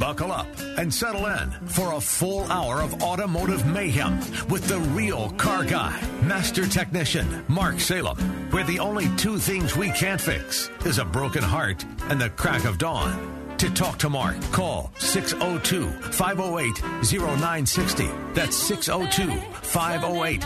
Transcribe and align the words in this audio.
Buckle 0.00 0.32
up 0.32 0.48
and 0.78 0.92
settle 0.92 1.26
in 1.26 1.50
for 1.66 1.92
a 1.92 2.00
full 2.00 2.50
hour 2.50 2.80
of 2.80 3.02
automotive 3.02 3.66
mayhem 3.66 4.18
with 4.48 4.66
the 4.66 4.78
real 4.96 5.28
car 5.32 5.62
guy, 5.62 6.00
master 6.22 6.66
technician, 6.66 7.44
Mark 7.48 7.78
Salem, 7.80 8.16
where 8.50 8.64
the 8.64 8.78
only 8.78 9.14
two 9.18 9.36
things 9.36 9.76
we 9.76 9.90
can't 9.90 10.18
fix 10.18 10.70
is 10.86 10.96
a 10.96 11.04
broken 11.04 11.42
heart 11.42 11.84
and 12.04 12.18
the 12.18 12.30
crack 12.30 12.64
of 12.64 12.78
dawn. 12.78 13.56
To 13.58 13.68
talk 13.68 13.98
to 13.98 14.08
Mark, 14.08 14.40
call 14.52 14.90
602 14.96 15.90
508 16.12 16.82
0960. 16.82 18.08
That's 18.32 18.56
602 18.56 19.38
508 19.52 20.42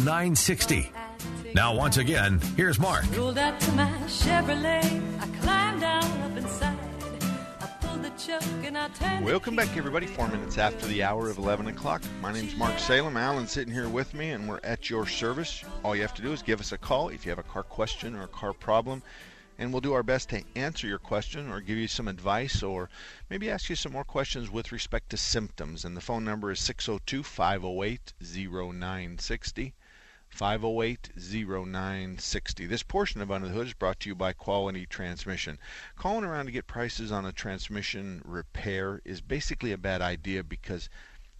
0960. 0.00 0.92
Now, 1.54 1.72
once 1.72 1.98
again, 1.98 2.40
here's 2.56 2.80
Mark. 2.80 3.04
Rolled 3.16 3.38
up 3.38 3.60
to 3.60 3.72
my 3.72 3.88
Chevrolet. 4.06 5.20
I 5.20 5.26
climbed 5.40 5.82
down 5.82 6.04
up 6.22 6.36
inside. 6.36 6.77
Welcome 9.22 9.54
back, 9.54 9.76
everybody. 9.76 10.06
Four 10.06 10.26
minutes 10.26 10.58
after 10.58 10.86
the 10.86 11.04
hour 11.04 11.30
of 11.30 11.38
11 11.38 11.68
o'clock. 11.68 12.02
My 12.20 12.32
name's 12.32 12.56
Mark 12.56 12.76
Salem. 12.80 13.16
Alan's 13.16 13.52
sitting 13.52 13.72
here 13.72 13.88
with 13.88 14.12
me, 14.12 14.30
and 14.30 14.48
we're 14.48 14.58
at 14.64 14.90
your 14.90 15.06
service. 15.06 15.64
All 15.84 15.94
you 15.94 16.02
have 16.02 16.14
to 16.14 16.22
do 16.22 16.32
is 16.32 16.42
give 16.42 16.58
us 16.58 16.72
a 16.72 16.78
call 16.78 17.10
if 17.10 17.24
you 17.24 17.30
have 17.30 17.38
a 17.38 17.44
car 17.44 17.62
question 17.62 18.16
or 18.16 18.24
a 18.24 18.28
car 18.28 18.52
problem, 18.52 19.04
and 19.56 19.72
we'll 19.72 19.80
do 19.80 19.92
our 19.92 20.02
best 20.02 20.30
to 20.30 20.42
answer 20.56 20.88
your 20.88 20.98
question 20.98 21.48
or 21.48 21.60
give 21.60 21.78
you 21.78 21.86
some 21.86 22.08
advice 22.08 22.60
or 22.60 22.90
maybe 23.30 23.48
ask 23.48 23.70
you 23.70 23.76
some 23.76 23.92
more 23.92 24.02
questions 24.02 24.50
with 24.50 24.72
respect 24.72 25.10
to 25.10 25.16
symptoms. 25.16 25.84
And 25.84 25.96
the 25.96 26.00
phone 26.00 26.24
number 26.24 26.50
is 26.50 26.58
602 26.58 27.22
508 27.22 28.14
0960. 28.20 29.74
508-0960. 30.36 32.68
This 32.68 32.82
portion 32.82 33.20
of 33.20 33.30
Under 33.30 33.48
the 33.48 33.54
Hood 33.54 33.68
is 33.68 33.74
brought 33.74 34.00
to 34.00 34.08
you 34.08 34.14
by 34.14 34.32
Quality 34.32 34.86
Transmission. 34.86 35.58
Calling 35.96 36.24
around 36.24 36.46
to 36.46 36.52
get 36.52 36.66
prices 36.66 37.10
on 37.10 37.26
a 37.26 37.32
transmission 37.32 38.22
repair 38.24 39.00
is 39.04 39.20
basically 39.20 39.72
a 39.72 39.78
bad 39.78 40.00
idea 40.00 40.44
because 40.44 40.88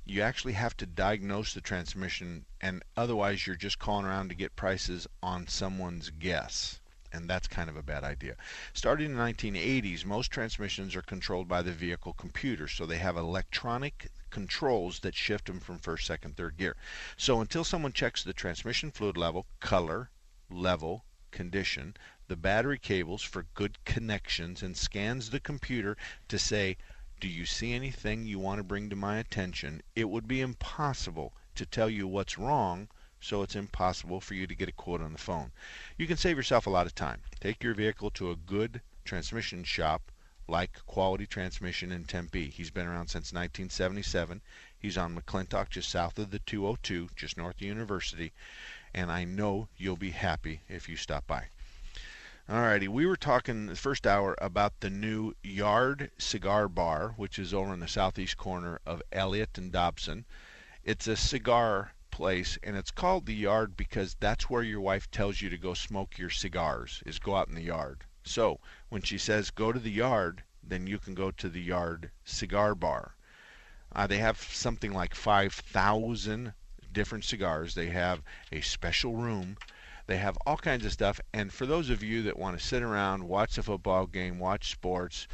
you 0.04 0.22
actually 0.22 0.54
have 0.54 0.76
to 0.78 0.86
diagnose 0.86 1.52
the 1.52 1.60
transmission 1.60 2.46
and 2.60 2.82
otherwise 2.96 3.46
you're 3.46 3.56
just 3.56 3.78
calling 3.78 4.06
around 4.06 4.30
to 4.30 4.34
get 4.34 4.56
prices 4.56 5.06
on 5.22 5.46
someone's 5.46 6.10
guess. 6.10 6.80
And 7.12 7.28
that's 7.28 7.46
kind 7.46 7.70
of 7.70 7.76
a 7.76 7.82
bad 7.82 8.04
idea. 8.04 8.36
Starting 8.72 9.06
in 9.06 9.16
the 9.16 9.22
1980s, 9.22 10.04
most 10.04 10.30
transmissions 10.30 10.96
are 10.96 11.02
controlled 11.02 11.48
by 11.48 11.62
the 11.62 11.72
vehicle 11.72 12.14
computer, 12.14 12.68
so 12.68 12.86
they 12.86 12.98
have 12.98 13.16
electronic 13.16 14.10
controls 14.30 15.00
that 15.00 15.14
shift 15.14 15.46
them 15.46 15.60
from 15.60 15.78
first, 15.78 16.06
second, 16.06 16.36
third 16.36 16.56
gear. 16.56 16.76
So 17.16 17.40
until 17.40 17.64
someone 17.64 17.92
checks 17.92 18.22
the 18.22 18.32
transmission 18.32 18.90
fluid 18.90 19.16
level, 19.16 19.46
color, 19.60 20.10
level, 20.50 21.04
condition, 21.30 21.96
the 22.26 22.36
battery 22.36 22.78
cables 22.78 23.22
for 23.22 23.46
good 23.54 23.84
connections, 23.84 24.62
and 24.62 24.76
scans 24.76 25.30
the 25.30 25.40
computer 25.40 25.96
to 26.28 26.38
say, 26.38 26.76
do 27.20 27.28
you 27.28 27.44
see 27.44 27.72
anything 27.72 28.24
you 28.24 28.38
want 28.38 28.58
to 28.58 28.64
bring 28.64 28.88
to 28.90 28.96
my 28.96 29.18
attention? 29.18 29.82
It 29.96 30.08
would 30.08 30.28
be 30.28 30.40
impossible 30.40 31.34
to 31.56 31.66
tell 31.66 31.90
you 31.90 32.06
what's 32.06 32.38
wrong, 32.38 32.88
so 33.20 33.42
it's 33.42 33.56
impossible 33.56 34.20
for 34.20 34.34
you 34.34 34.46
to 34.46 34.54
get 34.54 34.68
a 34.68 34.72
quote 34.72 35.02
on 35.02 35.12
the 35.12 35.18
phone. 35.18 35.50
You 35.96 36.06
can 36.06 36.16
save 36.16 36.36
yourself 36.36 36.66
a 36.66 36.70
lot 36.70 36.86
of 36.86 36.94
time. 36.94 37.22
Take 37.40 37.64
your 37.64 37.74
vehicle 37.74 38.10
to 38.12 38.30
a 38.30 38.36
good 38.36 38.80
transmission 39.04 39.64
shop 39.64 40.12
like 40.48 40.84
Quality 40.86 41.26
Transmission 41.26 41.92
in 41.92 42.04
Tempe. 42.04 42.48
He's 42.48 42.70
been 42.70 42.86
around 42.86 43.08
since 43.08 43.32
1977. 43.32 44.40
He's 44.78 44.96
on 44.96 45.14
McClintock, 45.14 45.68
just 45.68 45.90
south 45.90 46.18
of 46.18 46.30
the 46.30 46.38
202, 46.40 47.10
just 47.14 47.36
north 47.36 47.56
of 47.56 47.62
University. 47.62 48.32
And 48.94 49.12
I 49.12 49.24
know 49.24 49.68
you'll 49.76 49.96
be 49.96 50.12
happy 50.12 50.62
if 50.68 50.88
you 50.88 50.96
stop 50.96 51.26
by. 51.26 51.48
Alrighty, 52.48 52.88
we 52.88 53.04
were 53.04 53.16
talking 53.16 53.66
the 53.66 53.76
first 53.76 54.06
hour 54.06 54.34
about 54.38 54.80
the 54.80 54.88
new 54.88 55.34
Yard 55.42 56.10
Cigar 56.16 56.66
Bar, 56.66 57.12
which 57.16 57.38
is 57.38 57.52
over 57.52 57.74
in 57.74 57.80
the 57.80 57.86
southeast 57.86 58.38
corner 58.38 58.80
of 58.86 59.02
Elliott 59.12 59.58
and 59.58 59.70
Dobson. 59.70 60.24
It's 60.82 61.06
a 61.06 61.16
cigar 61.16 61.92
place 62.10 62.58
and 62.64 62.76
it's 62.76 62.90
called 62.90 63.26
the 63.26 63.34
yard 63.34 63.76
because 63.76 64.16
that's 64.18 64.50
where 64.50 64.64
your 64.64 64.80
wife 64.80 65.08
tells 65.10 65.40
you 65.40 65.48
to 65.48 65.56
go 65.56 65.72
smoke 65.72 66.18
your 66.18 66.30
cigars 66.30 67.00
is 67.06 67.20
go 67.20 67.36
out 67.36 67.46
in 67.46 67.54
the 67.54 67.62
yard 67.62 68.02
so 68.28 68.60
when 68.88 69.02
she 69.02 69.18
says 69.18 69.50
go 69.50 69.72
to 69.72 69.78
the 69.78 69.90
yard 69.90 70.42
then 70.62 70.86
you 70.86 70.98
can 70.98 71.14
go 71.14 71.30
to 71.30 71.48
the 71.48 71.60
yard 71.60 72.10
cigar 72.24 72.74
bar. 72.74 73.14
Uh, 73.94 74.06
they 74.06 74.18
have 74.18 74.38
something 74.38 74.92
like 74.92 75.14
5000 75.14 76.52
different 76.92 77.24
cigars. 77.24 77.74
They 77.74 77.86
have 77.86 78.22
a 78.52 78.60
special 78.60 79.16
room. 79.16 79.56
They 80.06 80.18
have 80.18 80.38
all 80.46 80.56
kinds 80.56 80.84
of 80.84 80.92
stuff. 80.92 81.20
And 81.32 81.52
for 81.52 81.64
those 81.64 81.90
of 81.90 82.02
you 82.02 82.22
that 82.22 82.38
want 82.38 82.58
to 82.58 82.64
sit 82.64 82.82
around 82.82 83.28
watch 83.28 83.56
a 83.56 83.62
football 83.62 84.06
game 84.06 84.38
watch 84.38 84.70
sports 84.70 85.26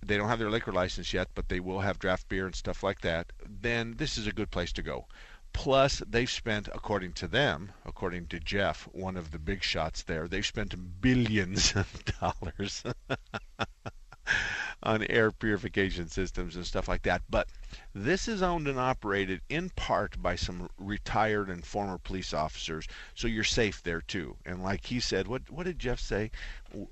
they 0.00 0.16
don't 0.16 0.28
have 0.28 0.38
their 0.38 0.50
liquor 0.50 0.72
license 0.72 1.12
yet, 1.12 1.28
but 1.34 1.48
they 1.48 1.60
will 1.60 1.80
have 1.80 1.98
draft 1.98 2.28
beer 2.28 2.46
and 2.46 2.54
stuff 2.54 2.82
like 2.82 3.00
that, 3.00 3.32
then 3.44 3.94
this 3.96 4.16
is 4.16 4.26
a 4.26 4.32
good 4.32 4.50
place 4.50 4.72
to 4.72 4.82
go. 4.82 5.06
Plus, 5.52 6.02
they've 6.08 6.30
spent, 6.30 6.68
according 6.68 7.12
to 7.14 7.28
them, 7.28 7.72
according 7.84 8.26
to 8.28 8.38
Jeff, 8.40 8.84
one 8.92 9.16
of 9.16 9.30
the 9.32 9.38
big 9.38 9.62
shots 9.62 10.02
there, 10.02 10.28
they've 10.28 10.46
spent 10.46 11.00
billions 11.00 11.72
of 11.76 12.04
dollars 12.20 12.84
on 14.82 15.02
air 15.04 15.30
purification 15.32 16.08
systems 16.08 16.54
and 16.54 16.66
stuff 16.66 16.88
like 16.88 17.02
that. 17.02 17.22
But 17.28 17.48
this 17.94 18.28
is 18.28 18.42
owned 18.42 18.68
and 18.68 18.78
operated 18.78 19.40
in 19.48 19.70
part 19.70 20.20
by 20.22 20.36
some 20.36 20.68
retired 20.78 21.48
and 21.48 21.64
former 21.64 21.98
police 21.98 22.32
officers, 22.32 22.86
so 23.14 23.26
you're 23.26 23.44
safe 23.44 23.82
there 23.82 24.00
too. 24.00 24.36
And 24.46 24.62
like 24.62 24.86
he 24.86 25.00
said, 25.00 25.26
what 25.26 25.50
what 25.50 25.64
did 25.64 25.78
Jeff 25.78 25.98
say? 26.00 26.30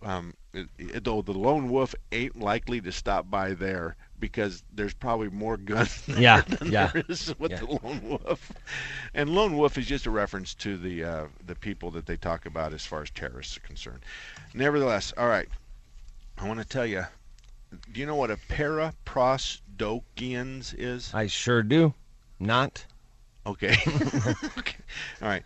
Um, 0.03 0.35
though 0.79 1.23
the 1.23 1.33
lone 1.33 1.69
wolf 1.71 1.95
ain't 2.11 2.37
likely 2.37 2.81
to 2.81 2.93
stop 2.93 3.31
by 3.31 3.55
there 3.55 3.97
because 4.21 4.63
there's 4.73 4.95
probably 4.95 5.29
more 5.31 5.57
guns 5.57 6.03
there 6.07 6.19
Yeah, 6.19 6.43
than 6.43 6.71
yeah, 6.71 6.91
there 6.93 7.05
is 7.09 7.35
with 7.39 7.53
yeah. 7.53 7.61
the 7.61 7.67
lone 7.67 8.01
wolf. 8.03 8.53
And 9.15 9.31
lone 9.31 9.57
wolf 9.57 9.79
is 9.79 9.87
just 9.87 10.07
a 10.07 10.11
reference 10.11 10.55
to 10.57 10.77
the 10.77 11.05
uh, 11.05 11.27
the 11.45 11.55
people 11.55 11.91
that 11.93 12.07
they 12.07 12.17
talk 12.17 12.47
about 12.47 12.73
as 12.73 12.85
far 12.85 13.03
as 13.03 13.11
terrorists 13.11 13.57
are 13.57 13.61
concerned. 13.61 14.01
Nevertheless, 14.55 15.13
all 15.17 15.29
right, 15.29 15.49
I 16.39 16.47
want 16.47 16.61
to 16.61 16.67
tell 16.67 16.87
you. 16.87 17.05
Do 17.93 18.01
you 18.01 18.07
know 18.07 18.15
what 18.17 18.31
a 18.31 18.37
paraprosdokians 18.37 20.75
is? 20.79 21.13
I 21.15 21.27
sure 21.27 21.63
do. 21.63 21.95
Not. 22.39 22.85
Okay. 23.47 23.77
okay. 24.59 24.77
All 25.21 25.29
right. 25.29 25.43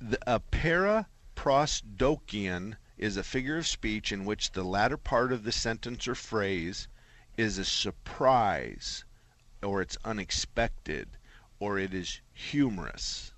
The, 0.00 0.18
a 0.26 0.40
paraprosdokian 0.40 2.76
is 2.98 3.16
a 3.16 3.22
figure 3.22 3.58
of 3.58 3.66
speech 3.66 4.10
in 4.12 4.24
which 4.24 4.52
the 4.52 4.62
latter 4.64 4.96
part 4.96 5.32
of 5.32 5.44
the 5.44 5.52
sentence 5.52 6.08
or 6.08 6.14
phrase 6.14 6.88
is 7.36 7.58
a 7.58 7.64
surprise, 7.64 9.04
or 9.62 9.82
it's 9.82 9.96
unexpected, 10.04 11.08
or 11.60 11.78
it 11.78 11.92
is 11.94 12.20
humorous. 12.32 13.32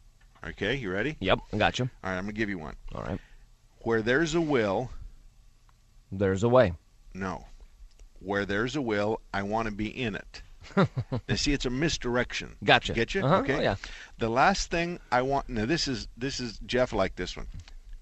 Okay, 0.47 0.77
you 0.77 0.91
ready? 0.93 1.17
Yep, 1.21 1.41
I 1.53 1.57
got 1.57 1.79
you. 1.79 1.91
All 2.05 2.11
right, 2.11 2.17
I'm 2.17 2.25
going 2.25 2.35
to 2.35 2.39
give 2.39 2.49
you 2.49 2.59
one. 2.59 2.77
All 2.95 3.03
right. 3.03 3.19
Where 3.81 4.03
there's 4.03 4.35
a 4.35 4.41
will, 4.41 4.91
There's 6.13 6.43
a 6.43 6.49
way. 6.49 6.75
no. 7.15 7.45
Where 8.21 8.45
there's 8.45 8.75
a 8.75 8.83
will, 8.83 9.21
I 9.33 9.43
want 9.45 9.69
to 9.69 9.73
be 9.75 9.87
in 9.87 10.17
it. 10.17 10.43
now, 10.77 11.37
see, 11.37 11.53
it's 11.53 11.67
a 11.67 11.71
misdirection. 11.71 12.57
Gotcha. 12.65 12.93
Get 12.93 13.15
you? 13.15 13.23
Uh-huh, 13.25 13.37
Okay. 13.43 13.55
oh, 13.55 13.61
yeah. 13.61 13.77
The 14.19 14.29
last 14.29 14.71
thing 14.73 14.99
I 15.13 15.23
want 15.23 15.49
now 15.49 15.67
this 15.67 15.87
is 15.87 16.09
this 16.17 16.41
is 16.41 16.59
Jeff 16.67 16.93
like 16.93 17.15
this 17.15 17.37
one. 17.37 17.47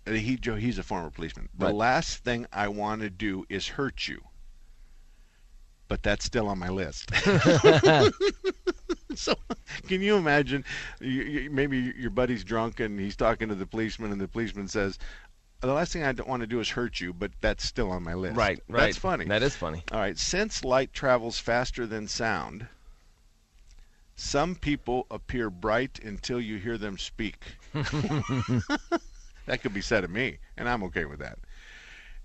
He 0.07 0.37
Joe 0.37 0.55
he's 0.57 0.79
a 0.79 0.83
former 0.83 1.11
policeman. 1.11 1.51
The 1.59 1.67
Right. 1.67 1.75
last 1.75 2.25
thing 2.25 2.47
I 2.51 2.69
want 2.69 3.03
to 3.03 3.11
do 3.11 3.45
is 3.51 3.69
hurt 3.69 4.09
you. 4.09 4.23
But 5.89 6.03
that's 6.03 6.25
still 6.25 6.49
on 6.49 6.59
my 6.59 6.69
list. 6.69 7.11
so, 9.15 9.35
can 9.87 10.03
you 10.03 10.17
imagine? 10.17 10.65
You, 11.01 11.23
you, 11.23 11.51
maybe 11.51 11.95
your 11.97 12.11
buddy's 12.11 12.45
drunk 12.45 12.81
and 12.81 12.99
he's 12.99 13.17
talking 13.17 13.49
to 13.49 13.55
the 13.55 13.67
policeman, 13.67 14.13
and 14.13 14.21
the 14.21 14.29
policeman 14.29 14.69
says, 14.69 14.99
"The 15.61 15.73
last 15.73 15.93
thing 15.93 16.03
I 16.03 16.13
don't 16.13 16.29
want 16.29 16.41
to 16.41 16.47
do 16.47 16.61
is 16.61 16.71
hurt 16.71 17.01
you, 17.01 17.13
but 17.13 17.31
that's 17.41 17.65
still 17.65 17.91
on 17.91 18.03
my 18.03 18.15
list." 18.15 18.37
Right, 18.37 18.61
right. 18.69 18.81
That's 18.81 18.99
funny. 18.99 19.27
That 19.27 19.43
is 19.43 19.55
funny. 19.55 19.85
All 19.93 20.01
right, 20.01 20.19
since 20.19 20.65
light 20.65 20.93
travels 20.93 21.39
faster 21.39 21.87
than 21.87 22.09
sound, 22.09 22.67
some 24.17 24.55
people 24.55 25.07
appear 25.11 25.51
bright 25.51 26.01
until 26.03 26.41
you 26.41 26.57
hear 26.57 26.79
them 26.79 26.99
speak. 26.99 27.39
that 27.73 29.61
could 29.61 29.75
be 29.75 29.83
said 29.83 30.05
of 30.05 30.11
me, 30.11 30.39
and 30.57 30.69
I'm 30.69 30.83
okay 30.85 31.05
with 31.05 31.21
that. 31.21 31.39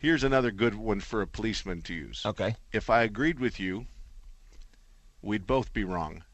Here's 0.02 0.24
another 0.24 0.50
good 0.50 0.74
one 0.74 1.00
for 1.00 1.22
a 1.22 1.28
policeman 1.28 1.84
to 1.84 1.94
use. 1.94 2.26
Okay. 2.26 2.56
If 2.74 2.90
I 2.90 3.04
agreed 3.04 3.40
with 3.40 3.60
you, 3.60 3.86
we'd 5.22 5.46
both 5.46 5.72
be 5.74 5.84
wrong. 5.84 6.24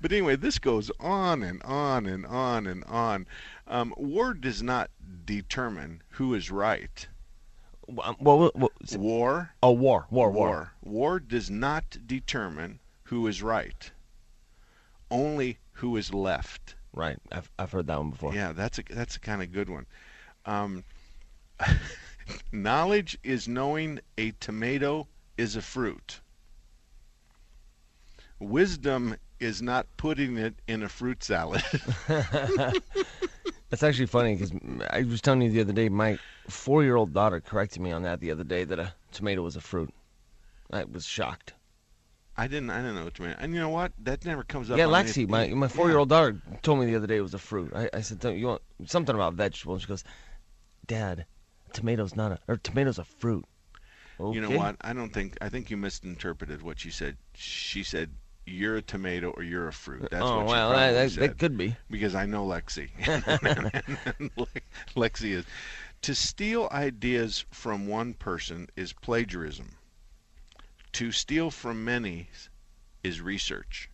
but 0.00 0.10
anyway, 0.10 0.36
this 0.36 0.58
goes 0.58 0.90
on 0.98 1.42
and 1.42 1.62
on 1.64 2.06
and 2.06 2.24
on 2.24 2.66
and 2.66 2.82
on. 2.84 3.26
Um, 3.66 3.92
war 3.98 4.32
does 4.32 4.62
not 4.62 4.90
determine 5.26 6.00
who 6.12 6.32
is 6.32 6.50
right. 6.50 7.06
Well, 7.86 8.16
well, 8.18 8.50
well, 8.54 8.70
s- 8.82 8.96
War, 8.96 9.52
oh, 9.62 9.72
war, 9.72 10.06
war, 10.08 10.30
war. 10.30 10.48
war, 10.48 10.72
war 10.82 11.20
does 11.20 11.50
not 11.50 11.84
determine 12.06 12.80
who 13.04 13.26
is 13.26 13.42
right. 13.42 13.90
Only 15.10 15.58
who 15.72 15.98
is 15.98 16.14
left. 16.14 16.74
Right. 16.94 17.18
I've 17.30 17.50
I've 17.58 17.70
heard 17.72 17.86
that 17.88 17.98
one 17.98 18.08
before. 18.10 18.34
Yeah, 18.34 18.52
that's 18.52 18.78
a 18.78 18.82
that's 18.88 19.16
a 19.16 19.20
kind 19.20 19.42
of 19.42 19.52
good 19.52 19.68
one. 19.68 19.84
Um, 20.46 20.84
knowledge 22.52 23.18
is 23.22 23.48
knowing 23.48 24.00
a 24.18 24.32
tomato 24.32 25.06
is 25.36 25.56
a 25.56 25.62
fruit. 25.62 26.20
Wisdom 28.38 29.16
is 29.40 29.62
not 29.62 29.86
putting 29.96 30.36
it 30.36 30.54
in 30.66 30.82
a 30.82 30.88
fruit 30.88 31.22
salad. 31.22 31.62
That's 33.70 33.82
actually 33.82 34.06
funny 34.06 34.34
because 34.34 34.52
I 34.90 35.02
was 35.02 35.20
telling 35.20 35.42
you 35.42 35.50
the 35.50 35.60
other 35.60 35.72
day, 35.72 35.88
my 35.88 36.18
four-year-old 36.48 37.14
daughter 37.14 37.40
corrected 37.40 37.82
me 37.82 37.90
on 37.92 38.02
that 38.02 38.20
the 38.20 38.30
other 38.30 38.44
day 38.44 38.64
that 38.64 38.78
a 38.78 38.92
tomato 39.12 39.42
was 39.42 39.56
a 39.56 39.60
fruit. 39.60 39.92
I 40.72 40.84
was 40.84 41.04
shocked. 41.04 41.54
I 42.36 42.46
didn't 42.46 42.70
I 42.70 42.78
didn't 42.78 42.96
know 42.96 43.04
what 43.04 43.14
tomato. 43.14 43.36
And 43.40 43.52
you 43.52 43.60
know 43.60 43.68
what? 43.68 43.92
That 43.98 44.24
never 44.24 44.42
comes 44.42 44.70
up. 44.70 44.78
yeah, 44.78 44.86
Lexi, 44.86 45.28
my 45.28 45.48
my 45.48 45.68
four-year-old 45.68 46.08
daughter 46.08 46.40
told 46.62 46.80
me 46.80 46.86
the 46.86 46.96
other 46.96 47.06
day 47.06 47.16
it 47.16 47.22
was 47.22 47.34
a 47.34 47.38
fruit. 47.38 47.72
I, 47.74 47.90
I 47.92 48.00
said, 48.00 48.20
"Don't 48.20 48.38
you 48.38 48.46
want 48.46 48.62
something 48.86 49.14
about 49.14 49.34
vegetable?" 49.34 49.74
And 49.74 49.82
she 49.82 49.88
goes, 49.88 50.04
"Dad, 50.86 51.26
tomato's 51.74 52.14
not 52.16 52.32
a 52.32 52.38
or 52.48 52.56
tomato's 52.56 52.98
a 52.98 53.04
fruit." 53.04 53.44
Okay. 54.20 54.34
You 54.36 54.40
know 54.42 54.56
what? 54.56 54.76
I 54.80 54.92
don't 54.92 55.12
think 55.12 55.36
I 55.40 55.48
think 55.48 55.70
you 55.70 55.76
misinterpreted 55.76 56.62
what 56.62 56.78
she 56.78 56.90
said. 56.90 57.16
She 57.34 57.82
said 57.82 58.10
you're 58.46 58.76
a 58.76 58.82
tomato 58.82 59.30
or 59.30 59.42
you're 59.42 59.68
a 59.68 59.72
fruit. 59.72 60.08
That's 60.10 60.22
oh 60.22 60.38
what 60.38 60.48
she 60.48 60.52
well, 60.52 60.70
probably 60.70 60.86
that, 60.86 60.92
that, 60.92 61.10
said. 61.10 61.30
that 61.30 61.38
could 61.38 61.56
be. 61.56 61.76
because 61.90 62.14
I 62.14 62.26
know 62.26 62.46
Lexi. 62.46 62.90
Lexi 64.96 65.30
is. 65.32 65.44
To 66.02 66.14
steal 66.14 66.68
ideas 66.72 67.44
from 67.52 67.86
one 67.86 68.14
person 68.14 68.68
is 68.76 68.92
plagiarism. 68.92 69.76
To 70.92 71.12
steal 71.12 71.50
from 71.50 71.84
many 71.84 72.28
is 73.04 73.20
research. 73.20 73.88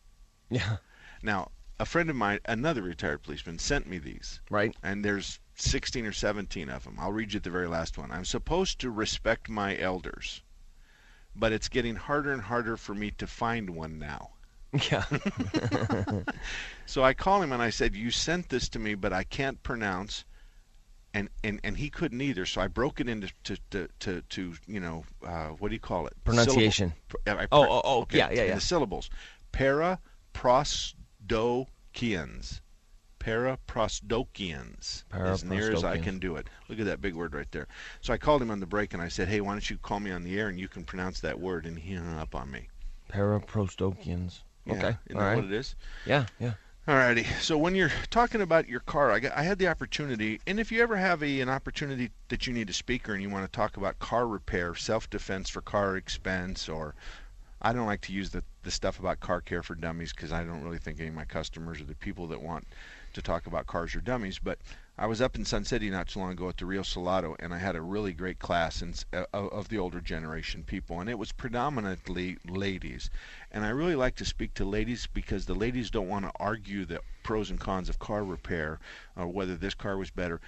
Yeah. 0.49 0.79
Now, 1.23 1.51
a 1.79 1.85
friend 1.85 2.09
of 2.09 2.17
mine, 2.17 2.41
another 2.47 2.83
retired 2.83 3.23
policeman, 3.23 3.59
sent 3.59 3.87
me 3.87 3.99
these, 3.99 4.41
Right. 4.51 4.75
and 4.83 5.05
there's 5.05 5.39
16 5.61 6.07
or 6.07 6.13
17 6.13 6.69
of 6.71 6.85
them. 6.85 6.97
I'll 7.01 7.13
read 7.13 7.33
you 7.33 7.41
the 7.41 7.51
very 7.51 7.69
last 7.69 7.99
one. 7.99 8.11
I'm 8.11 8.25
supposed 8.25 8.79
to 8.81 8.91
respect 8.91 9.49
my 9.49 9.77
elders, 9.79 10.43
but 11.35 11.53
it's 11.53 11.69
getting 11.69 11.97
harder 11.97 12.33
and 12.33 12.43
harder 12.43 12.77
for 12.77 12.95
me 12.95 13.11
to 13.13 13.27
find 13.27 13.71
one 13.71 13.99
now. 13.99 14.31
Yeah. 14.91 15.05
So 16.87 17.05
I 17.05 17.13
call 17.13 17.43
him 17.43 17.53
and 17.53 17.61
I 17.63 17.69
said, 17.71 17.95
"You 17.95 18.11
sent 18.11 18.49
this 18.49 18.69
to 18.71 18.79
me, 18.79 18.95
but 18.95 19.13
I 19.13 19.23
can't 19.25 19.63
pronounce." 19.63 20.25
And, 21.15 21.29
and, 21.45 21.61
and 21.65 21.77
he 21.77 21.91
couldn't 21.91 22.21
either, 22.21 22.45
so 22.47 22.61
I 22.63 22.69
broke 22.69 23.01
it 23.01 23.09
into 23.09 23.29
to, 23.45 23.57
to, 23.71 23.89
to, 24.01 24.21
to 24.23 24.55
you 24.67 24.81
know 24.81 25.05
uh, 25.27 25.49
what 25.49 25.69
do 25.69 25.75
you 25.75 25.81
call 25.81 26.07
it? 26.07 26.15
Pronunciation. 26.25 26.93
Syllable- 27.27 27.41
I- 27.41 27.45
I 27.45 27.49
Oh, 27.53 27.67
oh, 27.69 27.81
oh, 27.85 28.01
okay, 28.03 28.19
yeah, 28.19 28.31
yeah, 28.31 28.43
yeah. 28.45 28.55
The 28.55 28.61
syllables. 28.61 29.11
Para 29.53 29.99
prosdokians. 30.33 32.61
Para 33.19 33.59
prosdokians. 33.67 35.05
As 35.13 35.45
near 35.45 35.73
as 35.73 35.85
I 35.85 35.99
can 35.99 36.19
do 36.19 36.37
it. 36.37 36.49
Look 36.69 36.79
at 36.79 36.87
that 36.87 37.01
big 37.01 37.15
word 37.15 37.35
right 37.35 37.51
there. 37.51 37.67
So 38.01 38.13
I 38.13 38.19
called 38.19 38.43
him 38.43 38.51
on 38.51 38.61
the 38.61 38.67
break 38.67 38.95
and 38.95 39.03
I 39.03 39.09
said, 39.09 39.29
"Hey, 39.29 39.41
why 39.41 39.53
don't 39.53 39.69
you 39.69 39.77
call 39.79 40.01
me 40.01 40.11
on 40.11 40.23
the 40.23 40.39
air 40.39 40.49
and 40.49 40.59
you 40.59 40.69
can 40.69 40.85
pronounce 40.85 41.21
that 41.21 41.39
word?" 41.41 41.67
And 41.67 41.79
he 41.79 41.95
hung 41.95 42.19
up 42.19 42.35
on 42.35 42.51
me. 42.51 42.69
Paraprostokians. 43.11 44.41
Yeah, 44.65 44.75
Okay. 44.75 44.97
Isn't 45.07 45.17
All 45.17 45.21
that 45.21 45.27
right. 45.27 45.37
what 45.37 45.45
it 45.47 45.53
is? 45.53 45.75
Yeah. 46.07 46.27
Yeah. 46.39 46.55
Alrighty. 46.87 47.27
So 47.43 47.59
when 47.59 47.75
you're 47.75 47.93
talking 48.09 48.41
about 48.41 48.67
your 48.67 48.81
car, 48.81 49.11
I, 49.11 49.19
got, 49.21 49.37
I 49.37 49.43
had 49.43 49.59
the 49.59 49.69
opportunity, 49.69 50.41
and 50.47 50.59
if 50.59 50.73
you 50.73 50.83
ever 50.83 50.97
have 50.97 51.23
a, 51.23 51.41
an 51.41 51.51
opportunity 51.51 52.11
that 52.29 52.47
you 52.47 52.55
need 52.55 52.71
a 52.71 52.73
speaker 52.73 53.13
and 53.13 53.23
you 53.23 53.29
want 53.29 53.45
to 53.45 53.55
talk 53.55 53.77
about 53.77 53.99
car 53.99 54.27
repair, 54.27 54.75
self-defense 54.75 55.51
for 55.51 55.61
car 55.61 55.99
expense, 55.99 56.67
or 56.67 56.95
I 57.61 57.75
don't 57.75 57.85
like 57.85 58.01
to 58.03 58.13
use 58.15 58.31
the, 58.31 58.43
the 58.63 58.71
stuff 58.71 58.99
about 58.99 59.21
car 59.21 59.43
care 59.43 59.63
for 59.63 59.75
dummies 59.75 60.15
because 60.15 60.33
I 60.33 60.45
don't 60.45 60.63
really 60.63 60.79
think 60.79 60.99
any 60.99 61.11
of 61.11 61.15
my 61.15 61.27
customers 61.27 61.79
or 61.79 61.85
the 61.85 61.95
people 61.95 62.27
that 62.29 62.41
want 62.41 62.67
to 63.19 63.23
talk 63.23 63.47
about 63.47 63.67
cars 63.67 63.95
or 63.97 64.01
dummies. 64.01 64.39
But 64.39 64.59
I 64.97 65.07
was 65.07 65.21
up 65.21 65.37
in 65.37 65.45
Sun 65.45 65.65
City 65.65 65.91
not 65.91 66.09
too 66.09 66.21
long 66.21 66.33
ago 66.33 66.49
at 66.49 66.57
the 66.57 66.67
Rio 66.67 66.83
Salado, 66.83 67.37
and 67.41 67.53
I 67.53 67.59
had 67.59 67.77
a 67.77 67.81
really 67.81 68.13
great 68.13 68.39
class 68.39 68.81
in, 68.81 68.95
uh, 69.13 69.25
of, 69.33 69.69
the 69.69 69.79
older 69.79 70.01
generation 70.01 70.63
people, 70.63 71.01
and 71.01 71.11
it 71.11 71.19
was 71.19 71.33
predominantly 71.33 72.39
ladies. 72.49 73.11
And 73.51 73.65
I 73.65 73.71
really 73.71 73.97
like 73.97 74.15
to 74.17 74.25
speak 74.25 74.55
to 74.55 74.65
ladies 74.65 75.07
because 75.07 75.47
the 75.47 75.55
ladies 75.55 75.91
don't 75.91 76.09
want 76.09 76.25
to 76.25 76.33
argue 76.41 76.85
the 76.85 77.01
pros 77.23 77.51
and 77.51 77.61
cons 77.61 77.89
of 77.89 77.99
car 77.99 78.25
repair 78.25 78.79
or 79.17 79.27
whether 79.27 79.57
this 79.57 79.75
car 79.75 79.97
was 79.97 80.11
better. 80.11 80.41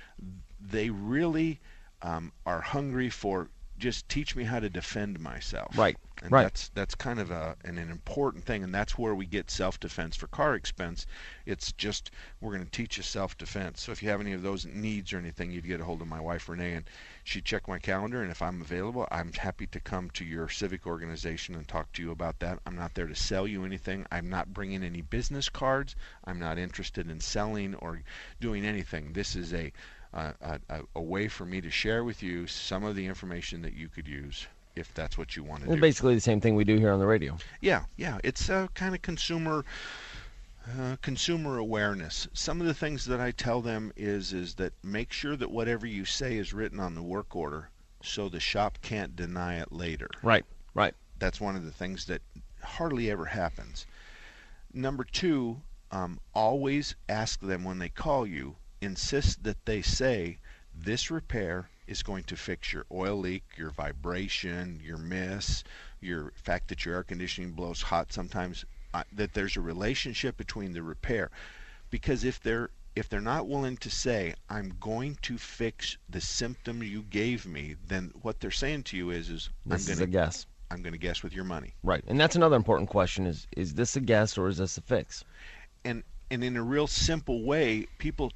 They 0.61 0.91
really 0.91 1.61
um, 2.03 2.33
are 2.47 2.61
hungry 2.61 3.11
for 3.11 3.51
just 3.81 4.09
teach 4.09 4.37
me 4.37 4.45
how 4.45 4.61
to 4.61 4.71
defend 4.71 5.19
myself. 5.21 5.77
Right, 5.77 5.97
And 6.23 6.31
right. 6.31 6.43
that's 6.43 6.69
that's 6.75 6.95
kind 6.95 7.19
of 7.19 7.31
a, 7.31 7.57
an, 7.65 7.79
an 7.79 7.91
important 7.91 8.45
thing, 8.45 8.63
and 8.63 8.75
that's 8.75 8.99
where 8.99 9.15
we 9.15 9.27
get 9.27 9.51
self-defense 9.51 10.17
for 10.17 10.27
car 10.29 10.55
expense. 10.55 11.07
It's 11.47 11.73
just 11.73 12.11
we're 12.41 12.53
going 12.53 12.65
to 12.65 12.71
teach 12.71 12.99
you 12.99 13.03
self-defense. 13.03 13.83
So 13.83 13.93
if 13.93 14.03
you 14.03 14.11
have 14.11 14.21
any 14.21 14.33
of 14.33 14.43
those 14.43 14.67
needs 14.67 15.13
or 15.13 15.19
anything, 15.19 15.51
you'd 15.51 15.67
get 15.67 15.81
a 15.81 15.85
hold 15.85 16.03
of 16.03 16.09
my 16.09 16.21
wife 16.21 16.49
Renee, 16.49 16.75
and 16.75 16.91
she'd 17.25 17.45
check 17.47 17.67
my 17.67 17.79
calendar, 17.79 18.23
and 18.23 18.31
if 18.31 18.43
I'm 18.43 18.61
available, 18.61 19.09
I'm 19.11 19.33
happy 19.33 19.67
to 19.69 19.81
come 19.81 20.11
to 20.11 20.25
your 20.25 20.49
civic 20.49 20.87
organization 20.87 21.55
and 21.55 21.67
talk 21.67 21.91
to 21.93 22.03
you 22.03 22.11
about 22.11 22.39
that. 22.41 22.61
I'm 22.67 22.77
not 22.77 22.95
there 22.95 23.09
to 23.09 23.15
sell 23.15 23.47
you 23.47 23.65
anything. 23.65 24.07
I'm 24.13 24.29
not 24.29 24.53
bringing 24.55 24.85
any 24.85 25.01
business 25.01 25.49
cards. 25.49 25.97
I'm 26.25 26.39
not 26.39 26.59
interested 26.59 27.11
in 27.11 27.21
selling 27.21 27.75
or 27.77 28.03
doing 28.41 28.65
anything. 28.65 29.13
This 29.15 29.35
is 29.35 29.55
a 29.55 29.73
uh, 30.15 30.33
a, 30.41 30.61
a, 30.69 30.81
a 30.97 31.01
way 31.03 31.29
for 31.29 31.45
me 31.45 31.61
to 31.61 31.71
share 31.71 32.05
with 32.05 32.23
you 32.23 32.47
some 32.47 32.85
of 32.85 32.97
the 32.97 33.07
information 33.07 33.63
that 33.63 33.75
you 33.75 33.89
could 33.89 34.09
use 34.09 34.47
if 34.77 34.93
that's 34.95 35.19
what 35.19 35.37
you 35.37 35.43
want 35.45 35.63
to 35.63 35.67
It's 35.69 35.75
do. 35.77 35.81
basically 35.81 36.15
the 36.15 36.21
same 36.21 36.41
thing 36.41 36.55
we 36.55 36.65
do 36.65 36.77
here 36.77 36.93
on 36.93 37.01
the 37.01 37.07
radio. 37.07 37.37
Yeah, 37.61 37.85
yeah, 37.97 38.19
it's 38.25 38.49
a 38.49 38.69
kind 38.75 38.95
of 38.95 39.03
consumer 39.03 39.65
uh, 40.79 40.97
consumer 41.03 41.59
awareness. 41.59 42.29
Some 42.35 42.61
of 42.61 42.67
the 42.67 42.75
things 42.75 43.05
that 43.07 43.21
I 43.21 43.31
tell 43.31 43.61
them 43.61 43.93
is 43.97 44.33
is 44.33 44.55
that 44.55 44.73
make 44.85 45.13
sure 45.13 45.35
that 45.37 45.51
whatever 45.51 45.87
you 45.87 46.05
say 46.05 46.37
is 46.37 46.53
written 46.53 46.79
on 46.79 46.95
the 46.95 47.03
work 47.03 47.35
order, 47.35 47.71
so 48.03 48.29
the 48.29 48.41
shop 48.41 48.79
can't 48.83 49.17
deny 49.17 49.59
it 49.61 49.73
later. 49.73 50.09
Right. 50.23 50.45
Right. 50.75 50.95
That's 51.19 51.41
one 51.41 51.57
of 51.57 51.65
the 51.65 51.73
things 51.73 52.05
that 52.07 52.23
hardly 52.63 53.11
ever 53.11 53.25
happens. 53.25 53.87
Number 54.73 55.03
two, 55.05 55.61
um, 55.91 56.21
always 56.35 56.95
ask 57.09 57.41
them 57.41 57.65
when 57.65 57.79
they 57.79 57.89
call 57.89 58.27
you, 58.27 58.55
insist 58.81 59.43
that 59.45 59.65
they 59.67 59.83
say, 59.83 60.39
this 60.75 61.11
repair 61.11 61.69
is 61.87 62.03
going 62.03 62.25
to 62.25 62.37
fix 62.37 62.73
your 62.73 62.87
oil 62.93 63.17
leak, 63.17 63.43
your 63.57 63.71
vibration, 63.71 64.81
your 64.83 64.97
miss, 64.97 65.65
your 66.01 66.33
fact 66.35 66.69
that 66.69 66.85
your 66.85 66.95
air 66.95 67.03
conditioning 67.03 67.53
blows 67.53 67.83
hot 67.83 68.13
sometimes, 68.13 68.65
uh, 68.95 69.03
that 69.13 69.35
there's 69.35 69.57
a 69.57 69.61
relationship 69.61 70.37
between 70.37 70.73
the 70.73 70.83
repair. 70.83 71.31
Because 71.91 72.25
if 72.25 72.41
they're 72.41 72.71
if 72.97 73.09
they're 73.09 73.21
not 73.21 73.47
willing 73.47 73.77
to 73.79 73.91
say 73.91 74.35
I'm 74.49 74.75
going 74.81 75.17
to 75.23 75.39
fix 75.39 75.97
the 76.09 76.21
symptom 76.21 76.83
you 76.83 77.03
gave 77.03 77.47
me, 77.47 77.77
then 77.87 78.13
what 78.23 78.41
they're 78.41 78.51
saying 78.51 78.85
to 78.85 78.97
you 78.97 79.11
is 79.11 79.31
is 79.31 79.51
This 79.67 79.89
I'm 79.89 79.97
going 79.97 80.11
to 80.11 80.13
guess. 80.13 80.47
I'm 80.71 80.83
going 80.83 80.93
to 80.93 80.99
guess 80.99 81.23
with 81.23 81.33
your 81.33 81.45
money. 81.45 81.75
Right. 81.83 82.05
And 82.07 82.21
that's 82.21 82.37
another 82.37 82.57
important 82.57 82.89
question 82.89 83.27
is 83.27 83.47
is 83.57 83.75
this 83.75 83.97
a 83.97 84.01
guess 84.01 84.39
or 84.39 84.49
is 84.49 84.59
this 84.59 84.79
a 84.79 84.81
fix? 84.81 85.25
and 85.85 86.03
and 86.31 86.45
in 86.45 86.57
a 86.57 86.63
real 86.63 86.87
simple 86.87 87.43
way, 87.43 87.87
people 87.99 88.33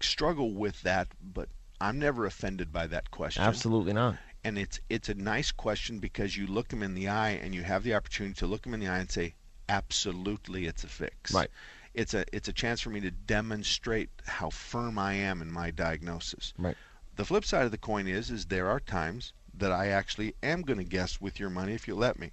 struggle 0.00 0.52
with 0.52 0.82
that, 0.82 1.08
but 1.22 1.48
I'm 1.80 1.98
never 1.98 2.26
offended 2.26 2.72
by 2.72 2.86
that 2.88 3.10
question. 3.10 3.42
Absolutely 3.42 3.92
not. 3.92 4.16
And 4.42 4.58
it's 4.58 4.80
it's 4.90 5.08
a 5.08 5.14
nice 5.14 5.50
question 5.50 5.98
because 5.98 6.36
you 6.36 6.46
look 6.46 6.68
them 6.68 6.82
in 6.82 6.94
the 6.94 7.08
eye 7.08 7.30
and 7.30 7.54
you 7.54 7.62
have 7.62 7.82
the 7.82 7.94
opportunity 7.94 8.34
to 8.34 8.46
look 8.46 8.62
them 8.62 8.74
in 8.74 8.80
the 8.80 8.88
eye 8.88 8.98
and 8.98 9.10
say, 9.10 9.34
absolutely, 9.68 10.66
it's 10.66 10.84
a 10.84 10.88
fix. 10.88 11.32
Right. 11.32 11.50
It's 11.94 12.14
a 12.14 12.24
it's 12.32 12.48
a 12.48 12.52
chance 12.52 12.80
for 12.80 12.90
me 12.90 13.00
to 13.00 13.10
demonstrate 13.10 14.10
how 14.26 14.50
firm 14.50 14.98
I 14.98 15.14
am 15.14 15.40
in 15.40 15.50
my 15.50 15.70
diagnosis. 15.70 16.52
Right. 16.58 16.76
The 17.16 17.24
flip 17.24 17.44
side 17.44 17.64
of 17.64 17.70
the 17.70 17.78
coin 17.78 18.06
is 18.06 18.30
is 18.30 18.46
there 18.46 18.68
are 18.68 18.80
times 18.80 19.32
that 19.56 19.72
I 19.72 19.88
actually 19.88 20.34
am 20.42 20.62
going 20.62 20.78
to 20.78 20.84
guess 20.84 21.20
with 21.20 21.38
your 21.38 21.50
money 21.50 21.72
if 21.72 21.86
you 21.86 21.94
let 21.94 22.18
me. 22.18 22.32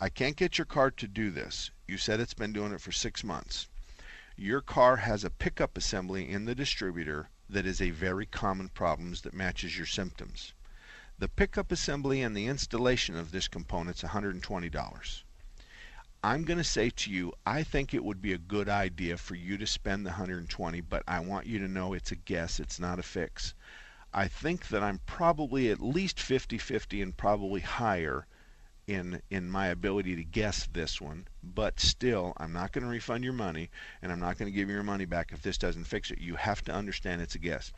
I 0.00 0.08
can't 0.08 0.36
get 0.36 0.56
your 0.56 0.64
car 0.64 0.90
to 0.92 1.06
do 1.06 1.30
this. 1.30 1.70
You 1.86 1.98
said 1.98 2.20
it's 2.20 2.34
been 2.34 2.52
doing 2.54 2.72
it 2.72 2.80
for 2.80 2.92
six 2.92 3.22
months. 3.22 3.68
Your 4.42 4.62
car 4.62 4.96
has 4.96 5.22
a 5.22 5.28
pickup 5.28 5.76
assembly 5.76 6.26
in 6.26 6.46
the 6.46 6.54
distributor 6.54 7.28
that 7.50 7.66
is 7.66 7.78
a 7.82 7.90
very 7.90 8.24
common 8.24 8.70
problem 8.70 9.14
that 9.22 9.34
matches 9.34 9.76
your 9.76 9.84
symptoms. 9.84 10.54
The 11.18 11.28
pickup 11.28 11.70
assembly 11.70 12.22
and 12.22 12.34
the 12.34 12.46
installation 12.46 13.16
of 13.16 13.32
this 13.32 13.48
component 13.48 13.98
is 13.98 14.08
$120. 14.08 15.22
I'm 16.24 16.44
going 16.44 16.56
to 16.56 16.64
say 16.64 16.88
to 16.88 17.10
you, 17.10 17.34
I 17.44 17.62
think 17.62 17.92
it 17.92 18.02
would 18.02 18.22
be 18.22 18.32
a 18.32 18.38
good 18.38 18.70
idea 18.70 19.18
for 19.18 19.34
you 19.34 19.58
to 19.58 19.66
spend 19.66 20.06
the 20.06 20.12
120, 20.12 20.80
but 20.80 21.02
I 21.06 21.20
want 21.20 21.46
you 21.46 21.58
to 21.58 21.68
know 21.68 21.92
it's 21.92 22.10
a 22.10 22.16
guess, 22.16 22.58
it's 22.58 22.80
not 22.80 22.98
a 22.98 23.02
fix. 23.02 23.52
I 24.14 24.26
think 24.26 24.68
that 24.68 24.82
I'm 24.82 25.00
probably 25.04 25.70
at 25.70 25.82
least 25.82 26.16
50-50 26.16 27.02
and 27.02 27.14
probably 27.14 27.60
higher 27.60 28.26
in 28.90 29.22
in 29.30 29.48
my 29.48 29.68
ability 29.68 30.16
to 30.16 30.24
guess 30.24 30.68
this 30.72 31.00
one, 31.00 31.28
but 31.44 31.78
still, 31.78 32.32
I'm 32.38 32.52
not 32.52 32.72
going 32.72 32.82
to 32.82 32.90
refund 32.90 33.22
your 33.22 33.32
money, 33.32 33.70
and 34.02 34.10
I'm 34.10 34.18
not 34.18 34.36
going 34.36 34.50
to 34.50 34.56
give 34.56 34.68
you 34.68 34.74
your 34.74 34.82
money 34.82 35.04
back 35.04 35.30
if 35.32 35.42
this 35.42 35.58
doesn't 35.58 35.84
fix 35.84 36.10
it. 36.10 36.18
You 36.18 36.34
have 36.34 36.62
to 36.64 36.72
understand 36.72 37.22
it's 37.22 37.36
a 37.36 37.38
guess. 37.38 37.72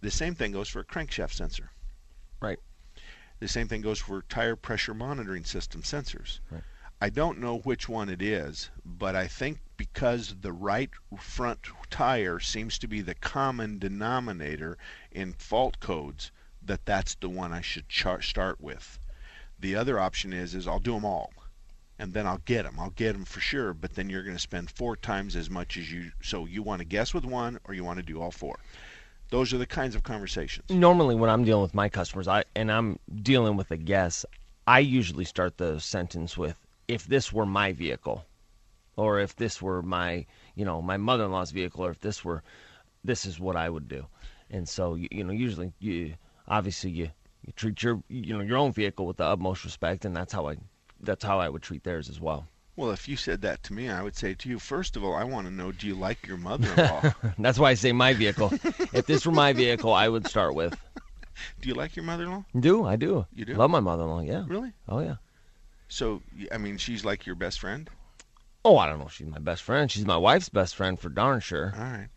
The 0.00 0.10
same 0.10 0.34
thing 0.34 0.50
goes 0.50 0.68
for 0.68 0.80
a 0.80 0.84
crankshaft 0.84 1.34
sensor. 1.34 1.70
Right. 2.40 2.58
The 3.38 3.46
same 3.46 3.68
thing 3.68 3.80
goes 3.80 4.00
for 4.00 4.22
tire 4.22 4.56
pressure 4.56 4.92
monitoring 4.92 5.44
system 5.44 5.82
sensors. 5.82 6.40
Right. 6.50 6.64
I 7.00 7.10
don't 7.10 7.38
know 7.38 7.58
which 7.58 7.88
one 7.88 8.08
it 8.08 8.20
is, 8.20 8.70
but 8.84 9.14
I 9.14 9.28
think 9.28 9.60
because 9.76 10.34
the 10.40 10.52
right 10.52 10.90
front 11.16 11.60
tire 11.90 12.40
seems 12.40 12.76
to 12.80 12.88
be 12.88 13.02
the 13.02 13.14
common 13.14 13.78
denominator 13.78 14.76
in 15.12 15.32
fault 15.32 15.78
codes, 15.78 16.32
that 16.60 16.84
that's 16.84 17.14
the 17.14 17.28
one 17.28 17.52
I 17.52 17.60
should 17.60 17.88
char- 17.88 18.20
start 18.20 18.60
with. 18.60 18.98
The 19.60 19.76
other 19.76 20.00
option 20.00 20.32
is 20.32 20.54
is 20.54 20.66
I'll 20.66 20.78
do 20.78 20.94
them 20.94 21.04
all, 21.04 21.32
and 21.98 22.14
then 22.14 22.26
I'll 22.26 22.42
get 22.44 22.64
them. 22.64 22.76
I'll 22.78 22.90
get 22.90 23.12
them 23.12 23.24
for 23.24 23.40
sure, 23.40 23.74
but 23.74 23.94
then 23.94 24.08
you're 24.08 24.22
going 24.22 24.36
to 24.36 24.42
spend 24.42 24.70
four 24.70 24.96
times 24.96 25.36
as 25.36 25.50
much 25.50 25.76
as 25.76 25.92
you. 25.92 26.12
So 26.22 26.46
you 26.46 26.62
want 26.62 26.80
to 26.80 26.86
guess 26.86 27.12
with 27.12 27.24
one, 27.24 27.58
or 27.64 27.74
you 27.74 27.84
want 27.84 27.98
to 27.98 28.02
do 28.02 28.20
all 28.20 28.30
four. 28.30 28.58
Those 29.28 29.52
are 29.52 29.58
the 29.58 29.66
kinds 29.66 29.94
of 29.94 30.02
conversations. 30.02 30.70
Normally, 30.70 31.14
when 31.14 31.30
I'm 31.30 31.44
dealing 31.44 31.62
with 31.62 31.74
my 31.74 31.88
customers, 31.88 32.26
I 32.26 32.44
and 32.56 32.72
I'm 32.72 32.98
dealing 33.22 33.56
with 33.56 33.70
a 33.70 33.76
guess, 33.76 34.24
I 34.66 34.80
usually 34.80 35.24
start 35.24 35.58
the 35.58 35.78
sentence 35.78 36.38
with, 36.38 36.58
"If 36.88 37.06
this 37.06 37.32
were 37.32 37.46
my 37.46 37.72
vehicle, 37.72 38.24
or 38.96 39.20
if 39.20 39.36
this 39.36 39.60
were 39.62 39.82
my, 39.82 40.26
you 40.54 40.64
know, 40.64 40.80
my 40.82 40.96
mother-in-law's 40.96 41.50
vehicle, 41.50 41.84
or 41.84 41.90
if 41.90 42.00
this 42.00 42.24
were, 42.24 42.42
this 43.04 43.26
is 43.26 43.38
what 43.38 43.56
I 43.56 43.68
would 43.68 43.88
do." 43.88 44.06
And 44.50 44.68
so, 44.68 44.94
you, 44.94 45.08
you 45.10 45.22
know, 45.22 45.32
usually 45.32 45.72
you 45.78 46.14
obviously 46.48 46.90
you 46.90 47.10
you 47.50 47.54
treat 47.56 47.82
your 47.82 48.02
you 48.08 48.36
know 48.36 48.44
your 48.44 48.58
own 48.58 48.72
vehicle 48.72 49.06
with 49.06 49.16
the 49.16 49.24
utmost 49.24 49.64
respect, 49.64 50.04
and 50.04 50.16
that's 50.16 50.32
how 50.32 50.48
I 50.48 50.56
that's 51.00 51.24
how 51.24 51.40
I 51.40 51.48
would 51.48 51.62
treat 51.62 51.82
theirs 51.82 52.08
as 52.08 52.20
well. 52.20 52.46
Well, 52.76 52.92
if 52.92 53.08
you 53.08 53.16
said 53.16 53.42
that 53.42 53.62
to 53.64 53.72
me, 53.72 53.90
I 53.90 54.02
would 54.02 54.16
say 54.16 54.34
to 54.34 54.48
you, 54.48 54.58
first 54.58 54.96
of 54.96 55.04
all, 55.04 55.14
I 55.14 55.24
want 55.24 55.46
to 55.46 55.52
know, 55.52 55.72
do 55.72 55.86
you 55.86 55.94
like 55.94 56.26
your 56.26 56.36
mother-in-law? 56.48 57.12
That's 57.38 57.58
why 57.58 57.70
I 57.70 57.74
say 57.74 57.92
my 57.92 58.14
vehicle. 58.14 58.50
if 58.92 59.06
this 59.06 59.26
were 59.26 59.32
my 59.32 59.52
vehicle, 59.52 59.92
I 59.92 60.08
would 60.08 60.26
start 60.26 60.54
with. 60.54 60.78
do 61.60 61.68
you 61.68 61.74
like 61.74 61.96
your 61.96 62.04
mother-in-law? 62.04 62.44
Do 62.58 62.86
I 62.86 62.96
do? 62.96 63.26
You 63.34 63.44
do? 63.44 63.54
Love 63.54 63.70
my 63.70 63.80
mother-in-law. 63.80 64.20
Yeah. 64.20 64.44
Really? 64.46 64.72
Oh 64.88 65.00
yeah. 65.00 65.16
So, 65.88 66.22
I 66.52 66.58
mean, 66.58 66.78
she's 66.78 67.04
like 67.04 67.26
your 67.26 67.34
best 67.34 67.58
friend? 67.58 67.90
Oh, 68.64 68.78
I 68.78 68.88
don't 68.88 69.00
know. 69.00 69.08
She's 69.08 69.26
my 69.26 69.40
best 69.40 69.62
friend. 69.62 69.90
She's 69.90 70.06
my 70.06 70.16
wife's 70.16 70.48
best 70.48 70.76
friend 70.76 70.98
for 70.98 71.08
darn 71.08 71.40
sure. 71.40 71.74
All 71.76 71.82
right. 71.82 72.08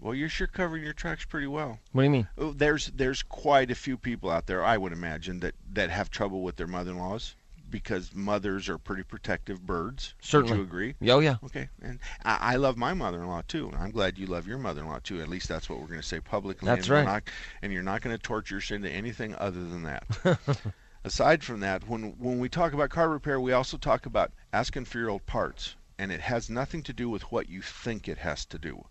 Well, 0.00 0.14
you're 0.14 0.28
sure 0.28 0.46
covering 0.46 0.84
your 0.84 0.92
tracks 0.92 1.24
pretty 1.24 1.48
well. 1.48 1.80
What 1.92 2.02
do 2.02 2.04
you 2.04 2.10
mean? 2.10 2.28
Oh, 2.38 2.52
There's 2.52 2.86
there's 2.94 3.22
quite 3.22 3.70
a 3.70 3.74
few 3.74 3.96
people 3.96 4.30
out 4.30 4.46
there, 4.46 4.64
I 4.64 4.78
would 4.78 4.92
imagine, 4.92 5.40
that, 5.40 5.54
that 5.72 5.90
have 5.90 6.10
trouble 6.10 6.42
with 6.42 6.56
their 6.56 6.68
mother-in-laws 6.68 7.34
because 7.70 8.14
mothers 8.14 8.68
are 8.68 8.78
pretty 8.78 9.02
protective 9.02 9.66
birds. 9.66 10.14
Certainly. 10.20 10.52
Would 10.52 10.58
you 10.58 10.64
agree? 10.64 10.94
Oh 11.08 11.18
yeah. 11.18 11.36
Okay. 11.44 11.68
And 11.82 11.98
I, 12.24 12.52
I 12.52 12.56
love 12.56 12.76
my 12.76 12.94
mother-in-law 12.94 13.42
too. 13.48 13.68
and 13.68 13.76
I'm 13.76 13.90
glad 13.90 14.18
you 14.18 14.26
love 14.26 14.46
your 14.46 14.58
mother-in-law 14.58 15.00
too. 15.02 15.20
At 15.20 15.28
least 15.28 15.48
that's 15.48 15.68
what 15.68 15.80
we're 15.80 15.88
going 15.88 16.00
to 16.00 16.06
say 16.06 16.20
publicly. 16.20 16.66
That's 16.66 16.86
and 16.86 16.90
right. 16.90 17.04
Not, 17.04 17.24
and 17.62 17.72
you're 17.72 17.82
not 17.82 18.00
going 18.00 18.16
to 18.16 18.22
torture 18.22 18.58
us 18.58 18.70
into 18.70 18.88
anything 18.90 19.34
other 19.34 19.64
than 19.64 19.82
that. 19.82 20.06
Aside 21.04 21.44
from 21.44 21.60
that, 21.60 21.88
when 21.88 22.14
when 22.18 22.38
we 22.38 22.48
talk 22.48 22.72
about 22.72 22.90
car 22.90 23.08
repair, 23.08 23.40
we 23.40 23.52
also 23.52 23.76
talk 23.76 24.06
about 24.06 24.32
asking 24.52 24.84
for 24.84 24.98
your 24.98 25.10
old 25.10 25.26
parts, 25.26 25.76
and 25.98 26.10
it 26.10 26.20
has 26.20 26.50
nothing 26.50 26.82
to 26.84 26.92
do 26.92 27.08
with 27.08 27.22
what 27.32 27.48
you 27.48 27.62
think 27.62 28.08
it 28.08 28.18
has 28.18 28.44
to 28.46 28.58
do. 28.58 28.84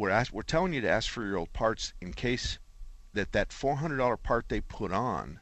We're 0.00 0.08
ask, 0.08 0.32
we're 0.32 0.40
telling 0.40 0.72
you 0.72 0.80
to 0.80 0.88
ask 0.88 1.10
for 1.10 1.26
your 1.26 1.36
old 1.36 1.52
parts 1.52 1.92
in 2.00 2.14
case 2.14 2.58
that 3.12 3.32
that 3.32 3.50
$400 3.50 4.22
part 4.22 4.48
they 4.48 4.62
put 4.62 4.92
on 4.92 5.40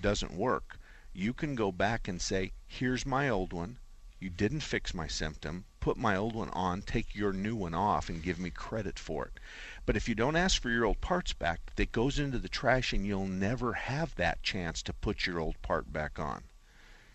doesn't 0.00 0.32
work. 0.32 0.78
You 1.12 1.34
can 1.34 1.54
go 1.54 1.70
back 1.70 2.08
and 2.08 2.18
say, 2.18 2.52
"Here's 2.66 3.04
my 3.04 3.28
old 3.28 3.52
one. 3.52 3.78
You 4.18 4.30
didn't 4.30 4.60
fix 4.60 4.94
my 4.94 5.06
symptom. 5.06 5.66
Put 5.80 5.98
my 5.98 6.16
old 6.16 6.34
one 6.34 6.48
on, 6.48 6.80
take 6.80 7.14
your 7.14 7.34
new 7.34 7.54
one 7.54 7.74
off, 7.74 8.08
and 8.08 8.22
give 8.22 8.38
me 8.38 8.48
credit 8.48 8.98
for 8.98 9.26
it." 9.26 9.38
But 9.84 9.98
if 9.98 10.08
you 10.08 10.14
don't 10.14 10.34
ask 10.34 10.62
for 10.62 10.70
your 10.70 10.86
old 10.86 11.02
parts 11.02 11.34
back, 11.34 11.74
that 11.74 11.92
goes 11.92 12.18
into 12.18 12.38
the 12.38 12.48
trash, 12.48 12.94
and 12.94 13.06
you'll 13.06 13.26
never 13.26 13.74
have 13.74 14.14
that 14.14 14.42
chance 14.42 14.82
to 14.84 14.94
put 14.94 15.26
your 15.26 15.38
old 15.38 15.60
part 15.60 15.92
back 15.92 16.18
on. 16.18 16.44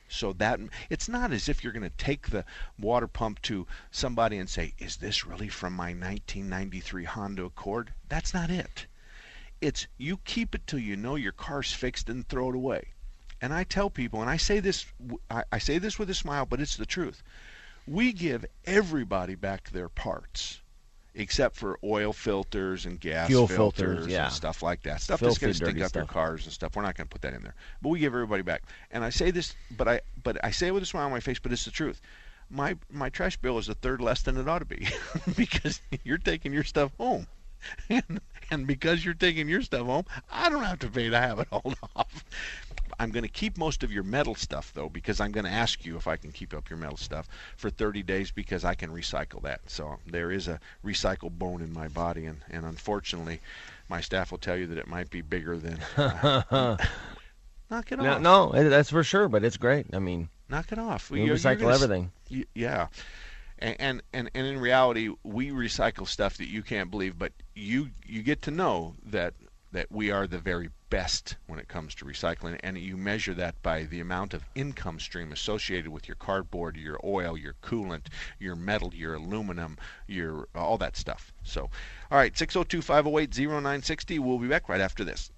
So 0.07 0.33
that 0.33 0.59
it's 0.89 1.09
not 1.09 1.31
as 1.31 1.49
if 1.49 1.63
you're 1.63 1.73
going 1.73 1.83
to 1.83 1.97
take 1.97 2.29
the 2.29 2.45
water 2.77 3.07
pump 3.07 3.41
to 3.43 3.65
somebody 3.89 4.37
and 4.37 4.49
say, 4.49 4.73
"Is 4.77 4.97
this 4.97 5.25
really 5.25 5.49
from 5.49 5.73
my 5.73 5.93
1993 5.93 7.05
Honda 7.05 7.45
Accord?" 7.45 7.93
That's 8.07 8.33
not 8.33 8.49
it. 8.49 8.85
It's 9.61 9.87
you 9.97 10.17
keep 10.17 10.53
it 10.53 10.67
till 10.67 10.79
you 10.79 10.95
know 10.95 11.15
your 11.15 11.31
car's 11.31 11.73
fixed 11.73 12.09
and 12.09 12.27
throw 12.27 12.49
it 12.49 12.55
away. 12.55 12.93
And 13.41 13.53
I 13.53 13.63
tell 13.63 13.89
people, 13.89 14.21
and 14.21 14.29
I 14.29 14.37
say 14.37 14.59
this, 14.59 14.85
I, 15.29 15.43
I 15.51 15.57
say 15.57 15.77
this 15.77 15.99
with 15.99 16.09
a 16.09 16.13
smile, 16.13 16.45
but 16.45 16.61
it's 16.61 16.77
the 16.77 16.85
truth. 16.85 17.21
We 17.87 18.13
give 18.13 18.45
everybody 18.65 19.35
back 19.35 19.69
their 19.69 19.89
parts, 19.89 20.61
except 21.15 21.55
for 21.55 21.79
oil 21.83 22.13
filters 22.13 22.85
and 22.85 22.99
gas 22.99 23.27
Fuel 23.27 23.47
filters, 23.47 23.85
filters, 23.85 24.07
yeah. 24.07 24.25
and 24.25 24.33
stuff 24.33 24.61
like 24.61 24.83
that. 24.83 25.01
Stuff 25.01 25.21
that's 25.21 25.37
going 25.37 25.53
to 25.53 25.59
Filthy, 25.59 25.73
stink 25.73 25.85
up 25.85 25.95
your 25.95 26.05
cars 26.05 26.43
and 26.43 26.53
stuff. 26.53 26.75
We're 26.75 26.83
not 26.83 26.95
going 26.95 27.07
to 27.07 27.11
put 27.11 27.21
that 27.21 27.33
in 27.33 27.41
there. 27.41 27.55
But 27.81 27.89
we 27.89 27.99
give 27.99 28.13
everybody 28.13 28.43
back. 28.43 28.63
And 28.91 29.03
I 29.03 29.09
say 29.09 29.31
this, 29.31 29.55
but 29.71 29.87
I 29.87 30.01
but 30.23 30.37
I 30.43 30.51
say 30.51 30.67
it 30.67 30.73
with 30.73 30.83
a 30.83 30.85
smile 30.85 31.05
on 31.05 31.11
my 31.11 31.19
face, 31.19 31.39
but 31.39 31.51
it's 31.51 31.65
the 31.65 31.71
truth. 31.71 32.01
My 32.49 32.77
my 32.91 33.09
trash 33.09 33.37
bill 33.37 33.57
is 33.57 33.69
a 33.69 33.73
third 33.73 34.01
less 34.01 34.21
than 34.21 34.37
it 34.37 34.47
ought 34.47 34.59
to 34.59 34.65
be 34.65 34.87
because 35.35 35.81
you're 36.03 36.17
taking 36.17 36.53
your 36.53 36.63
stuff 36.63 36.91
home. 36.97 37.27
And, 37.89 38.21
and 38.51 38.67
because 38.67 39.03
you're 39.03 39.15
taking 39.15 39.49
your 39.49 39.63
stuff 39.63 39.87
home, 39.87 40.05
I 40.31 40.49
don't 40.49 40.63
have 40.63 40.77
to 40.79 40.87
pay 40.87 41.09
to 41.09 41.19
have 41.19 41.39
it 41.39 41.47
hauled 41.51 41.75
off. 41.95 42.23
I'm 42.99 43.11
going 43.11 43.23
to 43.23 43.29
keep 43.29 43.57
most 43.57 43.83
of 43.83 43.91
your 43.91 44.03
metal 44.03 44.35
stuff 44.35 44.71
though, 44.73 44.89
because 44.89 45.19
I'm 45.19 45.31
going 45.31 45.45
to 45.45 45.51
ask 45.51 45.85
you 45.85 45.97
if 45.97 46.07
I 46.07 46.15
can 46.17 46.31
keep 46.31 46.53
up 46.53 46.69
your 46.69 46.77
metal 46.79 46.97
stuff 46.97 47.27
for 47.57 47.69
30 47.69 48.03
days 48.03 48.31
because 48.31 48.63
I 48.65 48.73
can 48.75 48.89
recycle 48.89 49.41
that. 49.43 49.61
So 49.67 49.97
there 50.05 50.31
is 50.31 50.47
a 50.47 50.59
recycle 50.83 51.31
bone 51.31 51.61
in 51.61 51.73
my 51.73 51.87
body, 51.87 52.25
and, 52.25 52.39
and 52.49 52.65
unfortunately, 52.65 53.41
my 53.89 54.01
staff 54.01 54.31
will 54.31 54.37
tell 54.37 54.57
you 54.57 54.67
that 54.67 54.77
it 54.77 54.87
might 54.87 55.09
be 55.09 55.21
bigger 55.21 55.57
than. 55.57 55.79
uh, 55.97 56.77
knock 57.69 57.91
it 57.91 57.97
No, 57.99 58.13
off. 58.13 58.21
no, 58.21 58.51
it- 58.53 58.69
that's 58.69 58.89
for 58.89 59.03
sure. 59.03 59.27
But 59.27 59.43
it's 59.43 59.57
great. 59.57 59.87
I 59.93 59.99
mean, 59.99 60.29
Knock 60.49 60.71
it 60.71 60.79
off. 60.79 61.09
we 61.09 61.23
you're 61.23 61.35
recycle 61.37 61.61
gonna 61.61 61.73
everything. 61.73 62.11
Yeah 62.53 62.87
and, 63.57 63.75
and 63.79 64.01
and 64.13 64.31
and 64.35 64.47
in 64.47 64.59
reality 64.59 65.09
we 65.23 65.49
recycle 65.49 66.07
stuff 66.07 66.37
that 66.37 66.47
you 66.47 66.61
can't 66.61 66.91
believe 66.91 67.17
but 67.17 67.31
you 67.55 67.89
you 68.05 68.21
get 68.21 68.41
to 68.41 68.51
know 68.51 68.95
that 69.05 69.33
that 69.75 69.91
we 69.91 70.09
are 70.09 70.25
the 70.25 70.39
very 70.39 70.69
best 70.89 71.35
when 71.47 71.59
it 71.59 71.67
comes 71.67 71.93
to 71.93 72.05
recycling 72.05 72.57
and 72.63 72.77
you 72.77 72.95
measure 72.95 73.33
that 73.33 73.61
by 73.61 73.83
the 73.83 73.99
amount 73.99 74.33
of 74.33 74.45
income 74.55 74.97
stream 74.97 75.33
associated 75.33 75.89
with 75.89 76.07
your 76.07 76.15
cardboard 76.15 76.77
your 76.77 76.97
oil 77.03 77.37
your 77.37 77.55
coolant 77.61 78.05
your 78.39 78.55
metal 78.55 78.93
your 78.95 79.15
aluminum 79.15 79.77
your 80.07 80.47
uh, 80.55 80.59
all 80.59 80.77
that 80.77 80.95
stuff. 80.95 81.33
So 81.43 81.69
all 82.09 82.17
right 82.17 82.33
602-508-0960 82.33 84.19
we'll 84.19 84.39
be 84.39 84.47
back 84.47 84.69
right 84.69 84.79
after 84.79 85.03
this 85.03 85.29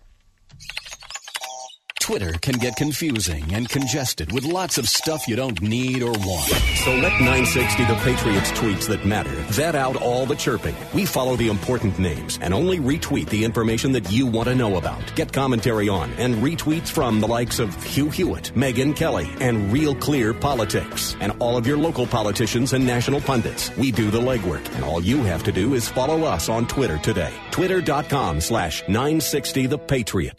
Twitter 2.07 2.31
can 2.39 2.53
get 2.53 2.77
confusing 2.77 3.53
and 3.53 3.67
congested 3.67 4.31
with 4.31 4.45
lots 4.45 4.77
of 4.77 4.87
stuff 4.87 5.27
you 5.27 5.35
don't 5.35 5.61
need 5.61 6.01
or 6.01 6.13
want. 6.13 6.47
So 6.85 6.95
let 6.95 7.11
960 7.19 7.83
The 7.83 7.95
Patriots 7.95 8.49
tweets 8.51 8.87
that 8.87 9.05
matter 9.05 9.29
vet 9.51 9.75
out 9.75 9.97
all 9.97 10.25
the 10.25 10.37
chirping. 10.37 10.73
We 10.93 11.05
follow 11.05 11.35
the 11.35 11.49
important 11.49 11.99
names 11.99 12.39
and 12.41 12.53
only 12.53 12.79
retweet 12.79 13.27
the 13.27 13.43
information 13.43 13.91
that 13.91 14.09
you 14.09 14.25
want 14.25 14.47
to 14.47 14.55
know 14.55 14.77
about. 14.77 15.03
Get 15.15 15.33
commentary 15.33 15.89
on 15.89 16.09
and 16.13 16.35
retweets 16.35 16.87
from 16.87 17.19
the 17.19 17.27
likes 17.27 17.59
of 17.59 17.75
Hugh 17.83 18.09
Hewitt, 18.09 18.53
Megyn 18.55 18.95
Kelly, 18.95 19.29
and 19.41 19.73
Real 19.73 19.93
Clear 19.93 20.33
Politics, 20.33 21.17
and 21.19 21.33
all 21.39 21.57
of 21.57 21.67
your 21.67 21.77
local 21.77 22.07
politicians 22.07 22.71
and 22.71 22.87
national 22.87 23.19
pundits. 23.19 23.75
We 23.75 23.91
do 23.91 24.09
the 24.11 24.21
legwork, 24.21 24.65
and 24.75 24.85
all 24.85 25.03
you 25.03 25.23
have 25.23 25.43
to 25.43 25.51
do 25.51 25.73
is 25.73 25.89
follow 25.89 26.23
us 26.23 26.47
on 26.47 26.69
Twitter 26.69 26.99
today. 26.99 27.33
Twitter.com 27.51 28.39
slash 28.39 28.81
960 28.87 29.65
The 29.65 29.77
Patriot. 29.77 30.37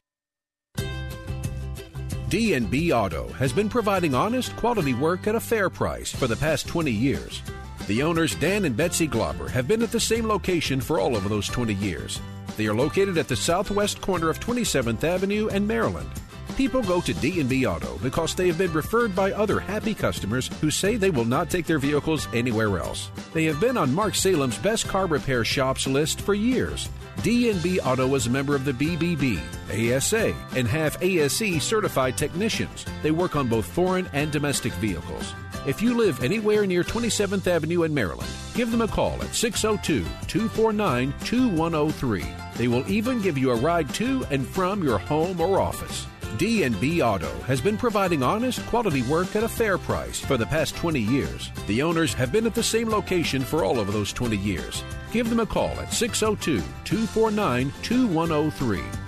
D&B 2.28 2.92
Auto 2.92 3.28
has 3.38 3.54
been 3.54 3.70
providing 3.70 4.14
honest, 4.14 4.54
quality 4.56 4.92
work 4.92 5.26
at 5.26 5.34
a 5.34 5.40
fair 5.40 5.70
price 5.70 6.12
for 6.12 6.26
the 6.26 6.36
past 6.36 6.68
20 6.68 6.90
years. 6.90 7.42
The 7.86 8.02
owners, 8.02 8.34
Dan 8.34 8.66
and 8.66 8.76
Betsy 8.76 9.06
Glauber, 9.06 9.48
have 9.48 9.66
been 9.66 9.80
at 9.80 9.90
the 9.90 9.98
same 9.98 10.28
location 10.28 10.78
for 10.78 11.00
all 11.00 11.16
of 11.16 11.26
those 11.26 11.48
20 11.48 11.72
years. 11.74 12.20
They 12.58 12.66
are 12.66 12.74
located 12.74 13.16
at 13.16 13.28
the 13.28 13.36
southwest 13.36 14.02
corner 14.02 14.28
of 14.28 14.40
27th 14.40 15.04
Avenue 15.04 15.48
and 15.48 15.66
Maryland. 15.66 16.10
People 16.58 16.82
go 16.82 17.00
to 17.00 17.14
D&B 17.14 17.66
Auto 17.66 17.98
because 17.98 18.34
they 18.34 18.48
have 18.48 18.58
been 18.58 18.72
referred 18.72 19.14
by 19.14 19.30
other 19.30 19.60
happy 19.60 19.94
customers 19.94 20.50
who 20.60 20.72
say 20.72 20.96
they 20.96 21.08
will 21.08 21.24
not 21.24 21.50
take 21.50 21.66
their 21.66 21.78
vehicles 21.78 22.26
anywhere 22.34 22.78
else. 22.78 23.12
They 23.32 23.44
have 23.44 23.60
been 23.60 23.76
on 23.76 23.94
Mark 23.94 24.16
Salem's 24.16 24.58
best 24.58 24.88
car 24.88 25.06
repair 25.06 25.44
shops 25.44 25.86
list 25.86 26.20
for 26.20 26.34
years. 26.34 26.88
D&B 27.22 27.78
Auto 27.78 28.12
is 28.16 28.26
a 28.26 28.30
member 28.30 28.56
of 28.56 28.64
the 28.64 28.72
BBB, 28.72 29.38
ASA, 29.70 30.34
and 30.56 30.66
have 30.66 31.00
ASE 31.00 31.62
certified 31.62 32.18
technicians. 32.18 32.84
They 33.04 33.12
work 33.12 33.36
on 33.36 33.46
both 33.46 33.64
foreign 33.64 34.08
and 34.12 34.32
domestic 34.32 34.72
vehicles. 34.74 35.34
If 35.64 35.80
you 35.80 35.94
live 35.94 36.24
anywhere 36.24 36.66
near 36.66 36.82
27th 36.82 37.46
Avenue 37.46 37.84
in 37.84 37.94
Maryland, 37.94 38.32
give 38.54 38.72
them 38.72 38.82
a 38.82 38.88
call 38.88 39.22
at 39.22 39.32
602 39.32 40.02
249 40.26 41.14
2103. 41.24 42.26
They 42.56 42.66
will 42.66 42.90
even 42.90 43.22
give 43.22 43.38
you 43.38 43.52
a 43.52 43.56
ride 43.56 43.94
to 43.94 44.26
and 44.32 44.44
from 44.44 44.82
your 44.82 44.98
home 44.98 45.40
or 45.40 45.60
office. 45.60 46.08
D&B 46.36 47.02
Auto 47.02 47.32
has 47.42 47.60
been 47.60 47.76
providing 47.76 48.22
honest, 48.22 48.64
quality 48.66 49.02
work 49.02 49.34
at 49.34 49.42
a 49.42 49.48
fair 49.48 49.78
price 49.78 50.20
for 50.20 50.36
the 50.36 50.46
past 50.46 50.76
20 50.76 51.00
years. 51.00 51.50
The 51.66 51.82
owners 51.82 52.12
have 52.14 52.30
been 52.30 52.46
at 52.46 52.54
the 52.54 52.62
same 52.62 52.88
location 52.88 53.42
for 53.42 53.64
all 53.64 53.80
of 53.80 53.92
those 53.92 54.12
20 54.12 54.36
years. 54.36 54.84
Give 55.10 55.28
them 55.28 55.40
a 55.40 55.46
call 55.46 55.70
at 55.80 55.92
602 55.92 56.62
249 56.84 57.72
2103. 57.82 59.07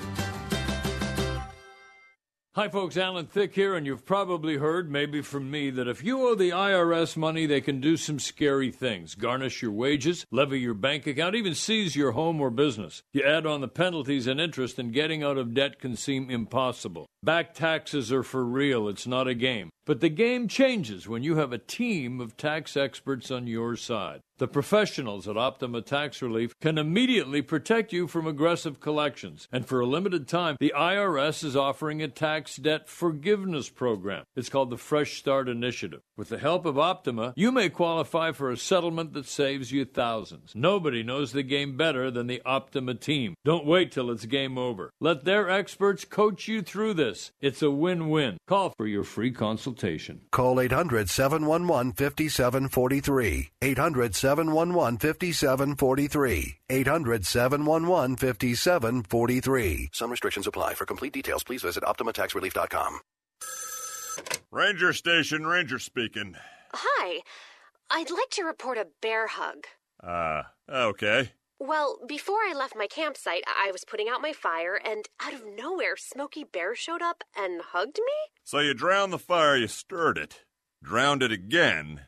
Hi, 2.56 2.68
folks. 2.68 2.96
Alan 2.96 3.26
Thicke 3.26 3.54
here, 3.54 3.76
and 3.76 3.86
you've 3.86 4.04
probably 4.04 4.56
heard, 4.56 4.90
maybe 4.90 5.22
from 5.22 5.52
me, 5.52 5.70
that 5.70 5.86
if 5.86 6.02
you 6.02 6.26
owe 6.26 6.34
the 6.34 6.50
IRS 6.50 7.16
money, 7.16 7.46
they 7.46 7.60
can 7.60 7.80
do 7.80 7.96
some 7.96 8.18
scary 8.18 8.72
things 8.72 9.14
garnish 9.14 9.62
your 9.62 9.70
wages, 9.70 10.26
levy 10.32 10.58
your 10.58 10.74
bank 10.74 11.06
account, 11.06 11.36
even 11.36 11.54
seize 11.54 11.94
your 11.94 12.10
home 12.10 12.40
or 12.40 12.50
business. 12.50 13.04
You 13.12 13.22
add 13.22 13.46
on 13.46 13.60
the 13.60 13.68
penalties 13.68 14.26
and 14.26 14.40
interest, 14.40 14.80
and 14.80 14.92
getting 14.92 15.22
out 15.22 15.38
of 15.38 15.54
debt 15.54 15.78
can 15.78 15.94
seem 15.94 16.28
impossible. 16.28 17.06
Back 17.22 17.52
taxes 17.52 18.10
are 18.12 18.22
for 18.22 18.42
real, 18.42 18.88
it's 18.88 19.06
not 19.06 19.28
a 19.28 19.34
game. 19.34 19.68
But 19.84 20.00
the 20.00 20.08
game 20.08 20.48
changes 20.48 21.06
when 21.06 21.22
you 21.22 21.36
have 21.36 21.52
a 21.52 21.58
team 21.58 22.18
of 22.18 22.36
tax 22.36 22.78
experts 22.78 23.30
on 23.30 23.46
your 23.46 23.76
side. 23.76 24.20
The 24.38 24.48
professionals 24.48 25.28
at 25.28 25.36
Optima 25.36 25.82
Tax 25.82 26.22
Relief 26.22 26.54
can 26.60 26.78
immediately 26.78 27.42
protect 27.42 27.92
you 27.92 28.06
from 28.06 28.26
aggressive 28.26 28.80
collections. 28.80 29.48
And 29.52 29.66
for 29.66 29.80
a 29.80 29.86
limited 29.86 30.28
time, 30.28 30.56
the 30.60 30.72
IRS 30.74 31.44
is 31.44 31.56
offering 31.56 32.00
a 32.00 32.08
tax 32.08 32.56
debt 32.56 32.88
forgiveness 32.88 33.68
program. 33.68 34.24
It's 34.34 34.48
called 34.48 34.70
the 34.70 34.78
Fresh 34.78 35.18
Start 35.18 35.46
Initiative. 35.46 36.00
With 36.20 36.28
the 36.28 36.36
help 36.36 36.66
of 36.66 36.78
Optima, 36.78 37.32
you 37.34 37.50
may 37.50 37.70
qualify 37.70 38.32
for 38.32 38.50
a 38.50 38.56
settlement 38.58 39.14
that 39.14 39.24
saves 39.24 39.72
you 39.72 39.86
thousands. 39.86 40.52
Nobody 40.54 41.02
knows 41.02 41.32
the 41.32 41.42
game 41.42 41.78
better 41.78 42.10
than 42.10 42.26
the 42.26 42.42
Optima 42.44 42.94
team. 42.94 43.32
Don't 43.42 43.64
wait 43.64 43.90
till 43.90 44.10
it's 44.10 44.26
game 44.26 44.58
over. 44.58 44.90
Let 45.00 45.24
their 45.24 45.48
experts 45.48 46.04
coach 46.04 46.46
you 46.46 46.60
through 46.60 46.92
this. 46.92 47.32
It's 47.40 47.62
a 47.62 47.70
win 47.70 48.10
win. 48.10 48.36
Call 48.46 48.74
for 48.76 48.86
your 48.86 49.02
free 49.02 49.30
consultation. 49.30 50.20
Call 50.30 50.60
800 50.60 51.08
711 51.08 51.92
5743. 51.92 53.48
800 53.62 54.14
711 54.14 54.98
5743. 54.98 56.58
800 56.68 57.24
711 57.24 58.16
5743. 58.16 59.88
Some 59.94 60.10
restrictions 60.10 60.46
apply. 60.46 60.74
For 60.74 60.84
complete 60.84 61.14
details, 61.14 61.44
please 61.44 61.62
visit 61.62 61.82
OptimaTaxRelief.com. 61.82 63.00
Ranger 64.52 64.92
Station, 64.92 65.46
Ranger 65.46 65.78
speaking. 65.78 66.34
Hi. 66.74 67.20
I'd 67.88 68.10
like 68.10 68.30
to 68.30 68.42
report 68.42 68.78
a 68.78 68.88
bear 69.00 69.28
hug. 69.28 69.66
Uh, 70.02 70.42
okay. 70.68 71.32
Well, 71.60 71.98
before 72.08 72.38
I 72.38 72.52
left 72.56 72.74
my 72.74 72.88
campsite, 72.88 73.44
I 73.46 73.70
was 73.70 73.84
putting 73.84 74.08
out 74.08 74.22
my 74.22 74.32
fire, 74.32 74.80
and 74.84 75.08
out 75.22 75.34
of 75.34 75.44
nowhere, 75.46 75.96
Smokey 75.96 76.42
Bear 76.42 76.74
showed 76.74 77.02
up 77.02 77.22
and 77.36 77.60
hugged 77.60 77.98
me? 77.98 78.12
So 78.42 78.58
you 78.58 78.74
drowned 78.74 79.12
the 79.12 79.18
fire, 79.18 79.56
you 79.56 79.68
stirred 79.68 80.18
it, 80.18 80.44
drowned 80.82 81.22
it 81.22 81.30
again, 81.30 82.06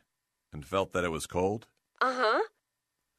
and 0.53 0.67
felt 0.67 0.93
that 0.95 1.05
it 1.05 1.13
was 1.13 1.27
cold? 1.27 1.69
Uh 2.01 2.15
huh. 2.17 2.43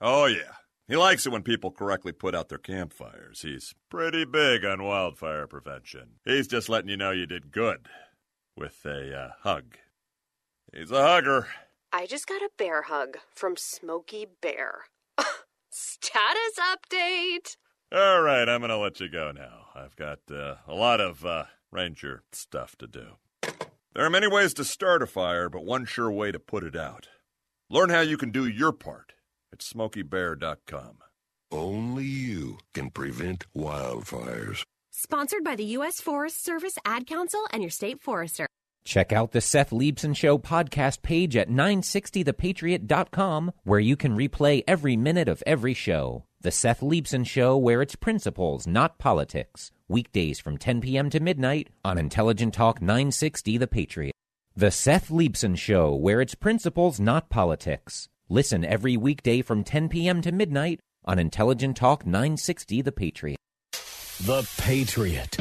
Oh, 0.01 0.25
yeah. 0.25 0.55
He 0.87 0.97
likes 0.97 1.25
it 1.25 1.31
when 1.31 1.43
people 1.43 1.71
correctly 1.71 2.11
put 2.11 2.35
out 2.35 2.49
their 2.49 2.57
campfires. 2.57 3.41
He's 3.41 3.73
pretty 3.89 4.25
big 4.25 4.65
on 4.65 4.83
wildfire 4.83 5.47
prevention. 5.47 6.15
He's 6.25 6.47
just 6.47 6.67
letting 6.67 6.89
you 6.89 6.97
know 6.97 7.11
you 7.11 7.25
did 7.25 7.53
good 7.53 7.87
with 8.55 8.85
a 8.85 9.17
uh, 9.17 9.31
hug. 9.41 9.77
He's 10.73 10.91
a 10.91 11.01
hugger. 11.01 11.47
I 11.91 12.05
just 12.05 12.27
got 12.27 12.41
a 12.41 12.49
bear 12.57 12.83
hug 12.83 13.17
from 13.33 13.55
Smokey 13.55 14.27
Bear. 14.41 14.85
Status 15.69 16.57
update. 16.59 17.57
All 17.91 18.21
right, 18.21 18.49
I'm 18.49 18.61
going 18.61 18.69
to 18.69 18.77
let 18.77 18.99
you 18.99 19.09
go 19.09 19.31
now. 19.31 19.67
I've 19.75 19.95
got 19.95 20.19
uh, 20.31 20.55
a 20.67 20.73
lot 20.73 20.99
of 20.99 21.23
uh, 21.25 21.45
ranger 21.71 22.23
stuff 22.31 22.75
to 22.77 22.87
do. 22.87 23.17
There 23.93 24.03
are 24.03 24.09
many 24.09 24.27
ways 24.27 24.55
to 24.55 24.63
start 24.63 25.03
a 25.03 25.07
fire, 25.07 25.49
but 25.49 25.63
one 25.63 25.85
sure 25.85 26.11
way 26.11 26.31
to 26.31 26.39
put 26.39 26.63
it 26.63 26.75
out. 26.75 27.09
Learn 27.69 27.89
how 27.89 28.01
you 28.01 28.17
can 28.17 28.31
do 28.31 28.47
your 28.47 28.71
part 28.71 29.13
at 29.51 29.59
smokeybear.com. 29.59 30.97
Only 31.51 32.05
you 32.05 32.57
can 32.73 32.89
prevent 32.89 33.45
wildfires. 33.55 34.63
Sponsored 34.95 35.43
by 35.43 35.55
the 35.55 35.65
U.S. 35.77 35.99
Forest 35.99 36.45
Service, 36.45 36.77
Ad 36.85 37.07
Council, 37.07 37.47
and 37.51 37.63
your 37.63 37.71
state 37.71 37.99
forester. 37.99 38.45
Check 38.85 39.11
out 39.11 39.31
the 39.31 39.41
Seth 39.41 39.71
Leibsohn 39.71 40.15
Show 40.15 40.37
podcast 40.37 41.01
page 41.01 41.35
at 41.35 41.49
960thepatriot.com, 41.49 43.53
where 43.63 43.79
you 43.79 43.95
can 43.95 44.15
replay 44.15 44.63
every 44.67 44.95
minute 44.95 45.27
of 45.27 45.41
every 45.47 45.73
show. 45.73 46.25
The 46.41 46.51
Seth 46.51 46.81
Leibsohn 46.81 47.25
Show, 47.25 47.57
where 47.57 47.81
it's 47.81 47.95
principles, 47.95 48.67
not 48.67 48.99
politics. 48.99 49.71
Weekdays 49.87 50.39
from 50.39 50.59
10 50.59 50.81
p.m. 50.81 51.09
to 51.09 51.19
midnight 51.19 51.69
on 51.83 51.97
Intelligent 51.97 52.53
Talk 52.53 52.79
960 52.79 53.57
The 53.57 53.65
Patriot. 53.65 54.13
The 54.55 54.69
Seth 54.69 55.09
Leibsohn 55.09 55.57
Show, 55.57 55.95
where 55.95 56.21
it's 56.21 56.35
principles, 56.35 56.99
not 56.99 57.31
politics. 57.31 58.09
Listen 58.29 58.63
every 58.63 58.95
weekday 58.95 59.41
from 59.41 59.63
10 59.63 59.89
p.m. 59.89 60.21
to 60.21 60.31
midnight 60.31 60.79
on 61.03 61.17
Intelligent 61.17 61.77
Talk 61.77 62.05
960 62.05 62.83
The 62.83 62.91
Patriot. 62.91 63.37
The 64.25 64.49
Patriot. 64.57 65.37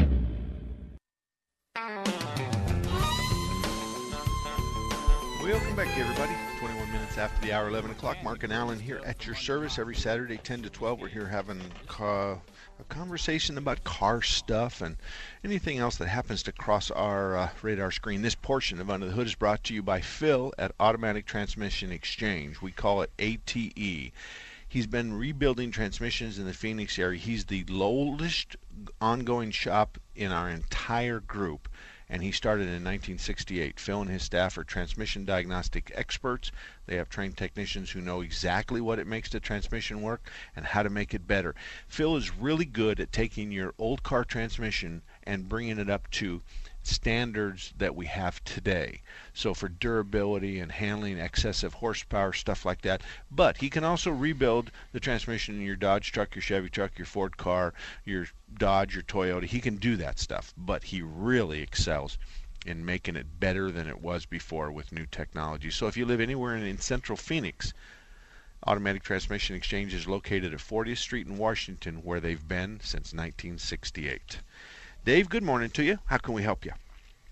Welcome 5.40 5.76
back, 5.76 5.96
everybody. 5.96 6.32
21 6.58 6.90
minutes 6.90 7.16
after 7.16 7.46
the 7.46 7.52
hour, 7.52 7.68
11 7.68 7.92
o'clock. 7.92 8.16
Mark 8.24 8.42
and 8.42 8.52
Allen 8.52 8.80
here 8.80 9.00
at 9.06 9.24
your 9.24 9.36
service 9.36 9.78
every 9.78 9.94
Saturday, 9.94 10.36
10 10.36 10.62
to 10.62 10.70
12. 10.70 11.00
We're 11.00 11.06
here 11.06 11.28
having 11.28 11.60
a 12.00 12.38
conversation 12.88 13.56
about 13.56 13.84
car 13.84 14.20
stuff 14.20 14.80
and 14.80 14.96
anything 15.44 15.78
else 15.78 15.98
that 15.98 16.08
happens 16.08 16.42
to 16.42 16.52
cross 16.52 16.90
our 16.90 17.36
uh, 17.36 17.50
radar 17.62 17.92
screen. 17.92 18.22
This 18.22 18.34
portion 18.34 18.80
of 18.80 18.90
Under 18.90 19.06
the 19.06 19.12
Hood 19.12 19.28
is 19.28 19.36
brought 19.36 19.62
to 19.64 19.74
you 19.74 19.84
by 19.84 20.00
Phil 20.00 20.52
at 20.58 20.72
Automatic 20.80 21.24
Transmission 21.24 21.92
Exchange. 21.92 22.60
We 22.60 22.72
call 22.72 23.02
it 23.02 23.12
ATE. 23.20 24.12
He's 24.72 24.86
been 24.86 25.12
rebuilding 25.12 25.70
transmissions 25.70 26.38
in 26.38 26.46
the 26.46 26.54
Phoenix 26.54 26.98
area. 26.98 27.18
He's 27.18 27.44
the 27.44 27.62
oldest 27.70 28.56
ongoing 29.02 29.50
shop 29.50 29.98
in 30.16 30.32
our 30.32 30.48
entire 30.48 31.20
group 31.20 31.68
and 32.08 32.22
he 32.22 32.32
started 32.32 32.62
in 32.62 32.82
1968. 32.82 33.78
Phil 33.78 34.00
and 34.00 34.10
his 34.10 34.22
staff 34.22 34.56
are 34.56 34.64
transmission 34.64 35.26
diagnostic 35.26 35.92
experts. 35.94 36.50
They 36.86 36.96
have 36.96 37.10
trained 37.10 37.36
technicians 37.36 37.90
who 37.90 38.00
know 38.00 38.22
exactly 38.22 38.80
what 38.80 38.98
it 38.98 39.06
makes 39.06 39.28
the 39.28 39.40
transmission 39.40 40.00
work 40.00 40.30
and 40.56 40.64
how 40.64 40.82
to 40.82 40.88
make 40.88 41.12
it 41.12 41.26
better. 41.26 41.54
Phil 41.86 42.16
is 42.16 42.34
really 42.34 42.64
good 42.64 42.98
at 42.98 43.12
taking 43.12 43.52
your 43.52 43.74
old 43.76 44.02
car 44.02 44.24
transmission 44.24 45.02
and 45.24 45.50
bringing 45.50 45.78
it 45.78 45.90
up 45.90 46.10
to 46.12 46.40
standards 46.82 47.72
that 47.78 47.94
we 47.94 48.06
have 48.06 48.42
today. 48.44 49.02
So 49.32 49.54
for 49.54 49.68
durability 49.68 50.58
and 50.58 50.72
handling 50.72 51.18
excessive 51.18 51.74
horsepower, 51.74 52.32
stuff 52.32 52.64
like 52.64 52.82
that. 52.82 53.02
But 53.30 53.58
he 53.58 53.70
can 53.70 53.84
also 53.84 54.10
rebuild 54.10 54.70
the 54.92 55.00
transmission 55.00 55.56
in 55.56 55.62
your 55.62 55.76
Dodge 55.76 56.10
truck, 56.12 56.34
your 56.34 56.42
Chevy 56.42 56.68
truck, 56.68 56.98
your 56.98 57.06
Ford 57.06 57.36
car, 57.36 57.72
your 58.04 58.26
Dodge, 58.52 58.94
your 58.94 59.04
Toyota. 59.04 59.44
He 59.44 59.60
can 59.60 59.76
do 59.76 59.96
that 59.96 60.18
stuff. 60.18 60.52
But 60.56 60.84
he 60.84 61.02
really 61.02 61.60
excels 61.60 62.18
in 62.66 62.84
making 62.84 63.16
it 63.16 63.40
better 63.40 63.70
than 63.70 63.88
it 63.88 64.00
was 64.00 64.26
before 64.26 64.70
with 64.70 64.92
new 64.92 65.06
technology. 65.06 65.70
So 65.70 65.86
if 65.86 65.96
you 65.96 66.06
live 66.06 66.20
anywhere 66.20 66.56
in, 66.56 66.62
in 66.62 66.78
central 66.78 67.16
Phoenix, 67.16 67.72
Automatic 68.64 69.02
Transmission 69.02 69.56
Exchange 69.56 69.92
is 69.92 70.06
located 70.06 70.54
at 70.54 70.60
40th 70.60 70.98
Street 70.98 71.26
in 71.26 71.36
Washington, 71.36 71.96
where 72.04 72.20
they've 72.20 72.46
been 72.46 72.78
since 72.80 73.12
1968. 73.12 74.38
Dave, 75.04 75.28
good 75.28 75.42
morning 75.42 75.70
to 75.70 75.82
you. 75.82 75.98
How 76.06 76.18
can 76.18 76.34
we 76.34 76.42
help 76.42 76.64
you? 76.64 76.72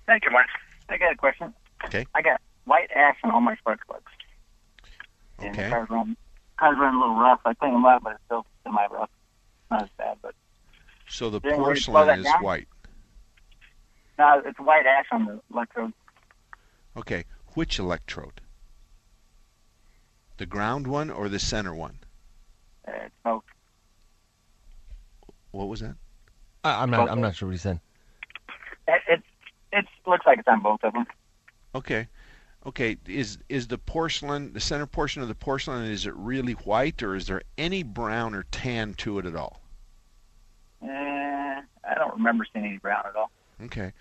Thank 0.07 0.25
you, 0.25 0.31
Mark. 0.33 0.47
I 0.89 0.97
got 0.99 1.13
a 1.13 1.17
question. 1.17 1.55
Okay. 1.85 2.05
I 2.15 2.23
got 2.23 2.41
white 2.65 2.91
ash 2.95 3.17
on 3.23 3.31
all 3.31 3.41
my 3.41 3.55
spark 3.57 3.81
plugs. 3.87 4.11
And 5.39 5.51
Okay. 5.51 5.65
the 5.65 5.71
car's 5.71 5.89
running, 5.91 6.17
car's 6.59 6.77
running 6.79 6.97
a 6.97 7.01
little 7.01 7.17
rough. 7.17 7.41
I 7.45 7.55
cleaned 7.55 7.77
them 7.77 7.85
out, 7.87 8.03
but 8.03 8.15
it's 8.15 8.23
still 8.27 8.45
semi 8.65 8.87
rough. 8.91 9.11
Not 9.71 9.85
as 9.85 9.89
bad, 9.97 10.19
but 10.21 10.35
So 11.09 11.31
the 11.31 11.37
Is 11.39 11.43
there 11.45 11.55
any 11.55 11.63
way 11.63 11.75
to 11.75 11.81
slow 11.81 12.05
that 12.07 12.17
porcelain 12.17 12.19
is 12.21 12.25
down? 12.25 12.43
white. 12.43 12.69
no, 14.19 14.43
it's 14.45 14.59
white 14.59 14.87
ash 14.87 15.07
on 15.13 15.27
the 15.27 15.41
electrode. 15.53 15.93
Okay. 16.97 17.25
Which 17.55 17.79
electrode? 17.79 18.41
The 20.39 20.47
ground 20.47 20.87
one 20.87 21.11
or 21.11 21.29
the 21.29 21.39
center 21.39 21.75
one? 21.75 21.99
Uh, 22.87 22.93
it's 23.05 23.15
both. 23.25 23.45
What 25.53 25.69
was 25.69 25.81
that? 25.81 25.97
I, 26.65 26.83
I'm 26.83 26.91
not. 26.91 27.11
I'm 27.11 27.21
not 27.21 27.35
sure 27.37 27.49
what 27.49 27.53
he 27.53 27.59
said. 27.59 27.81
It, 28.87 29.03
it 29.09 29.23
it 29.73 29.85
looks 30.07 30.27
like 30.27 30.39
it's 30.39 30.49
on 30.49 30.61
both 30.61 30.83
of 30.83 30.93
them. 30.93 31.07
Okay. 31.75 32.09
Okay, 32.67 32.99
is 33.07 33.39
is 33.49 33.69
the 33.69 33.79
porcelain 33.79 34.53
the 34.53 34.61
center 34.61 34.87
portion 34.87 35.23
of 35.23 35.29
the 35.29 35.35
porcelain 35.35 35.91
is 35.91 36.05
it 36.05 36.15
really 36.15 36.53
white 36.53 37.03
or 37.03 37.15
is 37.15 37.27
there 37.27 37.41
any 37.57 37.83
brown 37.83 38.35
or 38.35 38.43
tan 38.51 38.93
to 38.95 39.19
it 39.19 39.25
at 39.25 39.35
all? 39.35 39.63
Eh, 40.83 40.87
I 40.87 41.95
don't 41.95 42.15
remember 42.15 42.45
seeing 42.53 42.67
any 42.67 42.77
brown 42.77 43.05
at 43.07 43.17
all. 43.17 43.31
Okay. 43.63 43.93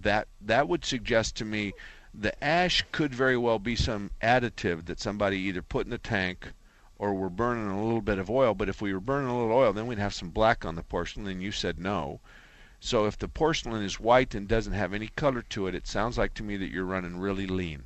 That 0.00 0.28
that 0.40 0.66
would 0.66 0.86
suggest 0.86 1.36
to 1.36 1.44
me 1.44 1.74
the 2.14 2.42
ash 2.42 2.82
could 2.90 3.14
very 3.14 3.36
well 3.36 3.58
be 3.58 3.76
some 3.76 4.10
additive 4.22 4.86
that 4.86 4.98
somebody 4.98 5.38
either 5.40 5.60
put 5.60 5.84
in 5.86 5.90
the 5.90 5.98
tank 5.98 6.52
or 7.04 7.12
we're 7.12 7.28
burning 7.28 7.68
a 7.68 7.84
little 7.84 8.00
bit 8.00 8.18
of 8.18 8.30
oil, 8.30 8.54
but 8.54 8.66
if 8.70 8.80
we 8.80 8.94
were 8.94 8.98
burning 8.98 9.28
a 9.28 9.38
little 9.38 9.52
oil 9.54 9.74
then 9.74 9.86
we'd 9.86 9.98
have 9.98 10.14
some 10.14 10.30
black 10.30 10.64
on 10.64 10.74
the 10.74 10.82
porcelain 10.82 11.26
and 11.26 11.42
you 11.42 11.52
said 11.52 11.78
no. 11.78 12.18
So 12.80 13.04
if 13.04 13.18
the 13.18 13.28
porcelain 13.28 13.82
is 13.82 14.00
white 14.00 14.34
and 14.34 14.48
doesn't 14.48 14.72
have 14.72 14.94
any 14.94 15.08
color 15.08 15.42
to 15.42 15.66
it, 15.66 15.74
it 15.74 15.86
sounds 15.86 16.16
like 16.16 16.32
to 16.34 16.42
me 16.42 16.56
that 16.56 16.70
you're 16.70 16.86
running 16.86 17.18
really 17.18 17.46
lean. 17.46 17.82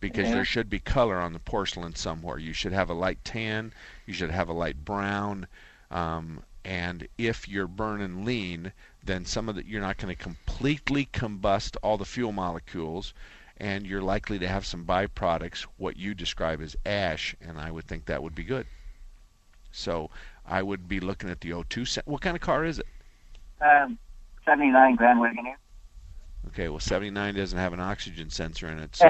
Because 0.00 0.28
Yeah. 0.28 0.36
there 0.36 0.44
should 0.46 0.70
be 0.70 0.78
color 0.78 1.18
on 1.20 1.34
the 1.34 1.38
porcelain 1.38 1.94
somewhere. 1.94 2.38
You 2.38 2.54
should 2.54 2.72
have 2.72 2.88
a 2.88 2.94
light 2.94 3.22
tan, 3.22 3.74
you 4.06 4.14
should 4.14 4.30
have 4.30 4.48
a 4.48 4.54
light 4.54 4.82
brown, 4.82 5.46
um, 5.90 6.42
and 6.64 7.06
if 7.18 7.46
you're 7.48 7.68
burning 7.68 8.24
lean, 8.24 8.72
then 9.04 9.26
some 9.26 9.48
of 9.50 9.56
the 9.56 9.66
you're 9.66 9.80
not 9.82 9.98
going 9.98 10.14
to 10.14 10.22
completely 10.22 11.04
combust 11.12 11.76
all 11.82 11.98
the 11.98 12.06
fuel 12.06 12.32
molecules, 12.32 13.12
and 13.58 13.86
you're 13.86 14.02
likely 14.02 14.38
to 14.38 14.48
have 14.48 14.66
some 14.66 14.84
byproducts, 14.84 15.66
what 15.78 15.96
you 15.96 16.14
describe 16.14 16.60
as 16.60 16.76
ash, 16.84 17.34
and 17.40 17.58
I 17.58 17.70
would 17.70 17.84
think 17.86 18.06
that 18.06 18.22
would 18.22 18.34
be 18.34 18.44
good. 18.44 18.66
So 19.72 20.10
I 20.46 20.62
would 20.62 20.88
be 20.88 21.00
looking 21.00 21.30
at 21.30 21.40
the 21.40 21.50
O2. 21.50 21.86
se- 21.86 22.02
What 22.04 22.20
kind 22.22 22.36
of 22.36 22.42
car 22.42 22.64
is 22.64 22.78
it? 22.78 22.86
Um, 23.60 23.98
79 24.44 24.96
Grand 24.96 25.18
Wagoneer. 25.20 25.54
Okay, 26.48 26.68
well 26.68 26.78
79 26.78 27.34
doesn't 27.34 27.58
have 27.58 27.72
an 27.72 27.80
oxygen 27.80 28.30
sensor 28.30 28.68
in 28.68 28.78
it, 28.78 28.94
so 28.94 29.08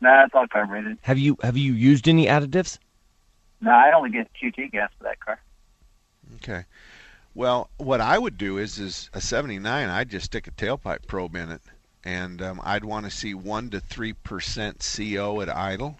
no, 0.00 0.22
it's 0.24 0.34
all 0.34 0.46
carbureted. 0.46 0.96
Have 1.02 1.18
you 1.18 1.36
have 1.42 1.56
you 1.56 1.74
used 1.74 2.08
any 2.08 2.24
additives? 2.26 2.78
No, 3.60 3.72
I 3.72 3.92
only 3.94 4.08
get 4.10 4.30
QT 4.40 4.72
gas 4.72 4.90
for 4.96 5.04
that 5.04 5.20
car. 5.20 5.38
okay. 6.36 6.64
Well, 7.34 7.68
what 7.76 8.00
I 8.00 8.18
would 8.18 8.38
do 8.38 8.56
is 8.56 8.78
is 8.78 9.10
a 9.12 9.20
79. 9.20 9.88
I'd 9.90 10.08
just 10.08 10.26
stick 10.26 10.46
a 10.46 10.50
tailpipe 10.52 11.06
probe 11.06 11.36
in 11.36 11.50
it, 11.50 11.60
and 12.08 12.40
um, 12.40 12.58
I'd 12.64 12.86
want 12.86 13.04
to 13.04 13.10
see 13.10 13.34
one 13.34 13.68
to 13.68 13.80
three 13.80 14.14
percent 14.14 14.78
CO 14.96 15.42
at 15.42 15.54
idle, 15.54 15.98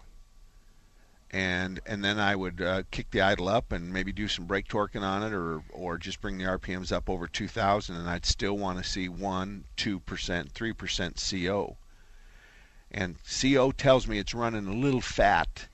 and 1.29 1.79
and 1.85 2.03
then 2.03 2.17
I 2.17 2.35
would 2.35 2.59
uh, 2.63 2.81
kick 2.89 3.11
the 3.11 3.21
idle 3.21 3.47
up 3.47 3.71
and 3.71 3.93
maybe 3.93 4.11
do 4.11 4.27
some 4.27 4.45
brake 4.45 4.67
torquing 4.67 5.03
on 5.03 5.21
it, 5.21 5.33
or 5.33 5.61
or 5.69 5.99
just 5.99 6.19
bring 6.19 6.39
the 6.39 6.45
RPMs 6.45 6.91
up 6.91 7.11
over 7.11 7.27
2,000, 7.27 7.95
and 7.95 8.09
I'd 8.09 8.25
still 8.25 8.57
want 8.57 8.79
to 8.79 8.89
see 8.89 9.07
one, 9.07 9.65
two 9.75 9.99
percent, 9.99 10.51
three 10.51 10.73
percent 10.73 11.23
CO. 11.29 11.77
And 12.89 13.17
CO 13.23 13.71
tells 13.71 14.07
me 14.07 14.17
it's 14.17 14.33
running 14.33 14.65
a 14.65 14.73
little 14.73 15.01
fat, 15.01 15.67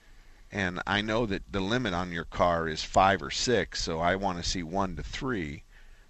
and 0.52 0.82
I 0.86 1.00
know 1.00 1.24
that 1.24 1.50
the 1.50 1.60
limit 1.60 1.94
on 1.94 2.12
your 2.12 2.26
car 2.26 2.68
is 2.68 2.84
five 2.84 3.22
or 3.22 3.30
six, 3.30 3.82
so 3.82 4.00
I 4.00 4.16
want 4.16 4.36
to 4.36 4.44
see 4.46 4.62
one 4.62 4.96
to 4.96 5.02
three. 5.02 5.62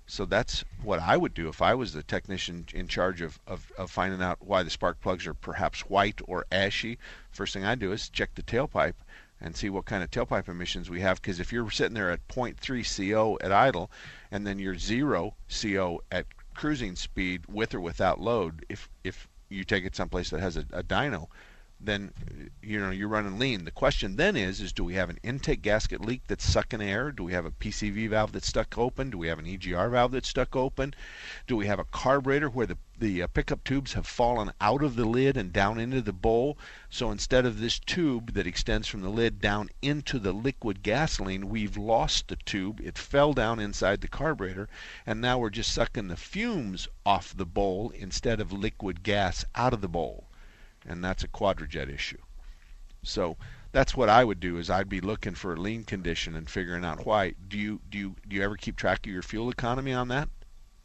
So 0.09 0.25
that's 0.25 0.65
what 0.83 1.01
I 1.01 1.17
would 1.17 1.35
do 1.35 1.49
if 1.49 1.61
I 1.61 1.75
was 1.75 1.93
the 1.93 2.03
technician 2.03 2.67
in 2.73 2.87
charge 2.87 3.21
of, 3.21 3.41
of, 3.47 3.73
of 3.77 3.91
finding 3.91 4.23
out 4.23 4.39
why 4.41 4.63
the 4.63 4.71
spark 4.71 5.01
plugs 5.01 5.27
are 5.27 5.35
perhaps 5.35 5.81
white 5.81 6.21
or 6.27 6.47
ashy. 6.53 6.99
First 7.33 7.53
thing 7.53 7.65
I 7.65 7.75
do 7.75 7.91
is 7.91 8.09
check 8.09 8.35
the 8.35 8.43
tailpipe 8.43 8.95
and 9.41 9.57
see 9.57 9.69
what 9.69 9.85
kind 9.85 10.05
of 10.05 10.11
tailpipe 10.11 10.49
emissions 10.49 10.89
we 10.89 11.01
have. 11.01 11.21
Because 11.21 11.41
if 11.41 11.53
you're 11.53 11.71
sitting 11.71 11.95
there 11.95 12.11
at 12.11 12.27
0.3 12.29 13.11
CO 13.13 13.37
at 13.41 13.51
idle, 13.51 13.91
and 14.31 14.47
then 14.47 14.59
you're 14.61 14.79
zero 14.79 15.35
CO 15.51 16.03
at 16.11 16.27
cruising 16.55 16.95
speed 16.97 17.45
with 17.49 17.75
or 17.75 17.81
without 17.81 18.21
load, 18.21 18.65
if 18.69 18.89
if 19.05 19.29
you 19.49 19.65
take 19.65 19.85
it 19.85 19.97
someplace 19.97 20.31
that 20.31 20.41
has 20.41 20.57
a, 20.57 20.65
a 20.73 20.83
dyno, 20.83 21.29
then 21.79 22.11
you 22.63 22.81
know 22.81 22.91
you're 22.91 23.07
running 23.07 23.39
lean. 23.39 23.67
The 23.67 23.71
question 23.71 24.17
then 24.17 24.35
is 24.35 24.63
is 24.63 24.73
do 24.73 24.83
we 24.83 24.95
have 24.95 25.11
an 25.11 25.19
intake 25.23 25.61
gasket 25.61 26.01
leak 26.01 26.23
that's 26.27 26.45
sucking 26.45 26.81
air? 26.81 27.13
Do 27.13 27.23
we 27.23 27.35
have 27.35 27.45
a 27.45 27.51
PCV 27.51 28.09
valve 28.09 28.33
that's 28.33 28.49
stuck 28.49 28.79
open? 28.79 29.11
Do 29.11 29.19
we 29.19 29.29
have 29.29 29.39
an 29.39 29.45
EGR 29.45 29.91
valve 29.91 30.13
that's 30.13 30.31
stuck 30.31 30.57
open? 30.57 30.95
Do 31.47 31.55
we 31.55 31.67
have 31.67 31.79
a 31.79 31.85
carburetor 31.85 32.49
where 32.49 32.67
the 32.67 32.79
the 32.99 33.23
uh, 33.23 33.27
pickup 33.27 33.63
tubes 33.63 33.93
have 33.93 34.07
fallen 34.07 34.53
out 34.59 34.83
of 34.83 34.97
the 34.97 35.05
lid 35.05 35.37
and 35.37 35.53
down 35.53 35.79
into 35.79 36.01
the 36.01 36.15
bowl? 36.15 36.57
So 36.89 37.11
instead 37.11 37.45
of 37.45 37.61
this 37.61 37.79
tube 37.79 38.33
that 38.33 38.47
extends 38.47 38.89
from 38.89 39.03
the 39.03 39.11
lid 39.11 39.39
down 39.39 39.69
into 39.83 40.19
the 40.19 40.33
liquid 40.33 40.83
gasoline, 40.83 41.51
we've 41.51 41.77
lost 41.77 42.29
the 42.29 42.37
tube. 42.37 42.81
It 42.81 42.97
fell 42.97 43.35
down 43.35 43.61
inside 43.61 44.01
the 44.01 44.09
carburetor, 44.09 44.71
and 45.05 45.21
now 45.21 45.39
we're 45.39 45.51
just 45.51 45.73
sucking 45.73 46.09
the 46.09 46.17
fumes 46.17 46.89
off 47.05 47.37
the 47.37 47.45
bowl 47.45 47.91
instead 47.91 48.41
of 48.41 48.51
liquid 48.51 49.03
gas 49.03 49.45
out 49.55 49.75
of 49.75 49.83
the 49.83 49.89
bowl 49.89 50.27
and 50.87 51.05
that's 51.05 51.25
a 51.25 51.29
quadrajet 51.29 51.93
issue. 51.93 52.19
So 53.03 53.37
that's 53.73 53.97
what 53.97 54.09
I 54.09 54.25
would 54.25 54.41
do 54.41 54.59
is 54.59 54.71
I'd 54.71 54.89
be 54.89 55.01
looking 55.01 55.35
for 55.35 55.53
a 55.53 55.61
lean 55.61 55.85
condition 55.85 56.35
and 56.35 56.49
figuring 56.49 56.85
out 56.85 57.07
why. 57.07 57.35
Do 57.49 57.59
you 57.59 57.81
do 57.91 57.99
you 57.99 58.17
do 58.27 58.37
you 58.37 58.43
ever 58.43 58.57
keep 58.57 58.77
track 58.77 59.07
of 59.07 59.13
your 59.13 59.23
fuel 59.23 59.51
economy 59.51 59.93
on 59.93 60.09
that? 60.09 60.29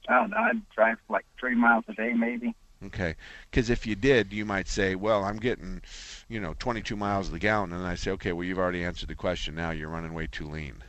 Don't 0.07 0.31
know. 0.31 0.37
I 0.37 0.51
drive 0.75 0.97
like 1.09 1.25
three 1.39 1.55
miles 1.55 1.85
a 1.87 1.93
day, 1.93 2.13
maybe. 2.13 2.55
Okay, 2.83 3.15
because 3.49 3.69
if 3.69 3.85
you 3.85 3.95
did, 3.95 4.33
you 4.33 4.43
might 4.43 4.67
say, 4.67 4.95
"Well, 4.95 5.23
I'm 5.23 5.37
getting, 5.37 5.83
you 6.27 6.39
know, 6.39 6.55
22 6.57 6.95
miles 6.95 7.29
a 7.29 7.31
the 7.31 7.39
gallon," 7.39 7.73
and 7.73 7.85
I 7.85 7.93
say, 7.93 8.09
"Okay, 8.11 8.33
well, 8.33 8.43
you've 8.43 8.57
already 8.57 8.83
answered 8.83 9.09
the 9.09 9.15
question. 9.15 9.53
Now 9.53 9.69
you're 9.69 9.89
running 9.89 10.13
way 10.13 10.25
too 10.25 10.47
lean." 10.47 10.83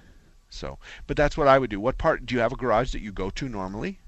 So, 0.49 0.79
but 1.07 1.17
that's 1.17 1.37
what 1.37 1.49
I 1.49 1.59
would 1.59 1.71
do. 1.71 1.81
What 1.81 1.99
part 1.99 2.25
do 2.25 2.35
you 2.35 2.41
have 2.41 2.53
a 2.53 2.57
garage 2.57 2.93
that 2.93 3.03
you 3.03 3.13
go 3.13 3.29
to 3.31 3.49
normally? 3.49 4.01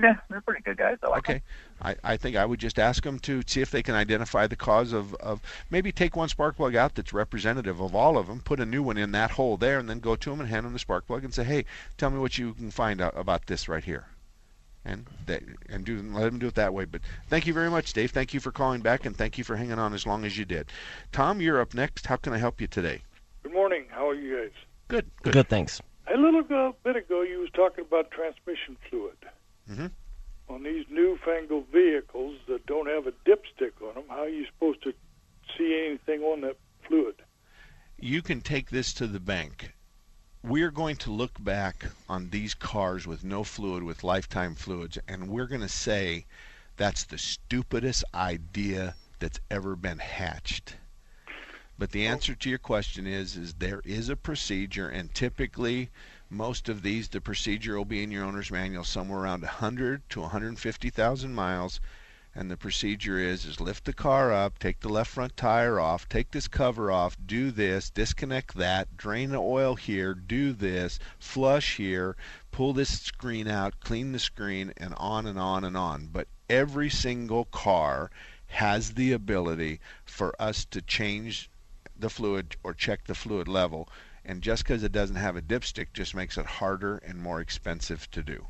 Yeah, 0.00 0.16
they're 0.30 0.40
pretty 0.40 0.62
good 0.62 0.78
guys. 0.78 0.96
I 1.02 1.08
like 1.08 1.18
Okay. 1.28 1.42
I, 1.82 1.96
I 2.02 2.16
think 2.16 2.36
I 2.36 2.44
would 2.44 2.58
just 2.58 2.78
ask 2.78 3.02
them 3.02 3.18
to 3.20 3.42
see 3.46 3.60
if 3.60 3.70
they 3.70 3.82
can 3.82 3.94
identify 3.94 4.46
the 4.46 4.56
cause 4.56 4.92
of, 4.92 5.14
of 5.16 5.40
maybe 5.70 5.92
take 5.92 6.16
one 6.16 6.28
spark 6.28 6.56
plug 6.56 6.74
out 6.74 6.94
that's 6.94 7.12
representative 7.12 7.80
of 7.80 7.94
all 7.94 8.16
of 8.16 8.26
them, 8.26 8.40
put 8.40 8.60
a 8.60 8.66
new 8.66 8.82
one 8.82 8.96
in 8.96 9.12
that 9.12 9.32
hole 9.32 9.56
there, 9.56 9.78
and 9.78 9.88
then 9.88 10.00
go 10.00 10.16
to 10.16 10.30
them 10.30 10.40
and 10.40 10.48
hand 10.48 10.64
them 10.64 10.72
the 10.72 10.78
spark 10.78 11.06
plug 11.06 11.24
and 11.24 11.34
say, 11.34 11.44
hey, 11.44 11.64
tell 11.98 12.10
me 12.10 12.18
what 12.18 12.38
you 12.38 12.54
can 12.54 12.70
find 12.70 13.00
out 13.00 13.16
about 13.16 13.46
this 13.46 13.68
right 13.68 13.84
here. 13.84 14.06
And 14.84 15.06
they, 15.26 15.40
and 15.68 15.84
do 15.84 16.00
let 16.02 16.24
them 16.24 16.38
do 16.38 16.46
it 16.46 16.54
that 16.54 16.72
way. 16.72 16.86
But 16.86 17.02
thank 17.28 17.46
you 17.46 17.52
very 17.52 17.68
much, 17.68 17.92
Dave. 17.92 18.10
Thank 18.10 18.32
you 18.32 18.40
for 18.40 18.50
calling 18.52 18.80
back, 18.80 19.04
and 19.04 19.14
thank 19.14 19.36
you 19.36 19.44
for 19.44 19.56
hanging 19.56 19.78
on 19.78 19.92
as 19.92 20.06
long 20.06 20.24
as 20.24 20.38
you 20.38 20.46
did. 20.46 20.72
Tom, 21.12 21.42
you're 21.42 21.60
up 21.60 21.74
next. 21.74 22.06
How 22.06 22.16
can 22.16 22.32
I 22.32 22.38
help 22.38 22.60
you 22.60 22.66
today? 22.66 23.02
Good 23.42 23.52
morning. 23.52 23.84
How 23.90 24.08
are 24.08 24.14
you 24.14 24.36
guys? 24.38 24.52
Good. 24.88 25.10
Good, 25.22 25.48
thanks. 25.48 25.82
A 26.12 26.16
little 26.16 26.42
bit 26.82 26.96
ago, 26.96 27.22
you 27.22 27.40
was 27.40 27.50
talking 27.54 27.84
about 27.84 28.10
transmission 28.10 28.76
fluid. 28.88 29.16
Mm-hmm. 29.70 29.86
On 30.48 30.62
these 30.62 30.84
newfangled 30.90 31.66
vehicles 31.68 32.36
that 32.48 32.66
don't 32.66 32.88
have 32.88 33.06
a 33.06 33.12
dipstick 33.28 33.80
on 33.86 33.94
them, 33.94 34.04
how 34.08 34.22
are 34.22 34.28
you 34.28 34.44
supposed 34.46 34.82
to 34.82 34.92
see 35.56 35.86
anything 35.86 36.22
on 36.22 36.40
that 36.40 36.56
fluid? 36.86 37.14
you 38.02 38.22
can 38.22 38.40
take 38.40 38.70
this 38.70 38.94
to 38.94 39.06
the 39.06 39.20
bank. 39.20 39.74
We're 40.42 40.70
going 40.70 40.96
to 40.96 41.10
look 41.10 41.42
back 41.44 41.84
on 42.08 42.30
these 42.30 42.54
cars 42.54 43.06
with 43.06 43.22
no 43.22 43.44
fluid, 43.44 43.82
with 43.82 44.02
lifetime 44.02 44.54
fluids, 44.54 44.96
and 45.06 45.28
we're 45.28 45.46
going 45.46 45.60
to 45.60 45.68
say 45.68 46.24
that's 46.78 47.04
the 47.04 47.18
stupidest 47.18 48.04
idea 48.14 48.94
that's 49.18 49.40
ever 49.50 49.76
been 49.76 49.98
hatched. 49.98 50.76
But 51.78 51.90
the 51.90 52.06
answer 52.06 52.34
to 52.34 52.48
your 52.48 52.58
question 52.58 53.06
is 53.06 53.36
is 53.36 53.54
there 53.54 53.82
is 53.84 54.08
a 54.08 54.16
procedure 54.16 54.88
and 54.88 55.14
typically 55.14 55.90
most 56.30 56.68
of 56.68 56.82
these 56.82 57.08
the 57.08 57.20
procedure 57.20 57.76
will 57.76 57.84
be 57.84 58.02
in 58.02 58.10
your 58.10 58.24
owner's 58.24 58.50
manual 58.50 58.84
somewhere 58.84 59.20
around 59.20 59.42
100 59.42 60.08
to 60.08 60.20
150,000 60.20 61.34
miles 61.34 61.80
and 62.32 62.48
the 62.48 62.56
procedure 62.56 63.18
is 63.18 63.44
is 63.44 63.60
lift 63.60 63.84
the 63.84 63.92
car 63.92 64.32
up, 64.32 64.56
take 64.58 64.78
the 64.78 64.88
left 64.88 65.10
front 65.10 65.36
tire 65.36 65.80
off, 65.80 66.08
take 66.08 66.30
this 66.30 66.46
cover 66.46 66.90
off, 66.90 67.16
do 67.26 67.50
this, 67.50 67.90
disconnect 67.90 68.54
that, 68.54 68.96
drain 68.96 69.30
the 69.30 69.40
oil 69.40 69.74
here, 69.74 70.14
do 70.14 70.52
this, 70.52 71.00
flush 71.18 71.76
here, 71.76 72.16
pull 72.52 72.72
this 72.72 73.00
screen 73.00 73.48
out, 73.48 73.80
clean 73.80 74.12
the 74.12 74.18
screen 74.20 74.72
and 74.76 74.94
on 74.96 75.26
and 75.26 75.40
on 75.40 75.64
and 75.64 75.76
on. 75.76 76.06
But 76.06 76.28
every 76.48 76.88
single 76.88 77.46
car 77.46 78.12
has 78.46 78.92
the 78.92 79.12
ability 79.12 79.80
for 80.04 80.40
us 80.40 80.64
to 80.66 80.80
change 80.80 81.50
the 81.98 82.10
fluid 82.10 82.54
or 82.62 82.74
check 82.74 83.06
the 83.06 83.14
fluid 83.16 83.48
level 83.48 83.88
and 84.24 84.42
just 84.42 84.64
because 84.64 84.82
it 84.82 84.92
doesn't 84.92 85.16
have 85.16 85.36
a 85.36 85.42
dipstick 85.42 85.88
just 85.92 86.14
makes 86.14 86.38
it 86.38 86.46
harder 86.46 86.98
and 86.98 87.18
more 87.18 87.40
expensive 87.40 88.10
to 88.10 88.22
do. 88.22 88.46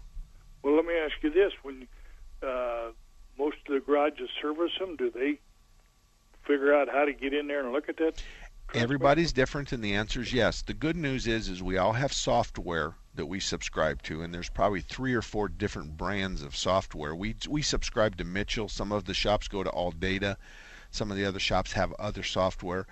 Well, 0.62 0.76
let 0.76 0.85
me 0.85 0.94
ask 0.94 1.14
you 1.22 1.30
this: 1.30 1.52
When 1.62 1.87
uh, 2.42 2.90
most 3.38 3.56
of 3.66 3.74
the 3.74 3.80
garages 3.80 4.30
service 4.40 4.72
them, 4.78 4.96
do 4.96 5.11
they 5.11 5.38
figure 6.46 6.74
out 6.74 6.88
how 6.88 7.04
to 7.04 7.12
get 7.12 7.33
in 7.33 7.46
there 7.46 7.61
and 7.64 7.72
look 7.72 7.88
at 7.88 7.96
that? 7.98 8.22
Everybody's 8.72 9.33
different, 9.33 9.72
and 9.72 9.83
the 9.83 9.94
answer 9.94 10.20
is 10.20 10.33
yes. 10.33 10.62
The 10.62 10.74
good 10.74 10.96
news 10.96 11.26
is, 11.26 11.48
is 11.48 11.61
we 11.62 11.76
all 11.76 11.92
have 11.94 12.12
software 12.12 12.94
that 13.14 13.26
we 13.26 13.40
subscribe 13.40 14.00
to, 14.02 14.22
and 14.22 14.33
there's 14.33 14.48
probably 14.48 14.80
three 14.80 15.14
or 15.14 15.22
four 15.22 15.48
different 15.48 15.96
brands 15.96 16.42
of 16.42 16.56
software. 16.56 17.14
We 17.14 17.35
we 17.48 17.62
subscribe 17.62 18.16
to 18.18 18.24
Mitchell. 18.24 18.68
Some 18.68 18.92
of 18.92 19.06
the 19.06 19.14
shops 19.14 19.48
go 19.48 19.64
to 19.64 19.70
All 19.70 19.90
Data. 19.90 20.37
Some 20.92 21.11
of 21.11 21.16
the 21.16 21.24
other 21.24 21.40
shops 21.40 21.72
have 21.72 21.92
other 21.94 22.22
software, 22.22 22.87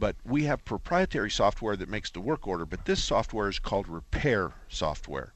but 0.00 0.16
we 0.24 0.44
have 0.44 0.64
proprietary 0.64 1.30
software 1.30 1.76
that 1.76 1.88
makes 1.88 2.10
the 2.10 2.20
work 2.20 2.48
order. 2.48 2.64
But 2.64 2.86
this 2.86 3.04
software 3.04 3.48
is 3.48 3.58
called 3.58 3.86
repair 3.86 4.52
software. 4.68 5.34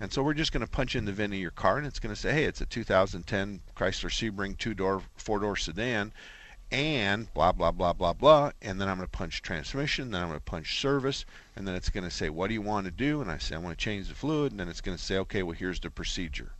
And 0.00 0.12
so 0.12 0.22
we're 0.22 0.34
just 0.34 0.52
going 0.52 0.64
to 0.64 0.70
punch 0.70 0.96
in 0.96 1.04
the 1.04 1.12
VIN 1.12 1.32
of 1.32 1.38
your 1.38 1.50
car, 1.50 1.78
and 1.78 1.86
it's 1.86 1.98
going 1.98 2.14
to 2.14 2.20
say, 2.20 2.32
hey, 2.32 2.44
it's 2.44 2.60
a 2.60 2.66
2010 2.66 3.60
Chrysler 3.76 4.10
Sebring 4.10 4.56
two-door, 4.56 5.02
four-door 5.16 5.56
sedan, 5.56 6.12
and 6.70 7.32
blah 7.34 7.52
blah 7.52 7.70
blah 7.70 7.92
blah 7.92 8.12
blah. 8.12 8.50
And 8.62 8.80
then 8.80 8.88
I'm 8.88 8.96
going 8.96 9.08
to 9.08 9.16
punch 9.16 9.42
transmission, 9.42 10.10
then 10.10 10.22
I'm 10.22 10.28
going 10.28 10.40
to 10.40 10.44
punch 10.44 10.80
service, 10.80 11.24
and 11.56 11.66
then 11.66 11.74
it's 11.74 11.90
going 11.90 12.04
to 12.04 12.10
say, 12.10 12.28
what 12.28 12.48
do 12.48 12.54
you 12.54 12.62
want 12.62 12.86
to 12.86 12.90
do? 12.90 13.20
And 13.20 13.30
I 13.30 13.38
say, 13.38 13.54
I 13.54 13.58
want 13.58 13.76
to 13.78 13.84
change 13.84 14.08
the 14.08 14.14
fluid, 14.14 14.52
and 14.52 14.60
then 14.60 14.68
it's 14.68 14.80
going 14.80 14.96
to 14.96 15.02
say, 15.02 15.18
okay, 15.18 15.42
well 15.42 15.56
here's 15.56 15.80
the 15.80 15.90
procedure. 15.90 16.52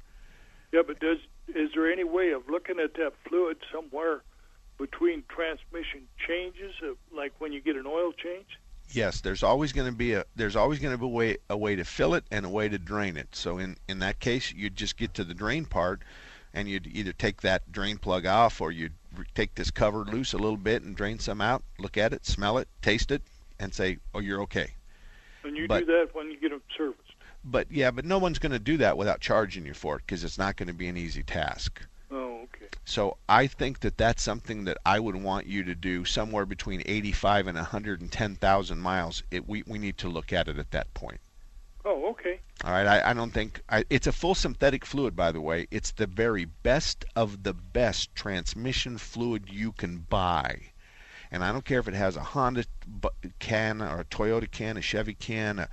Yeah, 0.72 0.82
but 0.86 1.00
does 1.00 1.18
is 1.54 1.70
there 1.74 1.90
any 1.90 2.04
way 2.04 2.30
of 2.30 2.48
looking 2.48 2.80
at 2.80 2.94
that 2.94 3.12
fluid 3.28 3.58
somewhere 3.72 4.22
between 4.78 5.24
transmission 5.28 6.02
changes, 6.26 6.74
uh, 6.82 6.94
like 7.14 7.32
when 7.38 7.52
you 7.52 7.60
get 7.60 7.76
an 7.76 7.86
oil 7.86 8.12
change? 8.12 8.58
Yes, 8.90 9.20
there's 9.22 9.42
always 9.42 9.72
going 9.72 9.90
to 9.90 9.96
be 9.96 10.12
a 10.12 10.24
there's 10.36 10.56
always 10.56 10.78
going 10.78 10.92
to 10.92 10.98
be 10.98 11.04
a 11.04 11.08
way 11.08 11.36
a 11.48 11.56
way 11.56 11.74
to 11.76 11.84
fill 11.84 12.14
it 12.14 12.24
and 12.30 12.44
a 12.44 12.48
way 12.50 12.68
to 12.68 12.78
drain 12.78 13.16
it. 13.16 13.28
So 13.34 13.58
in 13.58 13.76
in 13.88 13.98
that 14.00 14.20
case, 14.20 14.52
you'd 14.52 14.76
just 14.76 14.96
get 14.96 15.14
to 15.14 15.24
the 15.24 15.34
drain 15.34 15.64
part, 15.64 16.02
and 16.52 16.68
you'd 16.68 16.86
either 16.86 17.12
take 17.12 17.40
that 17.42 17.72
drain 17.72 17.96
plug 17.98 18.26
off 18.26 18.60
or 18.60 18.70
you'd 18.70 18.92
take 19.34 19.54
this 19.54 19.70
cover 19.70 20.04
loose 20.04 20.32
a 20.32 20.38
little 20.38 20.56
bit 20.58 20.82
and 20.82 20.94
drain 20.96 21.18
some 21.18 21.40
out. 21.40 21.62
Look 21.78 21.96
at 21.96 22.12
it, 22.12 22.26
smell 22.26 22.58
it, 22.58 22.68
taste 22.82 23.10
it, 23.10 23.22
and 23.58 23.72
say, 23.72 23.98
"Oh, 24.14 24.20
you're 24.20 24.42
okay." 24.42 24.74
And 25.44 25.56
you 25.56 25.66
But- 25.66 25.80
do 25.80 25.86
that 25.86 26.14
when 26.14 26.30
you 26.30 26.36
get 26.38 26.50
them 26.50 26.62
serviced. 26.76 27.00
But 27.46 27.70
yeah, 27.70 27.90
but 27.90 28.04
no 28.06 28.18
one's 28.18 28.38
going 28.38 28.52
to 28.52 28.58
do 28.58 28.78
that 28.78 28.96
without 28.96 29.20
charging 29.20 29.66
you 29.66 29.74
for 29.74 29.96
it 29.96 30.02
because 30.06 30.24
it's 30.24 30.38
not 30.38 30.56
going 30.56 30.68
to 30.68 30.72
be 30.74 30.88
an 30.88 30.96
easy 30.96 31.22
task. 31.22 31.80
Okay. 32.64 32.78
So 32.84 33.16
I 33.28 33.46
think 33.46 33.80
that 33.80 33.96
that's 33.96 34.22
something 34.22 34.64
that 34.64 34.78
I 34.84 35.00
would 35.00 35.16
want 35.16 35.46
you 35.46 35.64
to 35.64 35.74
do 35.74 36.04
somewhere 36.04 36.46
between 36.46 36.82
85 36.84 37.48
and 37.48 37.56
110,000 37.56 38.78
miles. 38.78 39.22
It, 39.30 39.48
we 39.48 39.62
we 39.66 39.78
need 39.78 39.98
to 39.98 40.08
look 40.08 40.32
at 40.32 40.48
it 40.48 40.58
at 40.58 40.70
that 40.70 40.92
point. 40.94 41.20
Oh, 41.84 42.10
okay. 42.10 42.40
All 42.64 42.72
right, 42.72 42.86
I, 42.86 43.10
I 43.10 43.14
don't 43.14 43.32
think 43.32 43.60
I, 43.68 43.84
it's 43.90 44.06
a 44.06 44.12
full 44.12 44.34
synthetic 44.34 44.86
fluid, 44.86 45.14
by 45.14 45.32
the 45.32 45.40
way. 45.40 45.66
It's 45.70 45.90
the 45.90 46.06
very 46.06 46.46
best 46.46 47.04
of 47.14 47.42
the 47.42 47.52
best 47.52 48.14
transmission 48.14 48.96
fluid 48.96 49.50
you 49.50 49.72
can 49.72 49.98
buy, 49.98 50.70
and 51.30 51.44
I 51.44 51.52
don't 51.52 51.64
care 51.64 51.80
if 51.80 51.88
it 51.88 51.94
has 51.94 52.16
a 52.16 52.22
Honda 52.22 52.64
can 53.38 53.82
or 53.82 54.00
a 54.00 54.04
Toyota 54.04 54.50
can, 54.50 54.78
a 54.78 54.80
Chevy 54.80 55.12
can, 55.12 55.58
a, 55.58 55.68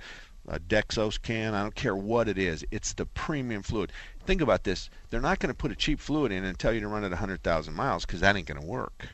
a 0.48 0.58
Dexos 0.58 1.20
can. 1.20 1.54
I 1.54 1.62
don't 1.62 1.74
care 1.74 1.94
what 1.96 2.28
it 2.28 2.38
is. 2.38 2.64
It's 2.70 2.92
the 2.94 3.06
premium 3.06 3.62
fluid. 3.62 3.92
Think 4.26 4.40
about 4.40 4.64
this: 4.64 4.90
they're 5.10 5.20
not 5.20 5.38
going 5.38 5.48
to 5.48 5.56
put 5.56 5.70
a 5.72 5.76
cheap 5.76 6.00
fluid 6.00 6.32
in 6.32 6.44
and 6.44 6.58
tell 6.58 6.72
you 6.72 6.80
to 6.80 6.88
run 6.88 7.04
it 7.04 7.10
100,000 7.10 7.74
miles 7.74 8.04
because 8.04 8.20
that 8.20 8.36
ain't 8.36 8.46
going 8.46 8.60
to 8.60 8.66
work. 8.66 9.08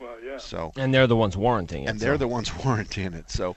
Well, 0.00 0.16
yeah. 0.22 0.38
So 0.38 0.72
And 0.76 0.92
they're 0.92 1.06
the 1.06 1.16
ones 1.16 1.36
warranting 1.36 1.84
it. 1.84 1.90
and 1.90 2.00
they're 2.00 2.14
so- 2.14 2.18
the 2.18 2.28
ones 2.28 2.52
warranting 2.64 3.14
it. 3.14 3.30
So 3.30 3.56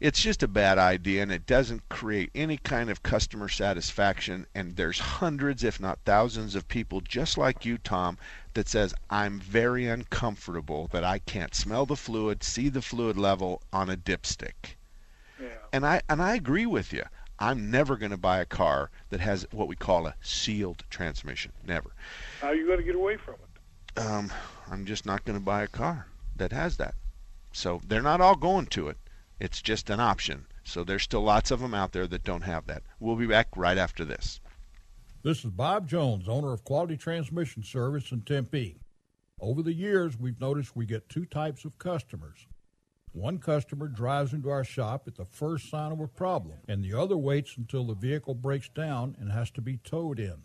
it's 0.00 0.20
just 0.20 0.42
a 0.42 0.48
bad 0.48 0.78
idea, 0.78 1.22
and 1.22 1.30
it 1.30 1.46
doesn't 1.46 1.88
create 1.88 2.30
any 2.34 2.56
kind 2.56 2.90
of 2.90 3.02
customer 3.04 3.48
satisfaction. 3.48 4.46
And 4.54 4.74
there's 4.74 4.98
hundreds, 4.98 5.62
if 5.62 5.78
not 5.78 6.00
thousands, 6.04 6.54
of 6.56 6.66
people 6.66 7.00
just 7.02 7.38
like 7.38 7.64
you, 7.64 7.78
Tom, 7.78 8.18
that 8.54 8.68
says 8.68 8.94
I'm 9.10 9.38
very 9.38 9.86
uncomfortable 9.86 10.88
that 10.92 11.04
I 11.04 11.18
can't 11.18 11.54
smell 11.54 11.86
the 11.86 11.96
fluid, 11.96 12.42
see 12.42 12.68
the 12.68 12.82
fluid 12.82 13.16
level 13.16 13.62
on 13.72 13.90
a 13.90 13.96
dipstick. 13.96 14.76
Yeah. 15.42 15.48
And 15.72 15.84
I 15.84 16.02
and 16.08 16.22
I 16.22 16.34
agree 16.34 16.66
with 16.66 16.92
you. 16.92 17.02
I'm 17.38 17.70
never 17.70 17.96
going 17.96 18.12
to 18.12 18.16
buy 18.16 18.38
a 18.38 18.46
car 18.46 18.90
that 19.10 19.20
has 19.20 19.46
what 19.50 19.66
we 19.66 19.74
call 19.74 20.06
a 20.06 20.14
sealed 20.22 20.84
transmission. 20.90 21.52
Never. 21.66 21.90
How 22.40 22.48
are 22.48 22.54
you 22.54 22.68
got 22.68 22.76
to 22.76 22.84
get 22.84 22.94
away 22.94 23.16
from 23.16 23.34
it? 23.34 24.00
Um, 24.00 24.32
I'm 24.70 24.86
just 24.86 25.04
not 25.04 25.24
going 25.24 25.38
to 25.38 25.44
buy 25.44 25.62
a 25.64 25.68
car 25.68 26.06
that 26.36 26.52
has 26.52 26.76
that. 26.76 26.94
So 27.52 27.80
they're 27.86 28.00
not 28.00 28.20
all 28.20 28.36
going 28.36 28.66
to 28.66 28.88
it. 28.88 28.96
It's 29.40 29.60
just 29.60 29.90
an 29.90 29.98
option. 29.98 30.46
So 30.62 30.84
there's 30.84 31.02
still 31.02 31.22
lots 31.22 31.50
of 31.50 31.58
them 31.58 31.74
out 31.74 31.92
there 31.92 32.06
that 32.06 32.22
don't 32.22 32.42
have 32.42 32.66
that. 32.68 32.84
We'll 33.00 33.16
be 33.16 33.26
back 33.26 33.48
right 33.56 33.76
after 33.76 34.04
this. 34.04 34.40
This 35.24 35.44
is 35.44 35.50
Bob 35.50 35.88
Jones, 35.88 36.28
owner 36.28 36.52
of 36.52 36.64
Quality 36.64 36.96
Transmission 36.96 37.64
Service 37.64 38.12
in 38.12 38.22
Tempe. 38.22 38.78
Over 39.40 39.62
the 39.62 39.72
years, 39.72 40.16
we've 40.18 40.40
noticed 40.40 40.76
we 40.76 40.86
get 40.86 41.08
two 41.08 41.26
types 41.26 41.64
of 41.64 41.78
customers. 41.78 42.46
One 43.12 43.38
customer 43.38 43.88
drives 43.88 44.32
into 44.32 44.48
our 44.48 44.64
shop 44.64 45.04
at 45.06 45.16
the 45.16 45.26
first 45.26 45.68
sign 45.68 45.92
of 45.92 46.00
a 46.00 46.08
problem, 46.08 46.58
and 46.66 46.82
the 46.82 46.94
other 46.94 47.18
waits 47.18 47.58
until 47.58 47.84
the 47.84 47.94
vehicle 47.94 48.34
breaks 48.34 48.70
down 48.70 49.16
and 49.20 49.30
has 49.30 49.50
to 49.52 49.60
be 49.60 49.76
towed 49.76 50.18
in. 50.18 50.44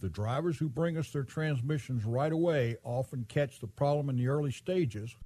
The 0.00 0.10
drivers 0.10 0.58
who 0.58 0.68
bring 0.68 0.98
us 0.98 1.10
their 1.10 1.24
transmissions 1.24 2.04
right 2.04 2.30
away 2.30 2.76
often 2.84 3.24
catch 3.26 3.58
the 3.58 3.66
problem 3.66 4.10
in 4.10 4.16
the 4.16 4.28
early 4.28 4.52
stages 4.52 5.16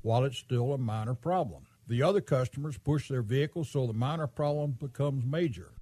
while 0.00 0.24
it's 0.24 0.38
still 0.38 0.72
a 0.72 0.78
minor 0.78 1.14
problem. 1.14 1.66
The 1.86 2.02
other 2.02 2.22
customers 2.22 2.78
push 2.78 3.08
their 3.08 3.22
vehicle 3.22 3.64
so 3.64 3.86
the 3.86 3.92
minor 3.92 4.26
problem 4.26 4.72
becomes 4.72 5.26
major. 5.26 5.74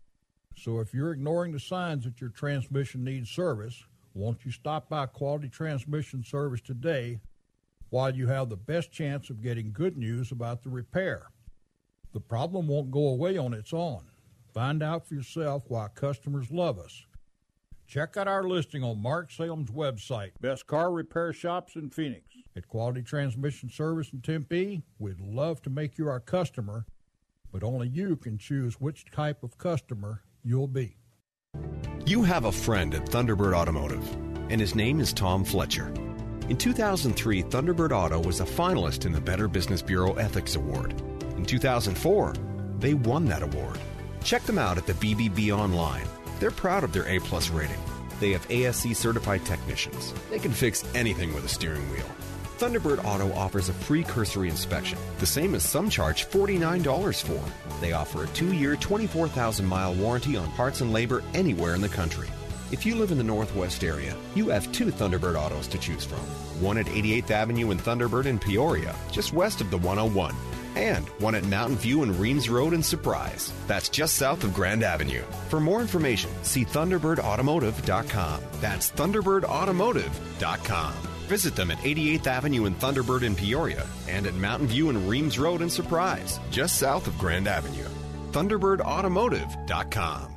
So 0.56 0.80
if 0.80 0.92
you're 0.92 1.12
ignoring 1.12 1.52
the 1.52 1.60
signs 1.60 2.04
that 2.04 2.20
your 2.20 2.30
transmission 2.30 3.04
needs 3.04 3.30
service, 3.30 3.84
won't 4.12 4.44
you 4.44 4.50
stop 4.50 4.88
by 4.88 5.06
Quality 5.06 5.48
Transmission 5.48 6.24
Service 6.24 6.60
today 6.60 7.20
while 7.90 8.14
you 8.14 8.26
have 8.26 8.48
the 8.48 8.56
best 8.56 8.92
chance 8.92 9.30
of 9.30 9.42
getting 9.42 9.72
good 9.72 9.96
news 9.96 10.32
about 10.32 10.62
the 10.62 10.70
repair? 10.70 11.30
The 12.12 12.20
problem 12.20 12.68
won't 12.68 12.90
go 12.90 13.08
away 13.08 13.36
on 13.36 13.52
its 13.52 13.72
own. 13.72 14.04
Find 14.54 14.82
out 14.82 15.06
for 15.06 15.14
yourself 15.14 15.64
why 15.68 15.88
customers 15.94 16.50
love 16.50 16.78
us. 16.78 17.04
Check 17.86 18.16
out 18.16 18.26
our 18.26 18.42
listing 18.42 18.82
on 18.82 19.00
Mark 19.00 19.30
Salem's 19.30 19.70
website, 19.70 20.32
Best 20.40 20.66
Car 20.66 20.90
Repair 20.90 21.32
Shops 21.32 21.76
in 21.76 21.90
Phoenix. 21.90 22.24
At 22.56 22.66
Quality 22.66 23.02
Transmission 23.02 23.70
Service 23.70 24.10
in 24.12 24.22
Tempe, 24.22 24.82
we'd 24.98 25.20
love 25.20 25.62
to 25.62 25.70
make 25.70 25.98
you 25.98 26.08
our 26.08 26.18
customer, 26.18 26.86
but 27.52 27.62
only 27.62 27.88
you 27.88 28.16
can 28.16 28.38
choose 28.38 28.80
which 28.80 29.04
type 29.12 29.44
of 29.44 29.58
customer 29.58 30.22
you'll 30.42 30.66
be. 30.66 30.96
You 32.06 32.22
have 32.22 32.46
a 32.46 32.52
friend 32.52 32.94
at 32.94 33.06
Thunderbird 33.06 33.54
Automotive, 33.54 34.10
and 34.50 34.60
his 34.60 34.74
name 34.74 35.00
is 35.00 35.12
Tom 35.12 35.44
Fletcher. 35.44 35.92
In 36.48 36.56
2003, 36.56 37.42
Thunderbird 37.42 37.90
Auto 37.90 38.20
was 38.20 38.38
a 38.38 38.44
finalist 38.44 39.04
in 39.04 39.10
the 39.10 39.20
Better 39.20 39.48
Business 39.48 39.82
Bureau 39.82 40.14
Ethics 40.14 40.54
Award. 40.54 40.92
In 41.36 41.44
2004, 41.44 42.34
they 42.78 42.94
won 42.94 43.24
that 43.24 43.42
award. 43.42 43.80
Check 44.22 44.44
them 44.44 44.56
out 44.56 44.78
at 44.78 44.86
the 44.86 44.92
BBB 44.92 45.50
online. 45.50 46.06
They're 46.38 46.52
proud 46.52 46.84
of 46.84 46.92
their 46.92 47.08
A 47.08 47.18
plus 47.18 47.50
rating. 47.50 47.80
They 48.20 48.30
have 48.30 48.46
ASC 48.46 48.94
certified 48.94 49.44
technicians. 49.44 50.14
They 50.30 50.38
can 50.38 50.52
fix 50.52 50.84
anything 50.94 51.34
with 51.34 51.44
a 51.44 51.48
steering 51.48 51.90
wheel. 51.90 52.06
Thunderbird 52.58 53.04
Auto 53.04 53.32
offers 53.32 53.68
a 53.68 53.74
free 53.74 54.04
cursory 54.04 54.48
inspection, 54.48 54.98
the 55.18 55.26
same 55.26 55.52
as 55.56 55.64
some 55.64 55.90
charge 55.90 56.26
$49 56.26 57.24
for. 57.24 57.80
They 57.80 57.92
offer 57.92 58.22
a 58.22 58.28
two 58.28 58.52
year, 58.52 58.76
24,000 58.76 59.66
mile 59.66 59.96
warranty 59.96 60.36
on 60.36 60.48
parts 60.52 60.80
and 60.80 60.92
labor 60.92 61.24
anywhere 61.34 61.74
in 61.74 61.80
the 61.80 61.88
country. 61.88 62.28
If 62.72 62.84
you 62.84 62.96
live 62.96 63.12
in 63.12 63.18
the 63.18 63.24
Northwest 63.24 63.84
area, 63.84 64.16
you 64.34 64.48
have 64.48 64.70
two 64.72 64.86
Thunderbird 64.86 65.36
autos 65.36 65.68
to 65.68 65.78
choose 65.78 66.04
from 66.04 66.18
one 66.60 66.78
at 66.78 66.86
88th 66.86 67.30
Avenue 67.30 67.70
in 67.70 67.78
Thunderbird 67.78 68.26
in 68.26 68.38
Peoria, 68.40 68.94
just 69.12 69.32
west 69.32 69.60
of 69.60 69.70
the 69.70 69.78
101, 69.78 70.34
and 70.74 71.06
one 71.20 71.34
at 71.36 71.44
Mountain 71.44 71.76
View 71.76 72.02
and 72.02 72.18
Reems 72.18 72.48
Road 72.48 72.72
in 72.72 72.82
Surprise. 72.82 73.52
That's 73.66 73.88
just 73.88 74.16
south 74.16 74.42
of 74.42 74.52
Grand 74.54 74.82
Avenue. 74.82 75.22
For 75.48 75.60
more 75.60 75.80
information, 75.80 76.30
see 76.42 76.64
ThunderbirdAutomotive.com. 76.64 78.40
That's 78.60 78.90
ThunderbirdAutomotive.com. 78.90 80.92
Visit 81.28 81.54
them 81.56 81.70
at 81.70 81.78
88th 81.78 82.26
Avenue 82.26 82.64
in 82.66 82.74
Thunderbird 82.76 83.22
in 83.22 83.36
Peoria 83.36 83.86
and 84.08 84.26
at 84.26 84.34
Mountain 84.34 84.68
View 84.68 84.88
and 84.88 85.08
Reems 85.08 85.38
Road 85.38 85.60
in 85.60 85.68
Surprise, 85.70 86.40
just 86.50 86.78
south 86.78 87.06
of 87.06 87.18
Grand 87.18 87.46
Avenue. 87.48 87.86
ThunderbirdAutomotive.com. 88.32 90.35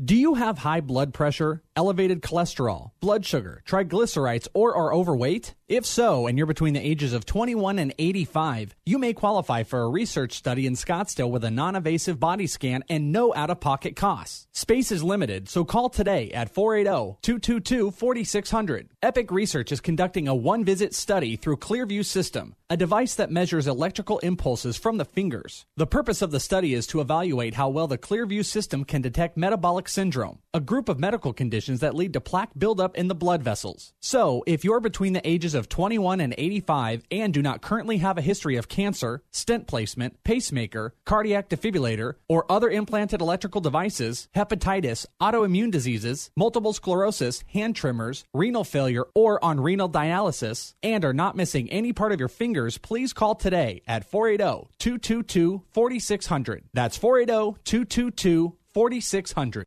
Do 0.00 0.14
you 0.14 0.34
have 0.34 0.58
high 0.58 0.80
blood 0.80 1.12
pressure, 1.12 1.60
elevated 1.78 2.20
cholesterol, 2.20 2.90
blood 2.98 3.24
sugar, 3.24 3.62
triglycerides, 3.64 4.48
or 4.52 4.74
are 4.74 4.92
overweight? 4.92 5.54
If 5.68 5.86
so, 5.86 6.26
and 6.26 6.36
you're 6.36 6.46
between 6.46 6.74
the 6.74 6.84
ages 6.84 7.12
of 7.12 7.24
21 7.24 7.78
and 7.78 7.94
85, 7.98 8.74
you 8.86 8.98
may 8.98 9.12
qualify 9.12 9.62
for 9.62 9.82
a 9.82 9.88
research 9.88 10.32
study 10.32 10.66
in 10.66 10.72
Scottsdale 10.72 11.30
with 11.30 11.44
a 11.44 11.50
non 11.50 11.76
invasive 11.76 12.18
body 12.18 12.46
scan 12.46 12.82
and 12.88 13.12
no 13.12 13.34
out 13.34 13.50
of 13.50 13.60
pocket 13.60 13.94
costs. 13.94 14.48
Space 14.52 14.90
is 14.90 15.04
limited, 15.04 15.48
so 15.48 15.64
call 15.64 15.90
today 15.90 16.32
at 16.32 16.52
480 16.52 17.18
222 17.22 17.90
4600. 17.90 18.88
Epic 19.02 19.30
Research 19.30 19.70
is 19.70 19.80
conducting 19.80 20.26
a 20.26 20.34
one 20.34 20.64
visit 20.64 20.94
study 20.94 21.36
through 21.36 21.58
Clearview 21.58 22.04
System, 22.04 22.56
a 22.70 22.76
device 22.76 23.14
that 23.14 23.30
measures 23.30 23.66
electrical 23.66 24.18
impulses 24.20 24.78
from 24.78 24.96
the 24.96 25.04
fingers. 25.04 25.66
The 25.76 25.86
purpose 25.86 26.22
of 26.22 26.30
the 26.30 26.40
study 26.40 26.72
is 26.72 26.86
to 26.88 27.00
evaluate 27.02 27.54
how 27.54 27.68
well 27.68 27.86
the 27.86 27.98
Clearview 27.98 28.44
system 28.44 28.84
can 28.84 29.02
detect 29.02 29.36
metabolic 29.36 29.86
syndrome, 29.86 30.38
a 30.54 30.60
group 30.60 30.88
of 30.88 30.98
medical 30.98 31.34
conditions 31.34 31.67
that 31.76 31.94
lead 31.94 32.12
to 32.14 32.20
plaque 32.20 32.50
buildup 32.58 32.96
in 32.96 33.08
the 33.08 33.14
blood 33.14 33.42
vessels. 33.42 33.92
So, 34.00 34.42
if 34.46 34.64
you're 34.64 34.80
between 34.80 35.12
the 35.12 35.28
ages 35.28 35.54
of 35.54 35.68
21 35.68 36.20
and 36.20 36.34
85 36.36 37.04
and 37.10 37.32
do 37.32 37.42
not 37.42 37.62
currently 37.62 37.98
have 37.98 38.18
a 38.18 38.22
history 38.22 38.56
of 38.56 38.68
cancer, 38.68 39.22
stent 39.30 39.66
placement, 39.66 40.24
pacemaker, 40.24 40.94
cardiac 41.04 41.48
defibrillator, 41.48 42.14
or 42.28 42.50
other 42.50 42.70
implanted 42.70 43.20
electrical 43.20 43.60
devices, 43.60 44.28
hepatitis, 44.34 45.06
autoimmune 45.20 45.70
diseases, 45.70 46.30
multiple 46.36 46.72
sclerosis, 46.72 47.44
hand 47.52 47.76
tremors, 47.76 48.24
renal 48.32 48.64
failure, 48.64 49.06
or 49.14 49.42
on 49.44 49.60
renal 49.60 49.88
dialysis, 49.88 50.74
and 50.82 51.04
are 51.04 51.12
not 51.12 51.36
missing 51.36 51.70
any 51.70 51.92
part 51.92 52.12
of 52.12 52.18
your 52.20 52.28
fingers, 52.28 52.78
please 52.78 53.12
call 53.12 53.34
today 53.34 53.82
at 53.86 54.10
480 54.10 54.68
222 54.78 55.62
4600. 55.72 56.64
That's 56.72 56.96
480 56.96 57.58
222 57.64 58.56
4600. 58.72 59.64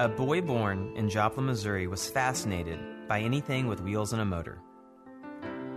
A 0.00 0.08
boy 0.08 0.40
born 0.40 0.92
in 0.96 1.08
Joplin, 1.08 1.46
Missouri 1.46 1.86
was 1.86 2.10
fascinated 2.10 2.80
by 3.06 3.20
anything 3.20 3.68
with 3.68 3.80
wheels 3.80 4.12
and 4.12 4.20
a 4.20 4.24
motor. 4.24 4.60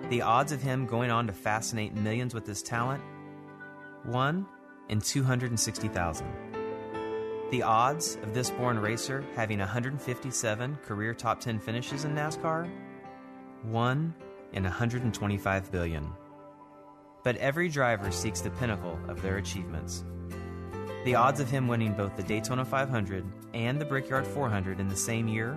The 0.10 0.24
odds 0.24 0.52
of 0.52 0.60
him 0.60 0.88
going 0.88 1.12
on 1.12 1.28
to 1.28 1.34
fascinate 1.34 1.94
millions 1.94 2.34
with 2.34 2.48
his 2.48 2.64
talent? 2.64 3.04
1 4.06 4.48
in 4.90 5.02
260,000. 5.02 6.28
The 7.52 7.62
odds 7.62 8.18
of 8.24 8.34
this 8.34 8.50
born 8.50 8.80
racer 8.80 9.24
having 9.36 9.60
157 9.60 10.78
career 10.84 11.14
top 11.14 11.40
10 11.40 11.60
finishes 11.60 12.04
in 12.04 12.16
NASCAR? 12.16 12.68
1 13.66 14.16
in 14.54 14.64
125 14.64 15.72
billion. 15.72 16.12
but 17.24 17.36
every 17.38 17.68
driver 17.68 18.10
seeks 18.10 18.40
the 18.42 18.50
pinnacle 18.52 18.98
of 19.10 19.22
their 19.22 19.36
achievements. 19.36 20.06
The 21.08 21.16
odds 21.16 21.40
of 21.40 21.50
him 21.50 21.70
winning 21.70 21.94
both 21.94 22.18
the 22.18 22.24
Daytona 22.24 22.66
500 22.66 23.24
and 23.54 23.80
the 23.80 23.86
Brickyard 23.86 24.28
400 24.28 24.82
in 24.82 24.90
the 24.90 24.96
same 24.98 25.30
year 25.30 25.54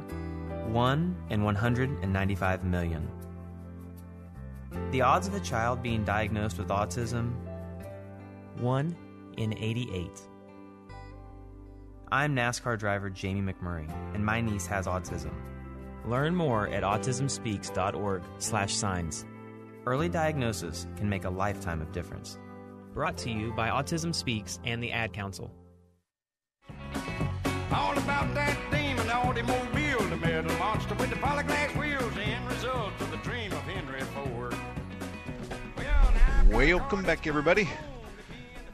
1 0.69 1.17
in 1.29 1.43
195 1.43 2.65
million. 2.65 3.11
The 4.93 5.03
odds 5.03 5.27
of 5.27 5.35
a 5.35 5.41
child 5.41 5.83
being 5.83 6.05
diagnosed 6.05 6.57
with 6.57 6.69
autism 6.69 7.33
1 8.59 8.97
in 9.39 9.59
88. 9.59 10.21
I'm 12.13 12.37
NASCAR 12.37 12.79
driver 12.79 13.11
Jamie 13.11 13.53
McMurray, 13.53 13.93
and 14.15 14.25
my 14.25 14.41
niece 14.41 14.69
has 14.69 14.87
autism. 14.87 15.33
Learn 16.05 16.37
more 16.37 16.69
at 16.69 16.85
autismspeaks.org/signs. 16.85 19.25
Early 19.85 20.09
diagnosis 20.09 20.87
can 20.97 21.09
make 21.09 21.25
a 21.25 21.31
lifetime 21.31 21.83
of 21.83 21.91
difference. 21.91 22.39
Brought 22.93 23.17
to 23.19 23.31
you 23.31 23.53
by 23.53 23.69
Autism 23.69 24.13
Speaks 24.13 24.59
and 24.65 24.83
the 24.83 24.91
Ad 24.91 25.13
Council. 25.13 25.53
All 27.73 27.97
about 27.97 28.35
that 28.35 28.59
demon 28.73 29.09
automobile, 29.09 30.01
the 30.09 30.17
metal 30.17 30.53
monster 30.59 30.97
with 30.97 31.09
the 31.09 31.17
polyglass 31.17 31.73
wheels, 31.77 32.13
the 32.15 32.23
end 32.23 32.45
result 32.49 32.93
of 32.99 33.13
the 33.13 33.17
dream 33.19 33.53
of 33.53 33.61
Henry 33.61 34.01
Ford. 34.01 34.57
Welcome 36.49 37.05
back, 37.05 37.29
everybody. 37.29 37.69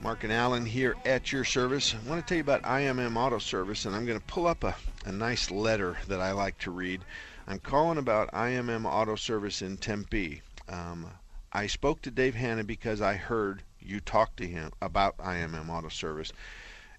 Mark 0.03 0.25
and 0.25 0.33
Allen 0.33 0.65
here 0.65 0.97
at 1.05 1.31
your 1.31 1.45
service. 1.45 1.95
I 1.95 2.09
want 2.09 2.23
to 2.23 2.27
tell 2.27 2.37
you 2.37 2.43
about 2.43 2.63
IMM 2.63 3.17
Auto 3.17 3.39
Service, 3.39 3.85
and 3.85 3.95
I'm 3.95 4.07
going 4.07 4.19
to 4.19 4.25
pull 4.25 4.47
up 4.47 4.65
a, 4.65 4.75
a 5.05 5.13
nice 5.13 5.51
letter 5.51 5.99
that 6.09 6.23
I 6.23 6.33
like 6.33 6.57
to 6.61 6.71
read. 6.71 7.03
I'm 7.47 7.59
calling 7.59 7.99
about 7.99 8.33
IMM 8.33 8.87
Auto 8.87 9.15
Service 9.15 9.61
in 9.61 9.77
Tempe. 9.77 10.41
Um, 10.71 11.07
I 11.53 11.67
spoke 11.67 12.01
to 12.03 12.11
Dave 12.11 12.35
Hanna 12.35 12.65
because 12.65 13.03
I 13.03 13.15
heard 13.15 13.63
you 13.87 14.01
talk 14.01 14.37
to 14.37 14.47
him 14.47 14.73
about 14.83 15.17
IMM 15.19 15.69
Auto 15.69 15.89
Service. 15.89 16.33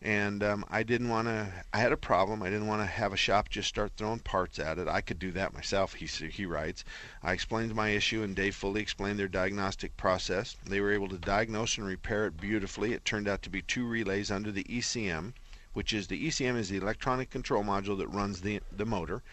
And 0.02 0.44
um, 0.44 0.64
I 0.70 0.84
didn't 0.84 1.10
want 1.10 1.28
to, 1.28 1.52
I 1.74 1.80
had 1.80 1.92
a 1.92 1.98
problem. 1.98 2.44
I 2.44 2.52
didn't 2.52 2.68
want 2.68 2.84
to 2.84 2.86
have 2.86 3.14
a 3.14 3.18
shop 3.18 3.50
just 3.50 3.68
start 3.68 3.94
throwing 3.98 4.20
parts 4.20 4.60
at 4.60 4.78
it. 4.78 4.88
I 4.88 5.02
could 5.02 5.18
do 5.18 5.32
that 5.32 5.56
myself, 5.56 5.96
he, 5.96 6.06
he 6.06 6.46
writes. 6.46 6.84
I 7.24 7.34
explained 7.34 7.74
my 7.74 7.90
issue, 7.90 8.22
and 8.22 8.36
Dave 8.36 8.56
fully 8.56 8.80
explained 8.80 9.18
their 9.18 9.28
diagnostic 9.28 9.98
process. 9.98 10.56
They 10.64 10.82
were 10.82 10.92
able 10.92 11.08
to 11.10 11.18
diagnose 11.18 11.80
and 11.80 11.88
repair 11.88 12.28
it 12.28 12.40
beautifully. 12.40 12.94
It 12.94 13.06
turned 13.06 13.28
out 13.28 13.42
to 13.42 13.50
be 13.50 13.64
two 13.64 13.88
relays 13.88 14.30
under 14.30 14.52
the 14.52 14.66
ECM, 14.66 15.34
which 15.74 15.94
is 15.94 16.08
the 16.08 16.28
ECM 16.28 16.58
is 16.58 16.70
the 16.70 16.78
electronic 16.78 17.32
control 17.32 17.64
module 17.64 17.98
that 17.98 18.08
runs 18.08 18.42
the, 18.42 18.62
the 18.72 18.86
motor, 18.86 19.24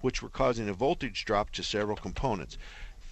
which 0.00 0.22
were 0.22 0.28
causing 0.28 0.68
a 0.68 0.72
voltage 0.72 1.24
drop 1.24 1.50
to 1.50 1.64
several 1.64 1.96
components. 1.96 2.58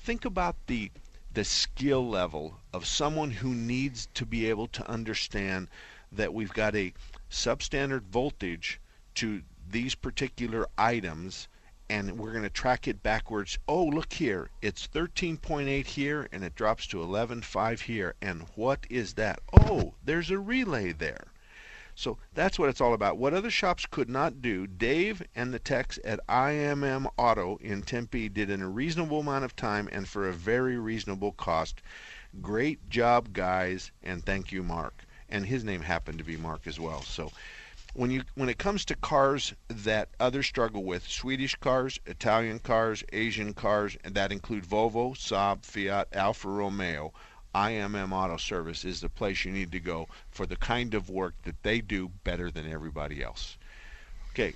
Think 0.05 0.25
about 0.25 0.57
the 0.69 0.93
the 1.33 1.45
skill 1.45 2.09
level 2.09 2.61
of 2.73 2.87
someone 2.87 3.31
who 3.31 3.55
needs 3.55 4.09
to 4.15 4.27
be 4.27 4.49
able 4.49 4.67
to 4.67 4.89
understand 4.89 5.69
that 6.11 6.35
we've 6.35 6.53
got 6.53 6.75
a 6.75 6.93
substandard 7.31 8.03
voltage 8.03 8.81
to 9.15 9.43
these 9.69 9.95
particular 9.95 10.67
items 10.77 11.47
and 11.89 12.19
we're 12.19 12.31
going 12.31 12.45
to 12.45 12.51
track 12.51 12.87
it 12.87 13.03
backwards. 13.03 13.59
Oh, 13.67 13.85
look 13.85 14.13
here. 14.13 14.51
It's 14.63 14.87
13.8 14.87 15.87
here 15.87 16.29
and 16.31 16.45
it 16.45 16.55
drops 16.55 16.87
to 16.89 16.99
11.5 16.99 17.81
here. 17.81 18.15
And 18.23 18.47
what 18.55 18.87
is 18.89 19.15
that? 19.15 19.41
Oh, 19.53 19.95
there's 20.05 20.31
a 20.31 20.39
relay 20.39 20.93
there. 20.93 21.30
So 22.01 22.17
that's 22.33 22.59
what 22.59 22.71
it's 22.71 22.81
all 22.81 22.95
about. 22.95 23.19
What 23.19 23.35
other 23.35 23.51
shops 23.51 23.85
could 23.85 24.09
not 24.09 24.41
do, 24.41 24.67
Dave 24.67 25.23
and 25.35 25.53
the 25.53 25.59
techs 25.59 25.99
at 26.03 26.27
IMM 26.29 27.13
Auto 27.19 27.59
in 27.59 27.83
Tempe 27.83 28.31
did 28.31 28.49
in 28.49 28.63
a 28.63 28.71
reasonable 28.71 29.21
amount 29.21 29.45
of 29.45 29.55
time 29.55 29.87
and 29.93 30.09
for 30.09 30.27
a 30.27 30.33
very 30.33 30.79
reasonable 30.79 31.33
cost. 31.33 31.83
Great 32.41 32.89
job, 32.89 33.35
guys, 33.35 33.93
and 34.03 34.25
thank 34.25 34.51
you, 34.51 34.63
Mark. 34.63 35.05
And 35.29 35.45
his 35.45 35.63
name 35.63 35.83
happened 35.83 36.17
to 36.17 36.25
be 36.25 36.39
Mark 36.39 36.67
as 36.67 36.81
well. 36.81 37.03
So 37.03 37.33
when 37.93 38.11
you 38.11 38.23
when 38.35 38.49
it 38.49 38.57
comes 38.57 38.87
to 38.87 38.95
cars 38.95 39.53
that 39.69 40.09
others 40.19 40.47
struggle 40.47 40.85
with, 40.85 41.07
Swedish 41.07 41.55
cars, 41.57 41.99
Italian 42.07 42.61
cars, 42.61 43.05
Asian 43.13 43.53
cars, 43.53 43.99
and 44.05 44.15
that 44.15 44.33
include 44.33 44.65
Volvo, 44.65 45.15
Saab, 45.15 45.67
Fiat, 45.67 46.09
Alfa 46.15 46.49
Romeo, 46.49 47.13
IMM 47.55 48.13
Auto 48.13 48.37
Service 48.37 48.85
is 48.85 49.01
the 49.01 49.09
place 49.09 49.45
you 49.45 49.53
need 49.53 49.73
to 49.73 49.81
go 49.81 50.09
for 50.31 50.47
the 50.47 50.57
kind 50.57 50.95
of 50.95 51.11
work 51.11 51.35
that 51.45 51.63
they 51.63 51.81
do 51.81 52.11
better 52.25 52.51
than 52.51 52.71
everybody 52.71 53.23
else. 53.23 53.57
Okay. 54.33 54.55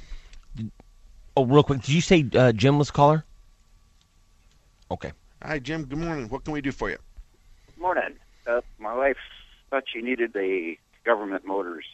Oh, 1.36 1.44
real 1.44 1.64
quick, 1.64 1.80
did 1.80 1.90
you 1.90 2.00
say 2.00 2.24
uh, 2.34 2.52
Jim 2.52 2.78
was 2.78 2.90
caller? 2.90 3.24
Okay. 4.90 5.12
Hi, 5.42 5.58
Jim. 5.58 5.84
Good 5.84 5.98
morning. 5.98 6.28
What 6.28 6.44
can 6.44 6.52
we 6.52 6.60
do 6.60 6.70
for 6.70 6.90
you? 6.90 6.98
Morning. 7.76 8.14
Uh, 8.46 8.60
my 8.78 8.94
wife 8.94 9.16
thought 9.70 9.84
she 9.92 10.00
needed 10.00 10.34
a 10.36 10.78
government 11.04 11.44
motors 11.44 11.84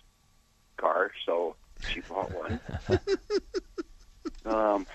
car, 0.76 1.10
so 1.24 1.56
she 1.88 2.00
bought 2.00 2.30
one. 2.32 2.60
um, 4.44 4.86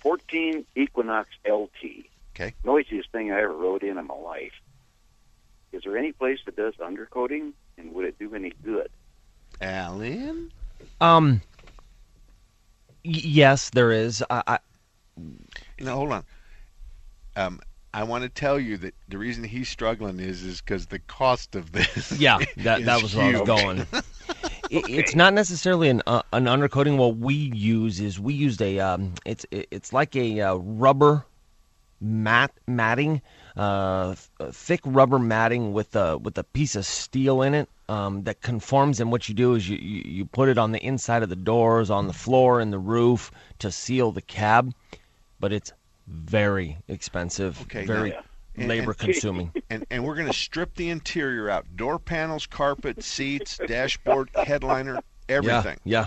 14 0.00 0.64
Equinox 0.74 1.28
LT. 1.46 2.06
Okay. 2.36 2.54
Noisiest 2.64 3.10
thing 3.12 3.32
I 3.32 3.40
ever 3.40 3.54
rode 3.54 3.82
in 3.82 3.96
in 3.96 4.06
my 4.06 4.14
life. 4.14 4.52
Is 5.72 5.82
there 5.84 5.96
any 5.96 6.12
place 6.12 6.38
that 6.44 6.54
does 6.54 6.74
undercoating, 6.76 7.52
and 7.78 7.94
would 7.94 8.04
it 8.04 8.18
do 8.18 8.34
any 8.34 8.52
good? 8.62 8.88
Alan? 9.60 10.52
Um. 11.00 11.40
Y- 13.04 13.20
yes, 13.24 13.70
there 13.70 13.90
is. 13.90 14.22
I, 14.28 14.42
I 14.46 14.58
Now 15.80 15.96
hold 15.96 16.12
on. 16.12 16.24
Um, 17.36 17.60
I 17.94 18.02
want 18.02 18.24
to 18.24 18.28
tell 18.28 18.60
you 18.60 18.76
that 18.78 18.94
the 19.08 19.16
reason 19.16 19.42
he's 19.44 19.70
struggling 19.70 20.20
is 20.20 20.42
is 20.42 20.60
because 20.60 20.86
the 20.86 20.98
cost 20.98 21.56
of 21.56 21.72
this. 21.72 22.18
Yeah, 22.18 22.38
that 22.58 22.84
that 22.84 22.96
is 22.98 23.02
was 23.02 23.14
where 23.16 23.24
I 23.24 23.30
was 23.30 23.36
huge. 23.38 23.46
going. 23.46 23.86
It, 24.68 24.88
it's 24.88 25.14
not 25.14 25.32
necessarily 25.32 25.88
an 25.88 26.02
uh, 26.08 26.22
an 26.32 26.46
undercoating. 26.46 26.96
What 26.96 27.18
we 27.18 27.34
use 27.34 28.00
is 28.00 28.18
we 28.18 28.34
used 28.34 28.60
a 28.60 28.80
um, 28.80 29.14
it's 29.24 29.46
it, 29.52 29.68
it's 29.70 29.92
like 29.92 30.16
a 30.16 30.40
uh, 30.40 30.54
rubber 30.56 31.24
mat 32.00 32.52
matting, 32.66 33.22
uh, 33.56 34.14
thick 34.50 34.80
rubber 34.84 35.18
matting 35.18 35.72
with 35.72 35.94
a 35.96 36.18
with 36.18 36.36
a 36.38 36.44
piece 36.44 36.76
of 36.76 36.84
steel 36.86 37.42
in 37.42 37.54
it 37.54 37.68
um, 37.88 38.22
that 38.24 38.40
conforms. 38.42 39.00
And 39.00 39.10
what 39.10 39.28
you 39.28 39.34
do 39.34 39.54
is 39.54 39.68
you, 39.68 39.76
you 39.78 40.02
you 40.04 40.24
put 40.24 40.48
it 40.48 40.58
on 40.58 40.72
the 40.72 40.78
inside 40.84 41.22
of 41.22 41.28
the 41.28 41.36
doors, 41.36 41.90
on 41.90 42.06
the 42.06 42.12
floor, 42.12 42.60
and 42.60 42.72
the 42.72 42.78
roof 42.78 43.30
to 43.60 43.70
seal 43.72 44.12
the 44.12 44.22
cab. 44.22 44.74
But 45.40 45.52
it's 45.52 45.72
very 46.06 46.78
expensive, 46.88 47.60
Okay, 47.62 47.84
very 47.84 48.10
now- 48.10 48.22
and- 48.56 48.68
labor 48.68 48.92
and- 48.92 48.98
consuming. 48.98 49.52
And 49.70 49.84
and 49.90 50.04
we're 50.04 50.14
going 50.14 50.28
to 50.28 50.32
strip 50.32 50.74
the 50.76 50.90
interior 50.90 51.50
out: 51.50 51.66
door 51.76 51.98
panels, 51.98 52.46
carpet, 52.46 53.02
seats, 53.02 53.58
dashboard, 53.66 54.30
headliner, 54.34 55.00
everything. 55.28 55.78
Yeah. 55.84 56.06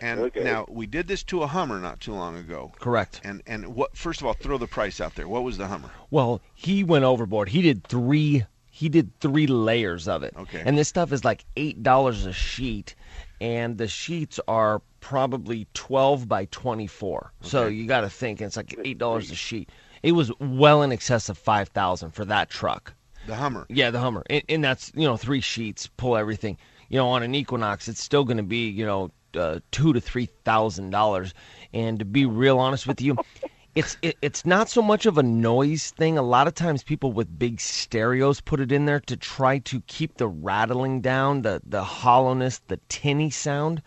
And 0.00 0.20
okay. 0.20 0.42
now 0.42 0.66
we 0.68 0.86
did 0.86 1.06
this 1.06 1.22
to 1.24 1.42
a 1.42 1.46
Hummer 1.46 1.78
not 1.78 2.00
too 2.00 2.12
long 2.12 2.36
ago. 2.36 2.72
Correct. 2.78 3.20
And 3.24 3.42
and 3.46 3.74
what? 3.74 3.96
First 3.96 4.20
of 4.20 4.26
all, 4.26 4.34
throw 4.34 4.58
the 4.58 4.66
price 4.66 5.00
out 5.00 5.14
there. 5.14 5.28
What 5.28 5.42
was 5.42 5.58
the 5.58 5.66
Hummer? 5.66 5.90
Well, 6.10 6.40
he 6.54 6.84
went 6.84 7.04
overboard. 7.04 7.48
He 7.48 7.62
did 7.62 7.84
three. 7.84 8.44
He 8.70 8.88
did 8.88 9.18
three 9.20 9.46
layers 9.46 10.08
of 10.08 10.22
it. 10.22 10.34
Okay. 10.36 10.62
And 10.64 10.78
this 10.78 10.88
stuff 10.88 11.12
is 11.12 11.24
like 11.24 11.44
eight 11.56 11.82
dollars 11.82 12.24
a 12.24 12.32
sheet, 12.32 12.94
and 13.40 13.76
the 13.76 13.88
sheets 13.88 14.40
are 14.48 14.80
probably 15.00 15.66
twelve 15.74 16.28
by 16.28 16.46
twenty-four. 16.46 17.32
Okay. 17.40 17.48
So 17.48 17.66
you 17.66 17.86
got 17.86 18.02
to 18.02 18.10
think 18.10 18.40
it's 18.40 18.56
like 18.56 18.78
eight 18.84 18.98
dollars 18.98 19.30
a 19.30 19.34
sheet. 19.34 19.70
It 20.02 20.12
was 20.12 20.32
well 20.40 20.82
in 20.82 20.92
excess 20.92 21.28
of 21.28 21.36
five 21.36 21.68
thousand 21.68 22.12
for 22.12 22.24
that 22.24 22.48
truck. 22.48 22.94
The 23.26 23.34
Hummer. 23.34 23.66
Yeah, 23.68 23.90
the 23.90 24.00
Hummer, 24.00 24.24
and, 24.30 24.42
and 24.48 24.64
that's 24.64 24.92
you 24.94 25.06
know 25.06 25.16
three 25.16 25.42
sheets, 25.42 25.88
pull 25.98 26.16
everything. 26.16 26.56
You 26.88 26.96
know, 26.96 27.08
on 27.08 27.22
an 27.22 27.34
Equinox, 27.34 27.86
it's 27.86 28.02
still 28.02 28.24
going 28.24 28.38
to 28.38 28.42
be 28.42 28.68
you 28.68 28.86
know 28.86 29.10
uh, 29.36 29.60
two 29.70 29.92
to 29.92 30.00
three 30.00 30.28
thousand 30.44 30.90
dollars. 30.90 31.34
And 31.72 31.98
to 31.98 32.04
be 32.04 32.26
real 32.26 32.58
honest 32.58 32.86
with 32.86 33.00
you, 33.00 33.16
it's 33.74 33.96
it, 34.02 34.16
it's 34.22 34.44
not 34.44 34.68
so 34.68 34.82
much 34.82 35.06
of 35.06 35.18
a 35.18 35.22
noise 35.22 35.90
thing. 35.92 36.18
A 36.18 36.22
lot 36.22 36.46
of 36.46 36.54
times, 36.54 36.82
people 36.82 37.12
with 37.12 37.38
big 37.38 37.60
stereos 37.60 38.40
put 38.40 38.60
it 38.60 38.72
in 38.72 38.86
there 38.86 39.00
to 39.00 39.16
try 39.16 39.58
to 39.60 39.80
keep 39.86 40.16
the 40.16 40.28
rattling 40.28 41.00
down, 41.00 41.42
the 41.42 41.60
the 41.64 41.82
hollowness, 41.84 42.60
the 42.68 42.78
tinny 42.88 43.30
sound. 43.30 43.82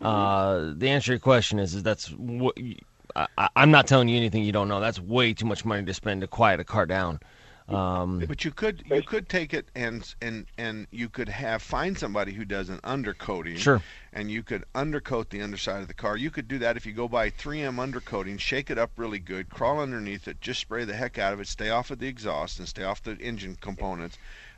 Uh, 0.00 0.72
the 0.76 0.88
answer 0.90 1.06
to 1.06 1.12
your 1.12 1.18
question 1.20 1.58
is 1.58 1.74
is 1.74 1.82
that's 1.82 2.08
what. 2.12 2.56
I, 3.14 3.26
I- 3.38 3.48
I'm 3.56 3.70
not 3.70 3.86
telling 3.86 4.08
you 4.08 4.16
anything 4.16 4.44
you 4.44 4.52
don't 4.52 4.68
know. 4.68 4.80
That's 4.80 5.00
way 5.00 5.32
too 5.32 5.46
much 5.46 5.64
money 5.64 5.84
to 5.84 5.94
spend 5.94 6.20
to 6.20 6.26
quiet 6.26 6.60
a 6.60 6.64
car 6.64 6.84
down. 6.86 7.20
Um, 7.68 8.20
But 8.28 8.44
you 8.44 8.50
could 8.50 8.84
you 8.86 9.02
could 9.02 9.28
take 9.28 9.52
it 9.52 9.66
and 9.74 10.14
and 10.22 10.46
and 10.56 10.86
you 10.90 11.08
could 11.08 11.28
have 11.28 11.62
find 11.62 11.98
somebody 11.98 12.32
who 12.32 12.44
does 12.44 12.68
an 12.68 12.78
undercoating. 12.78 13.58
Sure. 13.58 13.82
And 14.12 14.30
you 14.30 14.42
could 14.42 14.64
undercoat 14.74 15.30
the 15.30 15.42
underside 15.42 15.82
of 15.82 15.88
the 15.88 15.94
car. 15.94 16.16
You 16.16 16.30
could 16.30 16.48
do 16.48 16.58
that 16.60 16.76
if 16.76 16.86
you 16.86 16.92
go 16.92 17.06
buy 17.06 17.30
3M 17.30 17.76
undercoating, 17.76 18.38
shake 18.38 18.70
it 18.70 18.78
up 18.78 18.92
really 18.96 19.18
good, 19.18 19.50
crawl 19.50 19.80
underneath 19.80 20.26
it, 20.26 20.40
just 20.40 20.60
spray 20.60 20.84
the 20.84 20.94
heck 20.94 21.18
out 21.18 21.34
of 21.34 21.40
it, 21.40 21.48
stay 21.48 21.68
off 21.68 21.90
of 21.90 21.98
the 21.98 22.08
exhaust 22.08 22.58
and 22.58 22.66
stay 22.66 22.82
off 22.82 23.02
the 23.02 23.16
engine 23.18 23.58
components. 23.60 24.16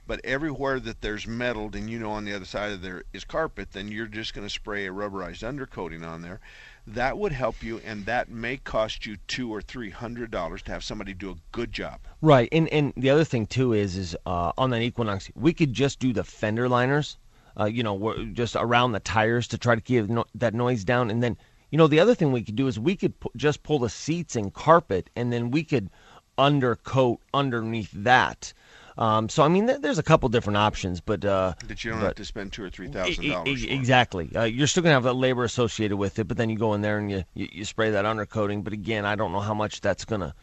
But 0.08 0.24
everywhere 0.24 0.80
that 0.80 1.02
there's 1.02 1.26
metalled 1.26 1.76
and 1.76 1.90
you 1.90 1.98
know 1.98 2.12
on 2.12 2.24
the 2.24 2.34
other 2.34 2.46
side 2.46 2.72
of 2.72 2.80
there 2.80 3.04
is 3.12 3.24
carpet, 3.24 3.72
then 3.72 3.88
you're 3.88 4.06
just 4.06 4.32
going 4.32 4.46
to 4.46 4.52
spray 4.52 4.86
a 4.86 4.90
rubberized 4.90 5.42
undercoating 5.42 6.02
on 6.02 6.22
there. 6.22 6.40
That 6.86 7.18
would 7.18 7.32
help 7.32 7.62
you, 7.62 7.82
and 7.84 8.06
that 8.06 8.30
may 8.30 8.56
cost 8.56 9.04
you 9.04 9.18
two 9.26 9.52
or 9.52 9.60
three 9.60 9.90
hundred 9.90 10.30
dollars 10.30 10.62
to 10.62 10.72
have 10.72 10.82
somebody 10.82 11.12
do 11.12 11.30
a 11.32 11.36
good 11.52 11.74
job. 11.74 12.00
Right, 12.22 12.48
and 12.50 12.70
and 12.70 12.94
the 12.96 13.10
other 13.10 13.22
thing 13.22 13.44
too 13.44 13.74
is 13.74 13.98
is 13.98 14.16
uh, 14.24 14.52
on 14.56 14.70
that 14.70 14.80
Equinox, 14.80 15.30
we 15.34 15.52
could 15.52 15.74
just 15.74 16.00
do 16.00 16.14
the 16.14 16.24
fender 16.24 16.70
liners, 16.70 17.18
uh, 17.60 17.66
you 17.66 17.82
know, 17.82 18.14
just 18.32 18.56
around 18.56 18.92
the 18.92 19.00
tires 19.00 19.46
to 19.48 19.58
try 19.58 19.74
to 19.74 19.80
keep 19.82 20.08
that 20.34 20.54
noise 20.54 20.84
down, 20.84 21.10
and 21.10 21.22
then 21.22 21.36
you 21.70 21.76
know 21.76 21.86
the 21.86 22.00
other 22.00 22.14
thing 22.14 22.32
we 22.32 22.42
could 22.42 22.56
do 22.56 22.66
is 22.66 22.80
we 22.80 22.96
could 22.96 23.20
pu- 23.20 23.28
just 23.36 23.62
pull 23.62 23.78
the 23.78 23.90
seats 23.90 24.36
and 24.36 24.54
carpet, 24.54 25.10
and 25.14 25.30
then 25.30 25.50
we 25.50 25.62
could 25.62 25.90
undercoat 26.38 27.20
underneath 27.34 27.90
that. 27.92 28.54
Um, 28.98 29.28
so 29.28 29.44
I 29.44 29.48
mean, 29.48 29.66
there- 29.66 29.78
there's 29.78 29.98
a 29.98 30.02
couple 30.02 30.28
different 30.28 30.56
options, 30.56 31.00
but 31.00 31.24
uh, 31.24 31.54
That 31.68 31.84
you 31.84 31.92
don't 31.92 32.00
but- 32.00 32.06
have 32.06 32.14
to 32.16 32.24
spend 32.24 32.52
two 32.52 32.64
or 32.64 32.70
three 32.70 32.88
thousand 32.88 33.28
dollars. 33.28 33.64
e- 33.64 33.70
Exactly. 33.70 34.28
Uh, 34.34 34.42
you're 34.44 34.66
still 34.66 34.82
gonna 34.82 34.94
have 34.94 35.04
that 35.04 35.12
labor 35.14 35.44
associated 35.44 35.96
with 35.96 36.18
it, 36.18 36.24
but 36.26 36.36
then 36.36 36.50
you 36.50 36.58
go 36.58 36.74
in 36.74 36.80
there 36.80 36.98
and 36.98 37.08
you, 37.10 37.24
you, 37.34 37.48
you 37.52 37.64
spray 37.64 37.90
that 37.92 38.04
undercoating. 38.04 38.64
But 38.64 38.72
again, 38.72 39.04
I 39.06 39.14
don't 39.14 39.30
know 39.32 39.40
how 39.40 39.54
much 39.54 39.80
that's 39.80 40.04
gonna 40.04 40.34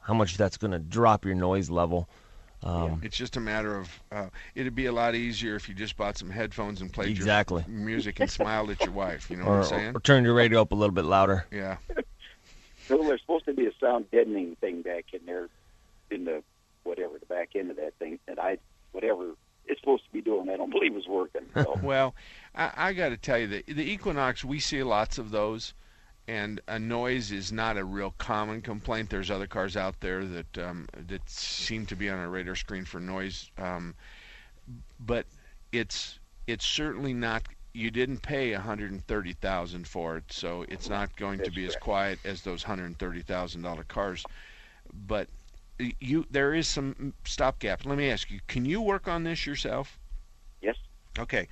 how 0.00 0.14
much 0.14 0.36
that's 0.36 0.56
gonna 0.56 0.78
drop 0.78 1.24
your 1.24 1.34
noise 1.34 1.68
level. 1.70 2.08
Um, 2.62 3.00
It's 3.04 3.16
just 3.16 3.36
a 3.36 3.40
matter 3.40 3.76
of 3.76 3.88
uh, 4.12 4.28
it'd 4.54 4.74
be 4.74 4.86
a 4.86 4.92
lot 4.92 5.14
easier 5.14 5.54
if 5.56 5.68
you 5.68 5.74
just 5.74 5.96
bought 5.96 6.16
some 6.16 6.30
headphones 6.30 6.80
and 6.80 6.92
played 6.92 7.08
Exactly. 7.10 7.64
your 7.68 7.78
music 7.78 8.18
and 8.20 8.30
smiled 8.30 8.70
at 8.70 8.80
your 8.80 8.92
wife. 8.92 9.28
You 9.30 9.36
know 9.38 9.44
or, 9.44 9.58
what 9.58 9.72
I'm 9.72 9.78
saying? 9.78 9.96
or 9.96 10.00
turn 10.00 10.22
your 10.24 10.34
radio 10.34 10.60
up 10.62 10.70
a 10.72 10.74
little 10.76 10.94
bit 10.94 11.04
louder. 11.04 11.46
Yeah. 11.50 11.76
So 12.86 12.96
there's 13.02 13.20
supposed 13.20 13.44
to 13.44 13.52
be 13.52 13.66
a 13.66 13.72
sound 13.78 14.10
deadening 14.10 14.56
thing 14.62 14.80
back 14.80 15.12
in 15.12 15.20
there, 15.26 15.48
in 16.10 16.24
the 16.24 16.42
whatever 16.88 17.18
the 17.18 17.26
back 17.26 17.50
end 17.54 17.70
of 17.70 17.76
that 17.76 17.94
thing, 17.98 18.18
and 18.26 18.40
I 18.40 18.58
whatever 18.92 19.34
it's 19.66 19.80
supposed 19.80 20.04
to 20.06 20.10
be 20.10 20.20
doing, 20.20 20.48
I 20.48 20.56
don't 20.56 20.70
believe 20.72 20.96
is 20.96 21.06
working. 21.06 21.42
So. 21.54 21.78
well, 21.82 22.14
I, 22.54 22.72
I 22.76 22.92
got 22.92 23.10
to 23.10 23.16
tell 23.16 23.38
you 23.38 23.46
that 23.48 23.66
the 23.66 23.92
Equinox 23.92 24.44
we 24.44 24.58
see 24.58 24.82
lots 24.82 25.18
of 25.18 25.30
those, 25.30 25.74
and 26.26 26.60
a 26.68 26.78
noise 26.78 27.30
is 27.30 27.52
not 27.52 27.76
a 27.76 27.84
real 27.84 28.14
common 28.18 28.62
complaint. 28.62 29.10
There's 29.10 29.30
other 29.30 29.46
cars 29.46 29.76
out 29.76 30.00
there 30.00 30.24
that 30.24 30.58
um, 30.58 30.88
that 31.06 31.28
seem 31.28 31.86
to 31.86 31.96
be 31.96 32.08
on 32.08 32.18
our 32.18 32.28
radar 32.28 32.54
screen 32.56 32.84
for 32.84 33.00
noise, 33.00 33.50
um, 33.58 33.94
but 34.98 35.26
it's 35.72 36.18
it's 36.46 36.66
certainly 36.66 37.12
not. 37.12 37.42
You 37.74 37.90
didn't 37.92 38.22
pay 38.22 38.52
130,000 38.54 39.86
for 39.86 40.16
it, 40.16 40.24
so 40.32 40.64
it's 40.68 40.88
not 40.88 41.14
going 41.16 41.38
to 41.40 41.50
be 41.50 41.64
as 41.66 41.76
quiet 41.76 42.18
as 42.24 42.42
those 42.42 42.64
130,000 42.64 43.62
dollar 43.62 43.84
cars. 43.84 44.24
But 45.06 45.28
you 45.78 46.26
there 46.30 46.54
is 46.54 46.68
some 46.68 47.14
stopgap. 47.24 47.84
Let 47.84 47.98
me 47.98 48.10
ask 48.10 48.30
you: 48.30 48.40
Can 48.46 48.64
you 48.64 48.80
work 48.80 49.08
on 49.08 49.24
this 49.24 49.46
yourself? 49.46 49.98
Yes. 50.60 50.76
Okay. 51.18 51.48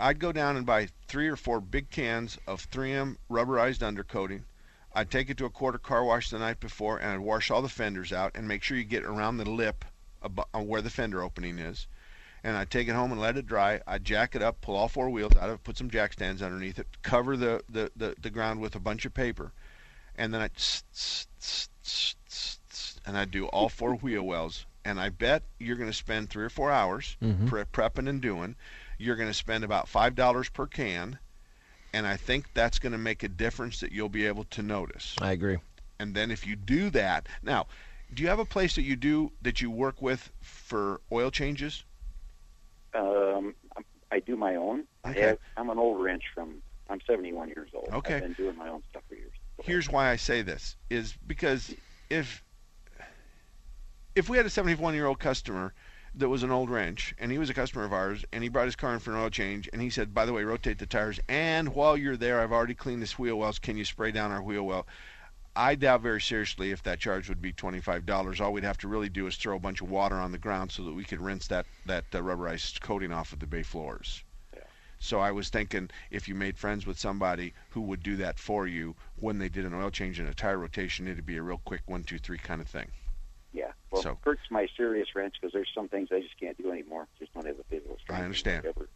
I'd 0.00 0.20
go 0.20 0.30
down 0.32 0.56
and 0.56 0.64
buy 0.64 0.88
three 1.08 1.26
or 1.26 1.36
four 1.36 1.60
big 1.60 1.90
cans 1.90 2.38
of 2.46 2.70
3M 2.70 3.16
rubberized 3.28 3.80
undercoating. 3.80 4.42
I'd 4.92 5.10
take 5.10 5.28
it 5.28 5.36
to 5.38 5.44
a 5.44 5.50
quarter 5.50 5.78
car 5.78 6.04
wash 6.04 6.30
the 6.30 6.38
night 6.38 6.60
before, 6.60 6.98
and 6.98 7.10
I'd 7.10 7.18
wash 7.18 7.50
all 7.50 7.62
the 7.62 7.68
fenders 7.68 8.12
out 8.12 8.32
and 8.34 8.46
make 8.46 8.62
sure 8.62 8.76
you 8.76 8.84
get 8.84 9.04
around 9.04 9.36
the 9.36 9.50
lip 9.50 9.84
where 10.52 10.82
the 10.82 10.90
fender 10.90 11.22
opening 11.22 11.58
is. 11.58 11.86
And 12.44 12.56
I'd 12.56 12.70
take 12.70 12.88
it 12.88 12.94
home 12.94 13.10
and 13.10 13.20
let 13.20 13.36
it 13.36 13.46
dry. 13.46 13.80
I'd 13.86 14.04
jack 14.04 14.36
it 14.36 14.42
up, 14.42 14.60
pull 14.60 14.76
all 14.76 14.88
four 14.88 15.10
wheels 15.10 15.34
out 15.36 15.48
of 15.48 15.56
it, 15.56 15.64
put 15.64 15.76
some 15.76 15.90
jack 15.90 16.12
stands 16.12 16.42
underneath 16.42 16.78
it, 16.78 16.86
cover 17.02 17.36
the, 17.36 17.62
the, 17.68 17.90
the, 17.96 18.14
the 18.20 18.30
ground 18.30 18.60
with 18.60 18.76
a 18.76 18.80
bunch 18.80 19.04
of 19.04 19.14
paper, 19.14 19.52
and 20.16 20.32
then 20.32 20.40
I'd 20.40 20.52
and 23.08 23.16
I'd 23.16 23.30
do 23.30 23.46
all 23.46 23.68
four 23.70 23.94
wheel 23.96 24.22
wells. 24.22 24.66
And 24.84 25.00
I 25.00 25.08
bet 25.08 25.42
you're 25.58 25.76
going 25.76 25.90
to 25.90 25.96
spend 25.96 26.30
three 26.30 26.44
or 26.44 26.50
four 26.50 26.70
hours 26.70 27.16
Mhm. 27.22 27.46
pre- 27.48 27.64
prepping 27.64 28.08
and 28.08 28.20
doing. 28.20 28.54
You're 28.98 29.16
going 29.16 29.28
to 29.28 29.34
spend 29.34 29.64
about 29.64 29.88
five 29.88 30.14
dollars 30.14 30.48
per 30.48 30.66
can, 30.66 31.18
and 31.92 32.06
I 32.06 32.16
think 32.16 32.46
that's 32.54 32.78
going 32.78 32.92
to 32.92 32.98
make 32.98 33.22
a 33.22 33.28
difference 33.28 33.80
that 33.80 33.92
you'll 33.92 34.08
be 34.08 34.26
able 34.26 34.44
to 34.44 34.62
notice. 34.62 35.16
I 35.20 35.32
agree. 35.32 35.58
And 35.98 36.14
then 36.14 36.30
if 36.30 36.46
you 36.46 36.54
do 36.56 36.90
that, 36.90 37.28
now, 37.42 37.66
do 38.14 38.22
you 38.22 38.28
have 38.28 38.38
a 38.38 38.44
place 38.44 38.74
that 38.76 38.82
you 38.82 38.96
do 38.96 39.32
that 39.42 39.60
you 39.60 39.70
work 39.70 40.00
with 40.00 40.30
for 40.40 41.00
oil 41.12 41.30
changes? 41.30 41.84
Um, 42.94 43.54
I 44.10 44.20
do 44.20 44.36
my 44.36 44.56
own. 44.56 44.84
I 45.04 45.10
Okay. 45.10 45.20
have, 45.20 45.38
I'm 45.56 45.70
an 45.70 45.78
old 45.78 46.02
wrench 46.02 46.24
from. 46.34 46.62
I'm 46.90 47.00
71 47.06 47.48
years 47.48 47.68
old. 47.74 47.90
Okay. 47.92 48.14
I've 48.14 48.22
been 48.22 48.32
doing 48.32 48.56
my 48.56 48.68
own 48.68 48.82
stuff 48.88 49.02
for 49.08 49.14
years. 49.14 49.32
Here's 49.62 49.90
why 49.90 50.08
I 50.08 50.16
say 50.16 50.40
this 50.40 50.76
is 50.88 51.14
because 51.26 51.76
if 52.08 52.42
if 54.18 54.28
we 54.28 54.36
had 54.36 54.44
a 54.44 54.50
71 54.50 54.94
year 54.94 55.06
old 55.06 55.20
customer 55.20 55.72
that 56.16 56.28
was 56.28 56.42
an 56.42 56.50
old 56.50 56.68
wrench 56.68 57.14
and 57.20 57.30
he 57.30 57.38
was 57.38 57.50
a 57.50 57.54
customer 57.54 57.84
of 57.84 57.92
ours 57.92 58.24
and 58.32 58.42
he 58.42 58.48
brought 58.48 58.64
his 58.64 58.74
car 58.74 58.92
in 58.92 58.98
for 58.98 59.12
an 59.12 59.16
oil 59.16 59.30
change 59.30 59.70
and 59.72 59.80
he 59.80 59.90
said 59.90 60.12
by 60.12 60.26
the 60.26 60.32
way 60.32 60.42
rotate 60.42 60.76
the 60.80 60.86
tires 60.86 61.20
and 61.28 61.68
while 61.68 61.96
you're 61.96 62.16
there 62.16 62.40
I've 62.40 62.50
already 62.50 62.74
cleaned 62.74 63.00
this 63.00 63.16
wheel 63.16 63.38
wells. 63.38 63.60
Can 63.60 63.76
you 63.76 63.84
spray 63.84 64.10
down 64.10 64.32
our 64.32 64.42
wheel 64.42 64.64
well? 64.64 64.88
I 65.54 65.76
doubt 65.76 66.00
very 66.00 66.20
seriously 66.20 66.72
if 66.72 66.82
that 66.82 66.98
charge 66.98 67.28
would 67.28 67.40
be 67.40 67.52
$25 67.52 68.40
all 68.40 68.52
we'd 68.52 68.64
have 68.64 68.78
to 68.78 68.88
really 68.88 69.08
do 69.08 69.28
is 69.28 69.36
throw 69.36 69.54
a 69.54 69.60
bunch 69.60 69.82
of 69.82 69.88
water 69.88 70.16
on 70.16 70.32
the 70.32 70.38
ground 70.38 70.72
so 70.72 70.82
that 70.82 70.94
we 70.94 71.04
could 71.04 71.20
rinse 71.20 71.46
that 71.46 71.66
that 71.86 72.06
uh, 72.12 72.18
rubberized 72.18 72.80
coating 72.80 73.12
off 73.12 73.32
of 73.32 73.38
the 73.38 73.46
bay 73.46 73.62
floors. 73.62 74.24
So 74.98 75.20
I 75.20 75.30
was 75.30 75.48
thinking 75.48 75.90
if 76.10 76.26
you 76.26 76.34
made 76.34 76.58
friends 76.58 76.86
with 76.86 76.98
somebody 76.98 77.54
who 77.70 77.82
would 77.82 78.02
do 78.02 78.16
that 78.16 78.40
for 78.40 78.66
you 78.66 78.96
when 79.14 79.38
they 79.38 79.48
did 79.48 79.64
an 79.64 79.74
oil 79.74 79.92
change 79.92 80.18
and 80.18 80.28
a 80.28 80.34
tire 80.34 80.58
rotation, 80.58 81.06
it'd 81.06 81.24
be 81.24 81.36
a 81.36 81.42
real 81.42 81.62
quick 81.64 81.82
one, 81.86 82.02
two, 82.02 82.18
three 82.18 82.38
kind 82.38 82.60
of 82.60 82.66
thing. 82.66 82.90
Yeah. 83.52 83.72
Well, 83.90 84.02
So- 84.02 84.18
Kurt's 84.22 84.50
my 84.50 84.68
serious 84.76 85.08
wrench 85.14 85.34
because 85.40 85.52
there's 85.52 85.70
some 85.74 85.88
things 85.88 86.08
I 86.12 86.20
just 86.20 86.38
can't 86.38 86.56
do 86.58 86.70
anymore. 86.70 87.06
Just 87.18 87.32
don't 87.34 87.46
have 87.46 87.56
the 87.56 87.64
physical 87.64 87.96
strength. 87.98 88.20
I 88.20 88.24
understand. 88.24 88.64
Whatever. 88.64 88.88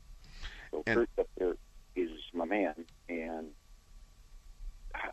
So 0.70 0.82
And- 0.86 0.96
Kurt 0.96 1.08
up 1.18 1.28
there 1.38 1.56
is 1.96 2.10
my 2.32 2.44
man, 2.44 2.86
and 3.08 3.52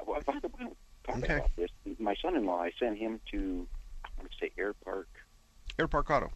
well, 0.05 0.21
by 0.25 0.39
the 0.39 0.47
way, 0.47 0.67
talking 1.03 1.23
Okay. 1.23 1.35
about 1.37 1.55
this, 1.55 1.69
my 1.99 2.15
son-in-law, 2.21 2.61
I 2.61 2.71
sent 2.79 2.97
him 2.97 3.19
to 3.31 3.67
I 4.05 4.09
want 4.17 4.31
to 4.31 4.37
say 4.37 4.51
Air 4.57 4.73
Park. 4.73 5.07
Air 5.77 5.87
Park 5.87 6.09
Auto. 6.09 6.31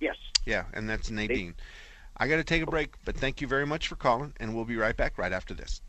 Yes. 0.00 0.16
Yeah, 0.44 0.64
and 0.74 0.88
that's 0.88 1.10
Nadine. 1.10 1.54
I 2.16 2.28
got 2.28 2.36
to 2.36 2.44
take 2.44 2.62
a 2.62 2.66
break, 2.66 2.94
but 3.04 3.16
thank 3.16 3.40
you 3.40 3.46
very 3.46 3.64
much 3.66 3.88
for 3.88 3.96
calling, 3.96 4.34
and 4.40 4.54
we'll 4.54 4.64
be 4.64 4.76
right 4.76 4.96
back 4.96 5.16
right 5.18 5.32
after 5.32 5.54
this. 5.54 5.80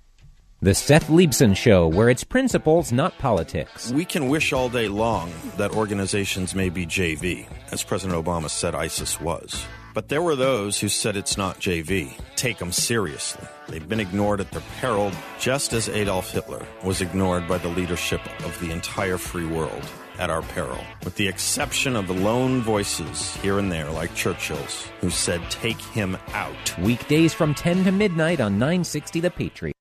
The 0.62 0.76
Seth 0.76 1.08
Leibsohn 1.08 1.56
Show, 1.56 1.88
where 1.88 2.10
it's 2.10 2.26
principles, 2.26 2.92
not 2.92 3.18
politics. 3.18 3.94
We 3.94 4.04
can 4.04 4.28
wish 4.28 4.52
all 4.52 4.68
day 4.68 4.90
long 4.90 5.32
that 5.56 5.72
organizations 5.72 6.54
may 6.54 6.68
be 6.68 6.86
JV, 6.86 7.48
as 7.72 7.82
President 7.82 8.22
Obama 8.22 8.50
said 8.50 8.76
ISIS 8.76 9.22
was. 9.22 9.66
But 9.94 10.10
there 10.10 10.22
were 10.22 10.36
those 10.36 10.78
who 10.78 10.90
said 10.90 11.16
it's 11.16 11.38
not 11.38 11.62
JV. 11.62 12.12
Take 12.36 12.58
them 12.58 12.74
seriously. 12.74 13.48
They've 13.70 13.88
been 13.88 14.02
ignored 14.02 14.42
at 14.42 14.52
their 14.52 14.62
peril, 14.82 15.14
just 15.40 15.72
as 15.72 15.88
Adolf 15.88 16.32
Hitler 16.32 16.66
was 16.84 17.00
ignored 17.00 17.48
by 17.48 17.58
the 17.58 17.70
leadership 17.70 18.20
of 18.44 18.60
the 18.60 18.72
entire 18.72 19.18
free 19.18 19.46
world 19.46 19.86
at 20.18 20.30
our 20.30 20.42
peril, 20.42 20.84
with 21.06 21.16
the 21.16 21.30
exception 21.30 21.96
of 21.96 22.08
the 22.08 22.14
lone 22.14 22.60
voices 22.60 23.34
here 23.38 23.60
and 23.60 23.72
there, 23.72 23.90
like 23.90 24.14
Churchill's, 24.14 24.90
who 25.00 25.10
said, 25.10 25.40
Take 25.50 25.80
him 25.80 26.18
out. 26.34 26.78
Weekdays 26.80 27.34
from 27.34 27.54
10 27.56 27.86
to 27.86 27.94
midnight 27.94 28.42
on 28.42 28.60
960 28.60 29.22
The 29.22 29.32
Patriot. 29.32 29.79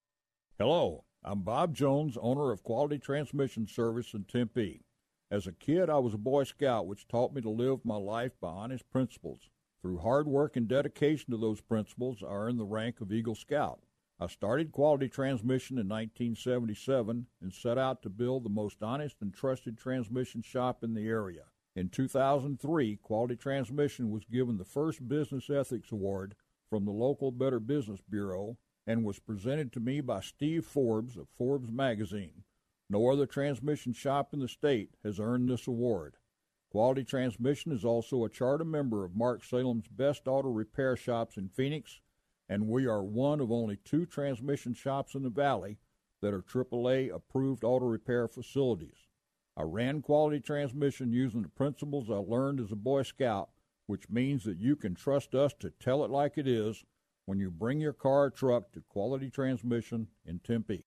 Hello, 0.61 1.05
I'm 1.23 1.43
Bob 1.43 1.73
Jones, 1.73 2.19
owner 2.21 2.51
of 2.51 2.65
Quality 2.65 2.99
Transmission 2.99 3.69
Service 3.69 4.13
in 4.13 4.25
Tempe. 4.25 4.83
As 5.31 5.47
a 5.47 5.53
kid, 5.53 5.89
I 5.89 5.99
was 5.99 6.15
a 6.15 6.19
Boy 6.19 6.43
Scout, 6.43 6.89
which 6.89 7.07
taught 7.07 7.33
me 7.33 7.41
to 7.43 7.49
live 7.49 7.85
my 7.85 7.95
life 7.95 8.33
by 8.41 8.49
honest 8.49 8.91
principles. 8.91 9.39
Through 9.81 9.99
hard 9.99 10.27
work 10.27 10.57
and 10.57 10.67
dedication 10.67 11.31
to 11.31 11.37
those 11.37 11.61
principles, 11.61 12.25
I 12.25 12.33
earned 12.33 12.59
the 12.59 12.65
rank 12.65 13.01
of 13.01 13.13
Eagle 13.13 13.37
Scout. 13.37 13.85
I 14.19 14.27
started 14.27 14.73
Quality 14.73 15.09
Transmission 15.09 15.79
in 15.79 15.89
1977 15.89 17.27
and 17.41 17.53
set 17.53 17.79
out 17.79 18.03
to 18.03 18.11
build 18.11 18.45
the 18.45 18.51
most 18.51 18.83
honest 18.83 19.19
and 19.21 19.33
trusted 19.33 19.79
transmission 19.79 20.43
shop 20.43 20.83
in 20.83 20.93
the 20.93 21.07
area. 21.07 21.45
In 21.77 21.89
2003, 21.89 22.97
Quality 22.97 23.37
Transmission 23.37 24.11
was 24.11 24.25
given 24.25 24.59
the 24.59 24.65
first 24.65 25.07
Business 25.07 25.51
Ethics 25.51 25.93
Award 25.93 26.35
from 26.69 26.85
the 26.85 26.91
local 26.91 27.31
Better 27.31 27.61
Business 27.61 28.01
Bureau 28.11 28.57
and 28.89 29.05
was 29.05 29.19
presented 29.19 29.71
to 29.71 29.81
me 29.81 30.01
by 30.01 30.19
Steve 30.19 30.65
Forbes 30.65 31.19
of 31.19 31.29
Forbes 31.37 31.71
magazine. 31.71 32.43
No 32.89 33.11
other 33.11 33.27
transmission 33.27 33.93
shop 33.93 34.33
in 34.33 34.41
the 34.41 34.49
state 34.49 34.95
has 35.05 35.21
earned 35.21 35.51
this 35.51 35.67
award. 35.67 36.17
Quality 36.71 37.05
Transmission 37.05 37.71
is 37.71 37.85
also 37.85 38.25
a 38.25 38.31
charter 38.31 38.65
member 38.65 39.05
of 39.05 39.15
Mark 39.15 39.45
Salem's 39.45 39.89
Best 39.89 40.27
Auto 40.27 40.49
Repair 40.49 40.97
Shops 40.97 41.37
in 41.37 41.51
Phoenix, 41.51 42.01
and 42.49 42.67
we 42.67 42.87
are 42.87 43.03
one 43.03 43.41
of 43.41 43.53
only 43.53 43.77
two 43.77 44.07
transmission 44.07 44.73
shops 44.73 45.15
in 45.15 45.23
the 45.23 45.29
valley 45.29 45.77
that 46.23 46.33
are 46.33 46.41
AAA 46.41 47.15
approved 47.15 47.65
auto 47.65 47.85
repair 47.85 48.27
facilities. 48.27 49.07
I 49.55 49.65
ran 49.65 50.01
Quality 50.01 50.41
Transmission 50.41 51.13
using 51.13 51.43
the 51.43 51.49
principles 51.51 52.09
I 52.09 52.15
learned 52.15 52.59
as 52.59 52.73
a 52.73 52.77
Boy 52.77 53.03
Scout, 53.03 53.51
which 53.87 54.09
means 54.09 54.45
that 54.45 54.59
you 54.59 54.77
can 54.77 54.95
trust 54.95 55.35
us 55.35 55.53
to 55.61 55.73
tell 55.79 56.07
it 56.07 56.11
like 56.11 56.39
it 56.39 56.49
is 56.49 56.85
when 57.29 57.39
you 57.39 57.51
bring 57.51 57.79
your 57.79 57.93
car 57.93 58.25
or 58.25 58.31
truck 58.31 58.73
to 58.73 58.81
Quality 58.89 59.29
Transmission 59.29 60.07
in 60.25 60.39
Tempe. 60.39 60.87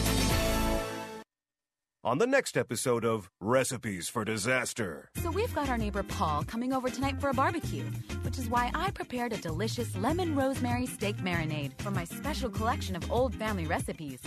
On 2.03 2.17
the 2.17 2.25
next 2.25 2.57
episode 2.57 3.05
of 3.05 3.29
Recipes 3.39 4.09
for 4.09 4.25
Disaster. 4.25 5.11
So 5.21 5.29
we've 5.29 5.53
got 5.53 5.69
our 5.69 5.77
neighbor 5.77 6.01
Paul 6.01 6.43
coming 6.45 6.73
over 6.73 6.89
tonight 6.89 7.21
for 7.21 7.29
a 7.29 7.33
barbecue, 7.35 7.83
which 8.23 8.39
is 8.39 8.49
why 8.49 8.71
I 8.73 8.89
prepared 8.89 9.33
a 9.33 9.37
delicious 9.37 9.95
lemon 9.95 10.35
rosemary 10.35 10.87
steak 10.87 11.17
marinade 11.17 11.79
from 11.79 11.93
my 11.93 12.05
special 12.05 12.49
collection 12.49 12.95
of 12.95 13.11
old 13.11 13.35
family 13.35 13.67
recipes. 13.67 14.19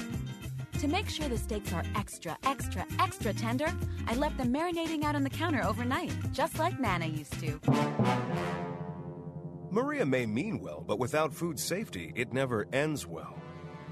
To 0.79 0.87
make 0.87 1.09
sure 1.09 1.29
the 1.29 1.37
steaks 1.37 1.73
are 1.73 1.83
extra, 1.97 2.39
extra, 2.45 2.87
extra 3.01 3.33
tender, 3.33 3.75
I 4.07 4.15
left 4.15 4.37
them 4.37 4.55
marinating 4.55 5.03
out 5.03 5.17
on 5.17 5.25
the 5.25 5.31
counter 5.31 5.65
overnight, 5.65 6.13
just 6.33 6.61
like 6.61 6.79
Nana 6.79 7.07
used 7.07 7.41
to. 7.41 7.59
Maria 9.73 10.07
may 10.07 10.27
mean 10.27 10.61
well, 10.61 10.85
but 10.87 11.01
without 11.01 11.35
food 11.35 11.59
safety, 11.59 12.13
it 12.15 12.33
never 12.33 12.69
ends 12.73 13.05
well. 13.05 13.35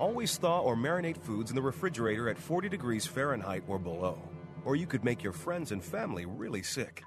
Always 0.02 0.36
thaw 0.36 0.62
or 0.62 0.74
marinate 0.74 1.16
foods 1.16 1.52
in 1.52 1.54
the 1.54 1.62
refrigerator 1.62 2.28
at 2.28 2.36
40 2.36 2.68
degrees 2.68 3.06
Fahrenheit 3.06 3.62
or 3.68 3.78
below, 3.78 4.18
or 4.64 4.74
you 4.74 4.84
could 4.84 5.04
make 5.04 5.22
your 5.22 5.32
friends 5.32 5.70
and 5.70 5.80
family 5.80 6.26
really 6.26 6.64
sick. 6.64 7.04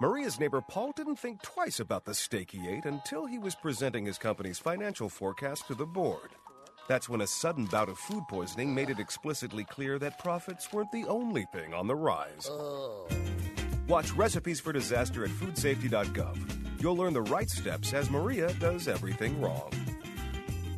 Maria's 0.00 0.38
neighbor 0.38 0.62
Paul 0.70 0.92
didn't 0.94 1.16
think 1.16 1.42
twice 1.42 1.80
about 1.80 2.04
the 2.04 2.14
steak 2.14 2.52
he 2.52 2.68
ate 2.68 2.84
until 2.84 3.26
he 3.26 3.40
was 3.40 3.56
presenting 3.56 4.06
his 4.06 4.16
company's 4.16 4.60
financial 4.60 5.08
forecast 5.08 5.66
to 5.66 5.74
the 5.74 5.84
board. 5.84 6.30
That's 6.86 7.08
when 7.08 7.22
a 7.22 7.26
sudden 7.26 7.64
bout 7.64 7.88
of 7.88 7.98
food 7.98 8.22
poisoning 8.28 8.72
made 8.72 8.90
it 8.90 9.00
explicitly 9.00 9.64
clear 9.64 9.98
that 9.98 10.20
profits 10.20 10.72
weren't 10.72 10.92
the 10.92 11.06
only 11.06 11.44
thing 11.52 11.74
on 11.74 11.88
the 11.88 11.96
rise. 11.96 12.48
Oh. 12.48 13.08
Watch 13.88 14.12
Recipes 14.12 14.60
for 14.60 14.72
Disaster 14.72 15.24
at 15.24 15.30
foodsafety.gov. 15.30 16.80
You'll 16.80 16.96
learn 16.96 17.14
the 17.14 17.22
right 17.22 17.50
steps 17.50 17.92
as 17.92 18.10
Maria 18.10 18.52
does 18.60 18.86
everything 18.86 19.40
wrong. 19.40 19.72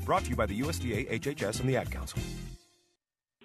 Brought 0.06 0.24
to 0.24 0.30
you 0.30 0.36
by 0.36 0.46
the 0.46 0.60
USDA, 0.60 1.10
HHS, 1.18 1.60
and 1.60 1.68
the 1.68 1.76
Ad 1.76 1.90
Council. 1.90 2.20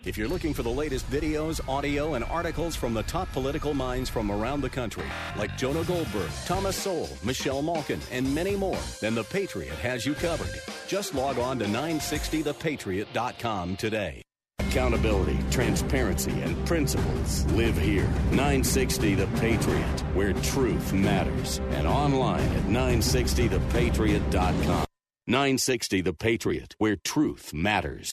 If 0.06 0.18
you're 0.18 0.28
looking 0.28 0.54
for 0.54 0.62
the 0.62 0.70
latest 0.70 1.10
videos, 1.10 1.60
audio, 1.68 2.14
and 2.14 2.24
articles 2.24 2.76
from 2.76 2.94
the 2.94 3.02
top 3.04 3.32
political 3.34 3.74
minds 3.74 4.10
from 4.10 4.32
around 4.32 4.62
the 4.62 4.70
country, 4.70 5.08
like 5.38 5.58
Jonah 5.58 5.84
Goldberg, 5.84 6.30
Thomas 6.46 6.76
Sowell, 6.76 7.10
Michelle 7.24 7.64
Malkin, 7.64 8.00
and 8.12 8.32
many 8.34 8.56
more, 8.56 8.78
then 9.00 9.16
The 9.16 9.24
Patriot 9.24 9.74
has 9.74 10.06
you 10.06 10.14
covered. 10.14 10.54
Just 10.88 11.16
log 11.16 11.40
on 11.40 11.58
to 11.60 11.66
960thepatriot.com 11.66 13.76
today. 13.76 14.22
Accountability, 14.60 15.40
transparency, 15.50 16.42
and 16.42 16.68
principles 16.68 17.46
live 17.54 17.78
here. 17.78 18.08
960 18.32 19.16
The 19.16 19.28
Patriot, 19.40 20.02
where 20.14 20.34
truth 20.34 20.94
matters. 20.94 21.60
And 21.72 21.88
online 21.88 22.42
at 22.42 22.66
960thepatriot.com. 22.66 24.86
960 25.32 26.02
The 26.02 26.12
Patriot, 26.12 26.76
where 26.78 26.98
truth 26.98 27.54
matters. 27.54 28.12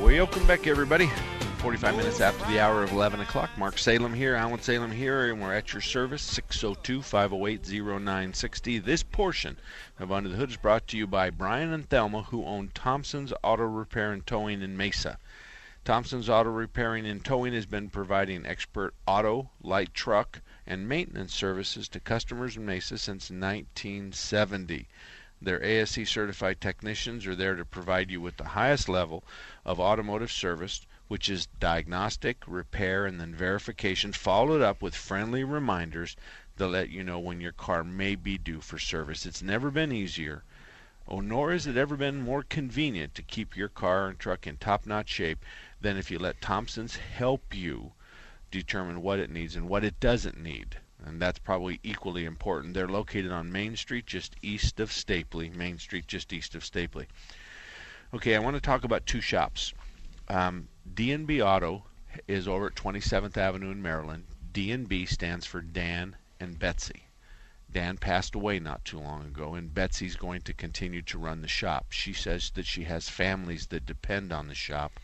Welcome 0.00 0.46
back, 0.46 0.66
everybody. 0.66 1.10
45 1.58 1.96
minutes 1.98 2.22
after 2.22 2.50
the 2.50 2.58
hour 2.58 2.82
of 2.82 2.92
11 2.92 3.20
o'clock. 3.20 3.50
Mark 3.58 3.76
Salem 3.76 4.14
here, 4.14 4.36
Alan 4.36 4.62
Salem 4.62 4.90
here, 4.90 5.30
and 5.30 5.42
we're 5.42 5.52
at 5.52 5.74
your 5.74 5.82
service, 5.82 6.22
602 6.22 7.02
508 7.02 7.68
0960. 8.00 8.78
This 8.78 9.02
portion 9.02 9.58
of 9.98 10.10
Under 10.10 10.30
the 10.30 10.36
Hood 10.36 10.48
is 10.48 10.56
brought 10.56 10.86
to 10.88 10.96
you 10.96 11.06
by 11.06 11.28
Brian 11.28 11.74
and 11.74 11.86
Thelma, 11.86 12.22
who 12.22 12.42
own 12.46 12.70
Thompson's 12.72 13.34
Auto 13.44 13.64
Repair 13.64 14.12
and 14.12 14.26
Towing 14.26 14.62
in 14.62 14.78
Mesa. 14.78 15.18
Thompson's 15.86 16.28
Auto 16.28 16.50
Repairing 16.50 17.06
and 17.06 17.24
Towing 17.24 17.52
has 17.52 17.64
been 17.64 17.90
providing 17.90 18.44
expert 18.44 18.92
auto, 19.06 19.50
light 19.62 19.94
truck, 19.94 20.40
and 20.66 20.88
maintenance 20.88 21.32
services 21.32 21.88
to 21.90 22.00
customers 22.00 22.56
in 22.56 22.66
Mesa 22.66 22.98
since 22.98 23.30
1970. 23.30 24.88
Their 25.40 25.62
ASE 25.62 26.08
certified 26.08 26.60
technicians 26.60 27.24
are 27.24 27.36
there 27.36 27.54
to 27.54 27.64
provide 27.64 28.10
you 28.10 28.20
with 28.20 28.36
the 28.36 28.48
highest 28.48 28.88
level 28.88 29.22
of 29.64 29.78
automotive 29.78 30.32
service, 30.32 30.84
which 31.06 31.28
is 31.28 31.46
diagnostic, 31.60 32.42
repair, 32.48 33.06
and 33.06 33.20
then 33.20 33.32
verification, 33.32 34.12
followed 34.12 34.62
up 34.62 34.82
with 34.82 34.96
friendly 34.96 35.44
reminders 35.44 36.16
to 36.58 36.66
let 36.66 36.90
you 36.90 37.04
know 37.04 37.20
when 37.20 37.40
your 37.40 37.52
car 37.52 37.84
may 37.84 38.16
be 38.16 38.36
due 38.36 38.60
for 38.60 38.80
service. 38.80 39.24
It's 39.24 39.40
never 39.40 39.70
been 39.70 39.92
easier, 39.92 40.42
or 41.06 41.22
nor 41.22 41.52
has 41.52 41.68
it 41.68 41.76
ever 41.76 41.96
been 41.96 42.20
more 42.20 42.42
convenient 42.42 43.14
to 43.14 43.22
keep 43.22 43.56
your 43.56 43.68
car 43.68 44.08
and 44.08 44.18
truck 44.18 44.48
in 44.48 44.56
top 44.56 44.84
notch 44.84 45.10
shape 45.10 45.44
than 45.80 45.96
if 45.96 46.10
you 46.10 46.18
let 46.18 46.40
Thompson's 46.40 46.96
help 46.96 47.54
you 47.54 47.92
determine 48.50 49.02
what 49.02 49.18
it 49.18 49.30
needs 49.30 49.56
and 49.56 49.68
what 49.68 49.84
it 49.84 50.00
doesn't 50.00 50.40
need 50.40 50.76
and 51.04 51.20
that's 51.20 51.38
probably 51.38 51.78
equally 51.82 52.24
important. 52.24 52.74
They're 52.74 52.88
located 52.88 53.30
on 53.30 53.52
Main 53.52 53.76
Street, 53.76 54.06
just 54.06 54.34
east 54.42 54.80
of 54.80 54.90
Stapley. 54.90 55.54
Main 55.54 55.78
Street, 55.78 56.06
just 56.06 56.32
east 56.32 56.54
of 56.54 56.62
Stapley. 56.62 57.06
Okay, 58.14 58.34
I 58.34 58.40
want 58.40 58.56
to 58.56 58.60
talk 58.60 58.82
about 58.82 59.06
two 59.06 59.20
shops. 59.20 59.74
Um, 60.28 60.68
D&B 60.94 61.42
Auto 61.42 61.84
is 62.26 62.48
over 62.48 62.66
at 62.66 62.74
27th 62.74 63.36
Avenue 63.36 63.70
in 63.70 63.82
Maryland. 63.82 64.24
D&B 64.52 65.06
stands 65.06 65.44
for 65.44 65.60
Dan 65.60 66.16
and 66.40 66.58
Betsy. 66.58 67.04
Dan 67.70 67.98
passed 67.98 68.34
away 68.34 68.58
not 68.58 68.84
too 68.84 68.98
long 68.98 69.26
ago, 69.26 69.54
and 69.54 69.74
Betsy's 69.74 70.16
going 70.16 70.40
to 70.42 70.54
continue 70.54 71.02
to 71.02 71.18
run 71.18 71.42
the 71.42 71.48
shop. 71.48 71.86
She 71.90 72.12
says 72.12 72.50
that 72.54 72.64
she 72.64 72.84
has 72.84 73.10
families 73.10 73.66
that 73.66 73.84
depend 73.84 74.32
on 74.32 74.48
the 74.48 74.54
shop, 74.54 74.98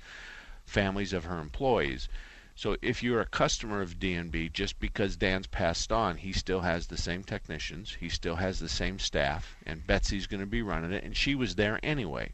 families 0.72 1.12
of 1.12 1.24
her 1.24 1.38
employees. 1.38 2.08
So 2.54 2.76
if 2.82 3.02
you're 3.02 3.20
a 3.20 3.26
customer 3.26 3.80
of 3.80 3.98
D&B, 3.98 4.48
just 4.48 4.78
because 4.80 5.16
Dan's 5.16 5.46
passed 5.46 5.92
on, 5.92 6.16
he 6.16 6.32
still 6.32 6.60
has 6.60 6.86
the 6.86 6.96
same 6.96 7.22
technicians, 7.24 7.96
he 8.00 8.08
still 8.08 8.36
has 8.36 8.58
the 8.58 8.68
same 8.68 8.98
staff, 8.98 9.56
and 9.66 9.86
Betsy's 9.86 10.26
going 10.26 10.40
to 10.40 10.46
be 10.46 10.62
running 10.62 10.92
it, 10.92 11.04
and 11.04 11.16
she 11.16 11.34
was 11.34 11.54
there 11.54 11.78
anyway. 11.82 12.32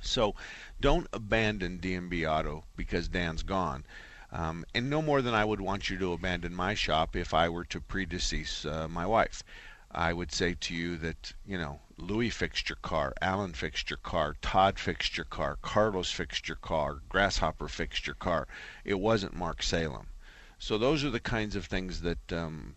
So 0.00 0.34
don't 0.80 1.08
abandon 1.12 1.78
D&B 1.78 2.26
Auto 2.26 2.64
because 2.76 3.08
Dan's 3.08 3.42
gone. 3.42 3.84
Um, 4.30 4.64
and 4.74 4.90
no 4.90 5.02
more 5.02 5.22
than 5.22 5.34
I 5.34 5.44
would 5.44 5.60
want 5.60 5.90
you 5.90 5.98
to 5.98 6.12
abandon 6.12 6.54
my 6.54 6.74
shop 6.74 7.16
if 7.16 7.32
I 7.32 7.48
were 7.48 7.64
to 7.64 7.80
predecease 7.80 8.70
uh, 8.70 8.86
my 8.88 9.06
wife. 9.06 9.42
I 9.90 10.12
would 10.12 10.32
say 10.32 10.54
to 10.54 10.74
you 10.74 10.96
that, 10.98 11.32
you 11.46 11.58
know, 11.58 11.80
Louis 12.00 12.30
fixed 12.30 12.68
your 12.68 12.76
car, 12.76 13.12
Alan 13.20 13.52
fixed 13.52 13.90
your 13.90 13.96
car, 13.96 14.36
Todd 14.40 14.78
fixed 14.78 15.16
your 15.16 15.24
car, 15.24 15.58
Carlos 15.62 16.12
fixed 16.12 16.46
your 16.46 16.56
car, 16.56 17.00
Grasshopper 17.08 17.66
fixed 17.66 18.06
your 18.06 18.14
car. 18.14 18.46
It 18.84 19.00
wasn't 19.00 19.34
Mark 19.34 19.64
Salem. 19.64 20.06
So 20.60 20.78
those 20.78 21.02
are 21.02 21.10
the 21.10 21.18
kinds 21.18 21.56
of 21.56 21.66
things 21.66 22.02
that 22.02 22.32
um, 22.32 22.76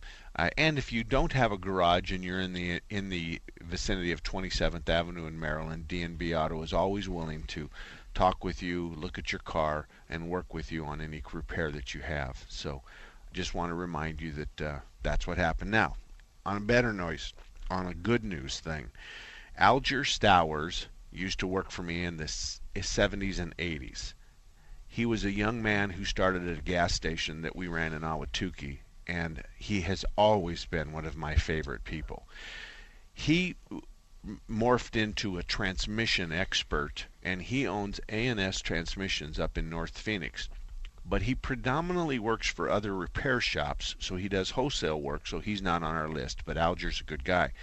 and 0.58 0.78
if 0.80 0.92
you 0.92 1.04
don't 1.04 1.34
have 1.34 1.52
a 1.52 1.58
garage 1.58 2.12
and 2.12 2.24
you're 2.24 2.40
in 2.40 2.54
the 2.54 2.82
in 2.90 3.10
the 3.10 3.40
vicinity 3.62 4.12
of 4.12 4.24
27th 4.24 4.90
Avenue 4.90 5.28
in 5.28 5.40
Maryland, 5.40 5.88
D&B 5.88 6.34
Auto 6.34 6.64
is 6.64 6.74
always 6.74 7.08
willing 7.08 7.44
to 7.44 7.70
talk 8.16 8.44
with 8.44 8.64
you, 8.64 8.88
look 8.98 9.20
at 9.20 9.32
your 9.32 9.40
car, 9.40 9.88
and 10.10 10.30
work 10.30 10.54
with 10.54 10.72
you 10.72 10.86
on 10.86 11.00
any 11.00 11.22
repair 11.32 11.70
that 11.72 11.94
you 11.94 12.02
have. 12.02 12.44
So, 12.50 12.82
I 13.30 13.36
just 13.36 13.54
want 13.54 13.70
to 13.70 13.76
remind 13.76 14.20
you 14.20 14.32
that 14.32 14.62
uh, 14.62 14.80
that's 15.04 15.28
what 15.28 15.38
happened. 15.38 15.70
Now, 15.70 15.96
on 16.46 16.58
a 16.58 16.62
better 16.62 16.92
noise, 16.92 17.34
on 17.72 17.88
a 17.88 17.94
good 17.94 18.24
news 18.24 18.60
thing, 18.60 18.92
Alger 19.58 20.04
Stowers 20.04 20.88
used 21.10 21.40
to 21.40 21.48
work 21.48 21.72
for 21.72 21.84
me 21.84 22.04
in 22.04 22.18
the 22.18 22.26
70s 22.26 23.40
eh, 23.40 23.44
and 23.44 23.58
80s. 23.58 24.14
He 24.88 25.06
was 25.06 25.24
a 25.24 25.32
young 25.32 25.62
man 25.62 25.92
who 25.92 26.04
started 26.04 26.46
at 26.48 26.60
a 26.60 26.62
gas 26.62 26.94
station 26.94 27.44
that 27.44 27.56
we 27.56 27.70
ran 27.70 27.94
in 27.94 28.02
Ahwatukee, 28.02 28.80
and 29.08 29.44
he 29.56 29.82
has 29.82 30.04
always 30.18 30.66
been 30.66 30.92
one 30.92 31.06
of 31.06 31.16
my 31.16 31.36
favorite 31.36 31.86
people. 31.86 32.28
He 33.14 33.56
morphed 34.50 34.96
into 34.96 35.38
a 35.38 35.44
transmission 35.44 36.34
expert, 36.34 37.06
and 37.24 37.42
he 37.42 37.66
owns 37.66 38.02
A&S 38.10 38.60
Transmissions 38.62 39.40
up 39.40 39.58
in 39.58 39.70
North 39.70 39.98
Phoenix. 39.98 40.50
But 41.04 41.24
he 41.24 41.34
predominantly 41.34 42.20
works 42.20 42.48
for 42.48 42.70
other 42.70 42.96
repair 42.96 43.42
shops, 43.42 43.96
so 44.00 44.18
he 44.18 44.30
does 44.30 44.52
wholesale 44.52 45.02
work, 45.02 45.26
so 45.26 45.40
he's 45.40 45.62
not 45.62 45.82
on 45.82 45.96
our 45.96 46.08
list. 46.08 46.46
But 46.46 46.58
Alger's 46.58 47.02
a 47.02 47.06
good 47.06 47.24
guy. 47.24 47.54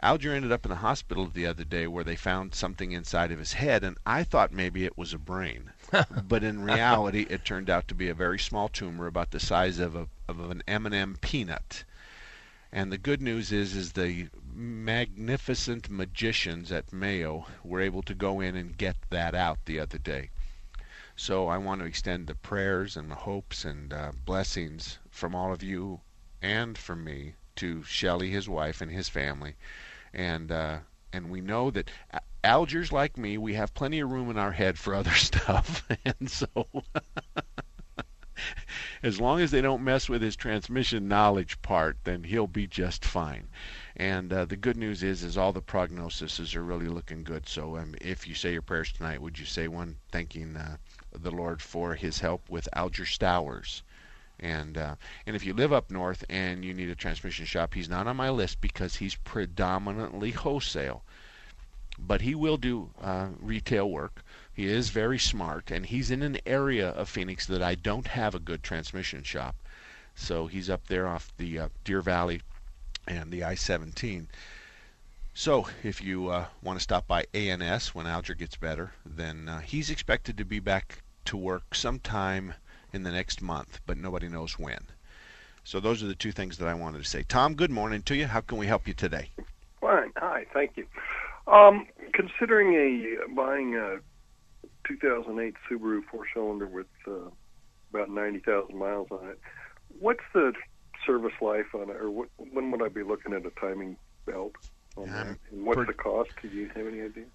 Alger 0.00 0.32
ended 0.32 0.52
up 0.52 0.64
in 0.64 0.70
the 0.70 0.76
hospital 0.76 1.26
the 1.26 1.46
other 1.46 1.64
day 1.64 1.86
where 1.86 2.04
they 2.04 2.14
found 2.14 2.54
something 2.54 2.92
inside 2.92 3.32
of 3.32 3.38
his 3.38 3.54
head, 3.54 3.82
and 3.82 3.96
I 4.06 4.22
thought 4.22 4.52
maybe 4.52 4.84
it 4.84 4.96
was 4.96 5.12
a 5.12 5.18
brain. 5.18 5.72
but 6.28 6.44
in 6.44 6.62
reality, 6.62 7.26
it 7.28 7.44
turned 7.44 7.68
out 7.68 7.88
to 7.88 7.94
be 7.94 8.08
a 8.08 8.14
very 8.14 8.38
small 8.38 8.68
tumor 8.68 9.06
about 9.06 9.32
the 9.32 9.40
size 9.40 9.78
of, 9.80 9.96
a, 9.96 10.08
of 10.28 10.38
an 10.50 10.62
M&M 10.68 11.16
peanut. 11.20 11.84
And 12.70 12.92
the 12.92 12.98
good 12.98 13.20
news 13.20 13.50
is, 13.50 13.74
is 13.74 13.92
the 13.92 14.28
magnificent 14.52 15.90
magicians 15.90 16.70
at 16.70 16.92
Mayo 16.92 17.46
were 17.64 17.80
able 17.80 18.02
to 18.02 18.14
go 18.14 18.40
in 18.40 18.54
and 18.56 18.76
get 18.76 18.96
that 19.10 19.34
out 19.34 19.58
the 19.64 19.80
other 19.80 19.98
day. 19.98 20.30
So 21.20 21.48
I 21.48 21.58
want 21.58 21.80
to 21.80 21.86
extend 21.86 22.28
the 22.28 22.36
prayers 22.36 22.96
and 22.96 23.10
the 23.10 23.16
hopes 23.16 23.64
and 23.64 23.92
uh, 23.92 24.12
blessings 24.24 25.00
from 25.10 25.34
all 25.34 25.52
of 25.52 25.64
you 25.64 26.00
and 26.40 26.78
from 26.78 27.02
me 27.02 27.34
to 27.56 27.82
Shelley, 27.82 28.30
his 28.30 28.48
wife, 28.48 28.80
and 28.80 28.92
his 28.92 29.08
family. 29.08 29.56
And 30.14 30.52
uh, 30.52 30.78
and 31.12 31.28
we 31.28 31.40
know 31.40 31.72
that 31.72 31.90
Algers 32.44 32.92
like 32.92 33.18
me, 33.18 33.36
we 33.36 33.54
have 33.54 33.74
plenty 33.74 33.98
of 33.98 34.12
room 34.12 34.30
in 34.30 34.38
our 34.38 34.52
head 34.52 34.78
for 34.78 34.94
other 34.94 35.10
stuff, 35.14 35.84
and 36.04 36.30
so 36.30 36.46
as 39.02 39.20
long 39.20 39.40
as 39.40 39.50
they 39.50 39.60
don't 39.60 39.82
mess 39.82 40.08
with 40.08 40.22
his 40.22 40.36
transmission 40.36 41.08
knowledge 41.08 41.60
part, 41.62 41.96
then 42.04 42.22
he'll 42.22 42.46
be 42.46 42.68
just 42.68 43.04
fine. 43.04 43.48
And 43.96 44.32
uh, 44.32 44.44
the 44.44 44.56
good 44.56 44.76
news 44.76 45.02
is, 45.02 45.24
is 45.24 45.36
all 45.36 45.52
the 45.52 45.60
prognoses 45.60 46.54
are 46.54 46.62
really 46.62 46.86
looking 46.86 47.24
good. 47.24 47.48
So 47.48 47.76
um, 47.76 47.96
if 48.00 48.28
you 48.28 48.36
say 48.36 48.52
your 48.52 48.62
prayers 48.62 48.92
tonight, 48.92 49.20
would 49.20 49.40
you 49.40 49.46
say 49.46 49.66
one 49.66 49.96
thanking 50.12 50.56
uh, 50.56 50.76
the 51.12 51.30
Lord 51.30 51.62
for 51.62 51.94
His 51.94 52.20
help 52.20 52.48
with 52.48 52.68
Alger 52.72 53.06
Stowers? 53.06 53.82
And 54.40 54.78
uh, 54.78 54.94
and 55.26 55.34
if 55.34 55.44
you 55.44 55.52
live 55.52 55.72
up 55.72 55.90
north 55.90 56.24
and 56.28 56.64
you 56.64 56.72
need 56.72 56.88
a 56.90 56.94
transmission 56.94 57.44
shop, 57.44 57.74
he's 57.74 57.88
not 57.88 58.06
on 58.06 58.16
my 58.16 58.30
list 58.30 58.60
because 58.60 58.96
he's 58.96 59.16
predominantly 59.16 60.30
wholesale. 60.30 61.02
But 61.98 62.20
he 62.20 62.34
will 62.34 62.56
do 62.56 62.90
uh, 63.00 63.30
retail 63.40 63.90
work. 63.90 64.22
He 64.52 64.66
is 64.66 64.90
very 64.90 65.18
smart, 65.18 65.70
and 65.70 65.86
he's 65.86 66.10
in 66.10 66.22
an 66.22 66.38
area 66.46 66.90
of 66.90 67.08
Phoenix 67.08 67.46
that 67.46 67.62
I 67.62 67.74
don't 67.74 68.06
have 68.06 68.34
a 68.34 68.40
good 68.40 68.62
transmission 68.62 69.24
shop. 69.24 69.56
So 70.14 70.46
he's 70.46 70.70
up 70.70 70.86
there 70.86 71.08
off 71.08 71.32
the 71.36 71.58
uh, 71.58 71.68
Deer 71.84 72.00
Valley 72.00 72.42
and 73.06 73.30
the 73.30 73.44
I-17. 73.44 74.26
So 75.38 75.68
if 75.84 76.02
you 76.02 76.30
uh, 76.30 76.46
want 76.64 76.80
to 76.80 76.82
stop 76.82 77.06
by 77.06 77.26
ANS 77.32 77.94
when 77.94 78.08
Alger 78.08 78.34
gets 78.34 78.56
better, 78.56 78.90
then 79.06 79.48
uh, 79.48 79.60
he's 79.60 79.88
expected 79.88 80.36
to 80.36 80.44
be 80.44 80.58
back 80.58 81.04
to 81.26 81.36
work 81.36 81.76
sometime 81.76 82.54
in 82.92 83.04
the 83.04 83.12
next 83.12 83.40
month, 83.40 83.78
but 83.86 83.96
nobody 83.96 84.28
knows 84.28 84.58
when. 84.58 84.80
So 85.62 85.78
those 85.78 86.02
are 86.02 86.08
the 86.08 86.16
two 86.16 86.32
things 86.32 86.58
that 86.58 86.66
I 86.66 86.74
wanted 86.74 87.04
to 87.04 87.08
say. 87.08 87.22
Tom, 87.22 87.54
good 87.54 87.70
morning 87.70 88.02
to 88.02 88.16
you. 88.16 88.26
How 88.26 88.40
can 88.40 88.58
we 88.58 88.66
help 88.66 88.88
you 88.88 88.94
today? 88.94 89.30
Fine. 89.80 90.10
Hi. 90.16 90.44
Thank 90.52 90.72
you. 90.76 90.88
Um, 91.46 91.86
considering 92.14 92.74
a 92.74 93.32
buying 93.32 93.76
a 93.76 93.98
2008 94.88 95.54
Subaru 95.70 96.02
four-cylinder 96.10 96.66
with 96.66 96.88
uh, 97.06 97.30
about 97.94 98.10
90,000 98.10 98.76
miles 98.76 99.06
on 99.12 99.28
it, 99.28 99.38
what's 100.00 100.24
the 100.34 100.52
service 101.06 101.40
life 101.40 101.76
on 101.76 101.90
it, 101.90 101.96
or 101.96 102.10
what, 102.10 102.28
when 102.38 102.72
would 102.72 102.82
I 102.82 102.88
be 102.88 103.04
looking 103.04 103.32
at 103.32 103.46
a 103.46 103.50
timing 103.60 103.96
belt 104.26 104.56
on 105.02 105.12
that? 105.12 105.38
And 105.50 105.64
what's 105.64 105.78
per- 105.78 105.86
the 105.86 105.92
cost? 105.92 106.30
Do 106.42 106.48
you 106.48 106.68
have 106.74 106.86
any 106.86 107.00
idea? 107.02 107.26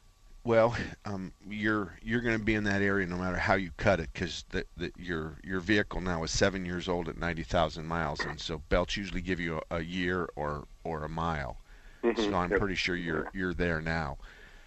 Well, 0.45 0.75
um, 1.05 1.33
you're 1.49 1.97
you're 2.01 2.21
going 2.21 2.37
to 2.37 2.43
be 2.43 2.55
in 2.55 2.65
that 2.65 2.81
area 2.81 3.07
no 3.07 3.17
matter 3.17 3.37
how 3.37 3.55
you 3.55 3.71
cut 3.77 3.99
it, 4.01 4.09
because 4.13 4.43
the, 4.49 4.65
the, 4.75 4.91
your 4.97 5.37
your 5.43 5.59
vehicle 5.61 6.01
now 6.01 6.23
is 6.23 6.31
seven 6.31 6.65
years 6.65 6.87
old 6.89 7.07
at 7.07 7.17
ninety 7.17 7.43
thousand 7.43 7.87
miles, 7.87 8.25
and 8.25 8.39
so 8.39 8.57
belts 8.69 8.97
usually 8.97 9.21
give 9.21 9.39
you 9.39 9.61
a, 9.71 9.77
a 9.77 9.81
year 9.81 10.27
or 10.35 10.67
or 10.83 11.03
a 11.05 11.09
mile. 11.09 11.61
Mhm. 12.03 12.15
So 12.17 12.35
I'm 12.35 12.51
Yep. 12.51 12.59
pretty 12.59 12.75
sure 12.75 12.95
you're 12.95 13.29
you're 13.33 13.53
there 13.53 13.81
now. 13.81 14.17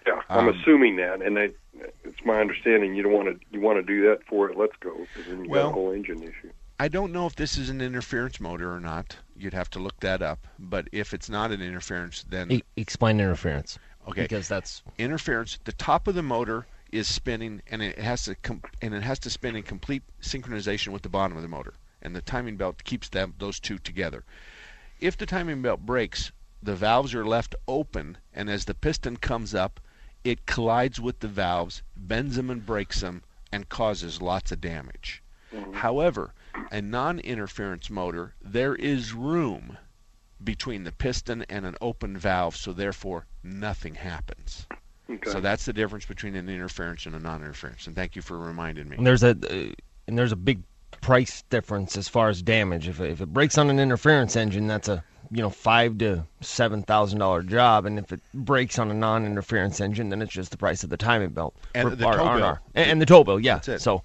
Yeah, 0.07 0.22
I'm 0.30 0.49
Um, 0.49 0.49
assuming 0.49 0.97
that, 0.97 1.20
and 1.20 1.38
I, 1.38 1.51
it's 2.05 2.24
my 2.24 2.40
understanding 2.40 2.94
you 2.94 3.03
don't 3.03 3.12
want 3.12 3.28
to 3.28 3.47
you 3.51 3.61
want 3.61 3.78
to 3.78 3.82
do 3.82 4.03
that 4.09 4.24
for 4.26 4.51
it. 4.51 4.57
Let's 4.57 4.76
go 4.80 5.07
because 5.12 5.28
then 5.28 5.44
you 5.44 5.51
got 5.51 5.66
a 5.66 5.70
whole 5.70 5.90
engine 5.92 6.22
issue. 6.22 6.53
I 6.79 6.89
don't 6.89 7.12
know 7.12 7.27
if 7.27 7.37
this 7.37 7.57
is 7.57 7.70
an 7.70 7.81
interference 7.81 8.39
motor 8.39 8.74
or 8.74 8.81
not. 8.81 9.16
You'd 9.37 9.55
have 9.55 9.70
to 9.70 9.79
look 9.79 9.99
that 10.01 10.20
up. 10.20 10.47
But 10.59 10.89
if 10.93 11.14
it's 11.14 11.31
not 11.31 11.51
an 11.51 11.62
interference, 11.62 12.24
then 12.29 12.53
E- 12.53 12.62
explain 12.77 13.18
interference. 13.18 13.79
Okay. 14.09 14.22
Because 14.22 14.49
that's 14.49 14.83
interference. 14.99 15.59
The 15.64 15.72
top 15.72 16.07
of 16.07 16.14
the 16.14 16.22
motor 16.22 16.66
is 16.93 17.09
spinning, 17.09 17.62
and 17.70 17.83
it 17.83 17.99
has 17.99 18.24
to 18.24 18.35
com- 18.37 18.62
and 18.83 18.95
it 18.95 19.03
has 19.03 19.18
to 19.20 19.31
spin 19.31 19.57
in 19.57 19.62
complete 19.62 20.03
synchronization 20.20 20.89
with 20.89 21.03
the 21.03 21.09
bottom 21.09 21.37
of 21.37 21.43
the 21.43 21.49
motor, 21.49 21.74
and 22.03 22.14
the 22.14 22.22
timing 22.22 22.57
belt 22.57 22.85
keeps 22.85 23.09
them 23.09 23.35
those 23.39 23.59
two 23.59 23.79
together. 23.79 24.24
If 25.01 25.16
the 25.16 25.27
timing 25.27 25.62
belt 25.62 25.81
breaks, 25.81 26.31
the 26.62 26.77
valves 26.77 27.14
are 27.14 27.24
left 27.24 27.55
open, 27.66 28.18
and 28.33 28.49
as 28.49 28.66
the 28.66 28.74
piston 28.74 29.16
comes 29.16 29.55
up, 29.55 29.81
it 30.24 30.47
collides 30.47 31.01
with 31.01 31.20
the 31.20 31.29
valves, 31.29 31.83
bends 31.97 32.37
them 32.37 32.51
and 32.51 32.64
breaks 32.64 33.01
them, 33.01 33.22
and 33.51 33.68
causes 33.68 34.22
lots 34.22 34.53
of 34.53 34.61
damage. 34.61 35.22
Mm-hmm. 35.53 35.72
However, 35.74 36.33
a 36.71 36.81
non-interference 36.83 37.91
motor, 37.91 38.35
there 38.43 38.75
is 38.75 39.13
room 39.13 39.77
between 40.45 40.85
the 40.85 40.93
piston 40.93 41.45
and 41.49 41.65
an 41.67 41.75
open 41.81 42.17
valve, 42.17 42.57
so 42.57 42.73
therefore 42.73 43.27
nothing 43.43 43.95
happens. 43.95 44.67
Okay. 45.09 45.31
So 45.31 45.41
that's 45.41 45.65
the 45.65 45.73
difference 45.73 46.05
between 46.05 46.35
an 46.35 46.49
interference 46.49 47.07
and 47.07 47.15
a 47.15 47.19
non-interference. 47.19 47.87
And 47.87 47.95
thank 47.95 48.17
you 48.17 48.23
for 48.23 48.39
reminding 48.39 48.89
me. 48.89 48.97
And 48.97 49.07
there's 49.07 49.23
a 49.23 49.31
uh, 49.31 49.73
and 50.09 50.19
there's 50.19 50.33
a 50.33 50.37
big 50.37 50.63
price 51.01 51.43
difference 51.51 51.97
as 51.97 52.09
far 52.09 52.29
as 52.29 52.43
damage. 52.43 52.89
If 52.89 53.01
it, 53.01 53.11
if 53.11 53.21
it 53.21 53.33
breaks 53.33 53.57
on 53.59 53.71
an 53.71 53.79
interference 53.79 54.35
engine, 54.37 54.67
that's 54.67 54.89
a 54.89 55.03
you 55.31 55.43
know 55.43 55.51
five 55.51 55.99
to 55.99 56.25
seven 56.41 56.83
thousand 56.83 57.21
dollar 57.21 57.43
job, 57.45 57.87
and 57.87 57.99
if 58.01 58.13
it 58.13 58.21
breaks 58.35 58.79
on 58.81 58.91
a 58.91 58.95
non-interference 58.95 59.81
engine, 59.81 60.09
then 60.09 60.23
it's 60.23 60.33
just 60.33 60.51
the 60.51 60.57
price 60.57 60.83
of 60.85 60.91
the 60.91 60.97
timing 60.97 61.31
belt 61.31 61.55
And 61.75 61.89
for 61.89 61.95
the 61.97 62.05
R- 62.05 62.17
tow 62.17 62.25
R&R. 62.25 62.39
bill. 62.39 62.59
and, 62.75 62.91
and 62.91 63.01
the 63.03 63.07
tow 63.07 63.23
bill. 63.25 63.39
Yeah, 63.41 63.55
That's 63.57 63.69
it. 63.69 63.81
so 63.81 64.03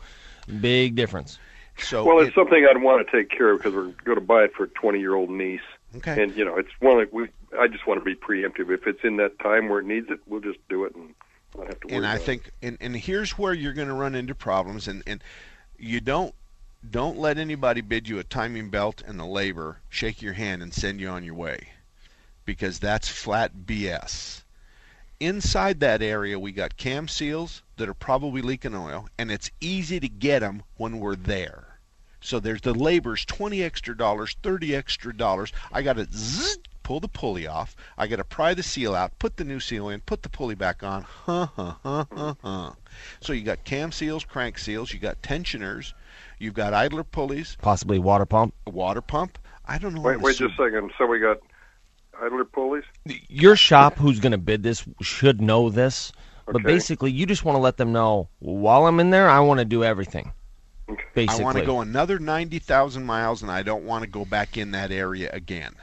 big 0.60 0.95
difference. 0.95 1.39
So 1.78 2.03
well, 2.03 2.19
it's 2.19 2.36
something 2.36 2.65
I'd 2.69 2.82
want 2.82 3.05
to 3.05 3.11
take 3.11 3.30
care 3.30 3.51
of 3.51 3.59
because 3.59 3.74
we're 3.74 3.91
going 4.03 4.17
to 4.17 4.26
buy 4.26 4.43
it 4.43 4.53
for 4.53 4.63
a 4.63 4.67
20 4.69 4.99
year 4.99 5.15
old 5.15 5.30
niece. 5.30 5.61
Okay. 5.95 6.24
And 6.24 6.36
you 6.36 6.45
know, 6.45 6.57
it's 6.57 6.69
one 6.80 7.01
of 7.01 7.11
we. 7.11 7.28
I 7.59 7.67
just 7.67 7.86
want 7.86 7.99
to 7.99 8.05
be 8.05 8.15
preemptive. 8.15 8.69
If 8.72 8.88
it's 8.88 9.03
in 9.03 9.17
that 9.17 9.39
time 9.39 9.67
where 9.69 9.80
it 9.80 9.86
needs 9.86 10.09
it, 10.09 10.19
we'll 10.26 10.41
just 10.41 10.59
do 10.69 10.86
it 10.86 10.95
and 10.95 11.13
not 11.57 11.67
have 11.67 11.80
to 11.82 11.88
worry. 11.88 11.97
and 11.97 12.07
I 12.07 12.17
think 12.17 12.51
and, 12.61 12.78
and 12.80 12.95
here's 12.95 13.38
where 13.38 13.53
you're 13.53 13.74
going 13.74 13.89
to 13.89 13.93
run 13.93 14.15
into 14.15 14.36
problems 14.36 14.88
and, 14.88 15.03
and 15.05 15.24
you 15.78 15.99
don't 15.99 16.34
don't 16.89 17.17
let 17.17 17.38
anybody 17.38 17.82
bid 17.82 18.07
you 18.07 18.19
a 18.19 18.24
timing 18.24 18.69
belt 18.69 19.03
and 19.05 19.19
the 19.19 19.26
labor 19.26 19.82
shake 19.89 20.22
your 20.22 20.34
hand 20.34 20.63
and 20.63 20.74
send 20.74 20.99
you 20.99 21.09
on 21.09 21.24
your 21.24 21.36
way 21.36 21.69
because 22.45 22.80
that's 22.80 23.07
flat 23.07 23.51
BS. 23.65 24.43
Inside 25.22 25.80
that 25.82 26.01
area 26.01 26.39
we 26.39 26.51
got 26.51 26.78
cam 26.78 27.07
seals 27.07 27.61
that 27.78 27.88
are 27.88 27.93
probably 27.93 28.41
leaking 28.41 28.74
oil 28.74 29.07
and 29.19 29.30
it's 29.30 29.51
easy 29.61 29.99
to 29.99 30.09
get 30.09 30.39
them 30.39 30.63
when 30.78 30.99
we're 30.99 31.15
there. 31.15 31.78
So 32.22 32.39
there's 32.39 32.61
the 32.61 32.74
labor's 32.74 33.24
20 33.26 33.61
extra 33.61 33.95
dollars, 33.95 34.36
30 34.41 34.76
extra 34.76 35.15
dollars. 35.15 35.53
I 35.72 35.84
got 35.84 35.97
to 35.97 36.07
zzz, 36.11 36.57
pull 36.82 36.99
the 36.99 37.07
pulley 37.07 37.45
off. 37.45 37.76
I 37.99 38.07
got 38.07 38.15
to 38.15 38.24
pry 38.24 38.55
the 38.55 38.63
seal 38.63 38.95
out, 38.95 39.19
put 39.19 39.38
the 39.38 39.43
new 39.43 39.59
seal 39.59 39.89
in, 39.89 40.01
put 40.01 40.24
the 40.24 40.30
pulley 40.30 40.55
back 40.55 40.82
on. 40.82 41.03
Huh, 41.03 41.47
huh, 41.55 41.74
huh, 41.84 42.05
huh, 42.11 42.34
huh. 42.41 42.72
So 43.19 43.32
you 43.32 43.43
got 43.43 43.63
cam 43.63 43.91
seals, 43.91 44.26
crank 44.26 44.57
seals, 44.57 44.91
you 44.91 44.97
got 44.97 45.22
tensioners, 45.22 45.93
you've 46.39 46.55
got 46.55 46.74
idler 46.74 47.03
pulleys, 47.03 47.57
Possibly 47.61 47.99
water 47.99 48.26
pump. 48.26 48.55
water 48.65 49.01
pump. 49.01 49.38
I 49.67 49.78
don't 49.78 49.93
know. 49.93 50.01
Wait, 50.01 50.19
wait 50.19 50.38
just 50.38 50.59
a 50.59 50.63
second. 50.63 50.91
So 50.97 51.05
we 51.05 51.19
got 51.19 51.38
idler 52.22 52.45
pulleys. 52.45 52.84
Your 53.28 53.55
shop, 53.55 53.97
who's 53.97 54.19
going 54.19 54.32
to 54.32 54.38
bid 54.38 54.63
this, 54.63 54.86
should 55.01 55.41
know 55.41 55.69
this. 55.69 56.11
But 56.45 56.63
basically, 56.63 57.11
you 57.11 57.26
just 57.26 57.45
want 57.45 57.55
to 57.55 57.61
let 57.61 57.78
them 57.78 57.91
know 57.91 58.28
while 58.39 58.86
I'm 58.86 58.99
in 58.99 59.09
there, 59.09 59.30
I 59.30 59.39
want 59.39 59.59
to 59.59 59.65
do 59.65 59.84
everything. 59.84 60.32
Basically, 61.13 61.41
I 61.41 61.43
want 61.43 61.57
to 61.57 61.65
go 61.65 61.82
another 61.82 62.19
90,000 62.19 63.05
miles 63.05 63.41
and 63.41 63.51
I 63.51 63.63
don't 63.63 63.86
want 63.86 64.03
to 64.03 64.09
go 64.09 64.26
back 64.26 64.57
in 64.57 64.72
that 64.72 64.91
area 64.91 65.30
again. 65.32 65.74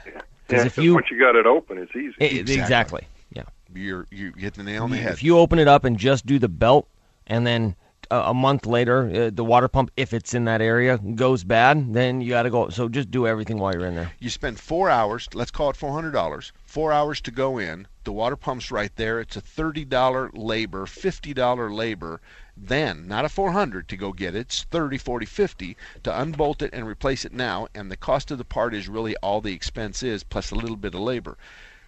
Because 0.47 0.65
if 0.65 0.77
you 0.77 0.93
once 0.93 1.07
you 1.09 1.19
got 1.19 1.35
it 1.35 1.45
open, 1.45 1.77
it's 1.77 1.95
easy. 1.95 2.15
E- 2.21 2.39
exactly. 2.39 3.07
Yeah. 3.31 3.43
You're 3.73 4.07
you 4.11 4.33
hit 4.37 4.55
the 4.55 4.63
nail 4.63 4.83
on 4.83 4.91
the 4.91 4.97
head. 4.97 5.13
If 5.13 5.23
you 5.23 5.37
open 5.37 5.59
it 5.59 5.67
up 5.67 5.83
and 5.83 5.97
just 5.97 6.25
do 6.25 6.39
the 6.39 6.49
belt, 6.49 6.87
and 7.27 7.45
then 7.45 7.75
a, 8.11 8.33
month 8.33 8.65
later 8.65 9.09
uh, 9.09 9.29
the 9.33 9.43
water 9.43 9.67
pump, 9.67 9.91
if 9.95 10.13
it's 10.13 10.33
in 10.33 10.45
that 10.45 10.61
area, 10.61 10.97
goes 10.97 11.43
bad, 11.43 11.93
then 11.93 12.21
you 12.21 12.29
got 12.29 12.43
to 12.43 12.49
go. 12.49 12.69
So 12.69 12.89
just 12.89 13.11
do 13.11 13.27
everything 13.27 13.59
while 13.59 13.73
you're 13.73 13.85
in 13.85 13.95
there. 13.95 14.11
You 14.19 14.29
spend 14.29 14.59
four 14.59 14.89
hours, 14.89 15.29
let's 15.33 15.51
call 15.51 15.69
it 15.69 15.75
$400, 15.75 16.51
four 16.65 16.91
hours 16.91 17.21
to 17.21 17.31
go 17.31 17.57
in. 17.57 17.87
The 18.03 18.11
water 18.11 18.35
pump's 18.35 18.71
right 18.71 18.95
there. 18.95 19.19
It's 19.19 19.37
a 19.37 19.41
$30 19.41 20.31
labor, 20.33 20.85
$50 20.85 21.75
labor. 21.75 22.21
Then, 22.57 23.07
not 23.07 23.25
a 23.25 23.29
400 23.29 23.87
to 23.87 23.95
go 23.95 24.11
get 24.11 24.35
it, 24.35 24.39
it's 24.39 24.63
30, 24.63 24.97
40, 24.97 25.25
50 25.25 25.77
to 26.03 26.21
unbolt 26.21 26.61
it 26.61 26.73
and 26.73 26.85
replace 26.85 27.23
it 27.23 27.31
now. 27.31 27.67
And 27.73 27.91
the 27.91 27.97
cost 27.97 28.31
of 28.31 28.37
the 28.37 28.45
part 28.45 28.73
is 28.73 28.89
really 28.89 29.15
all 29.17 29.41
the 29.41 29.53
expense 29.53 30.03
is, 30.03 30.23
plus 30.23 30.51
a 30.51 30.55
little 30.55 30.75
bit 30.75 30.95
of 30.95 31.01
labor. 31.01 31.37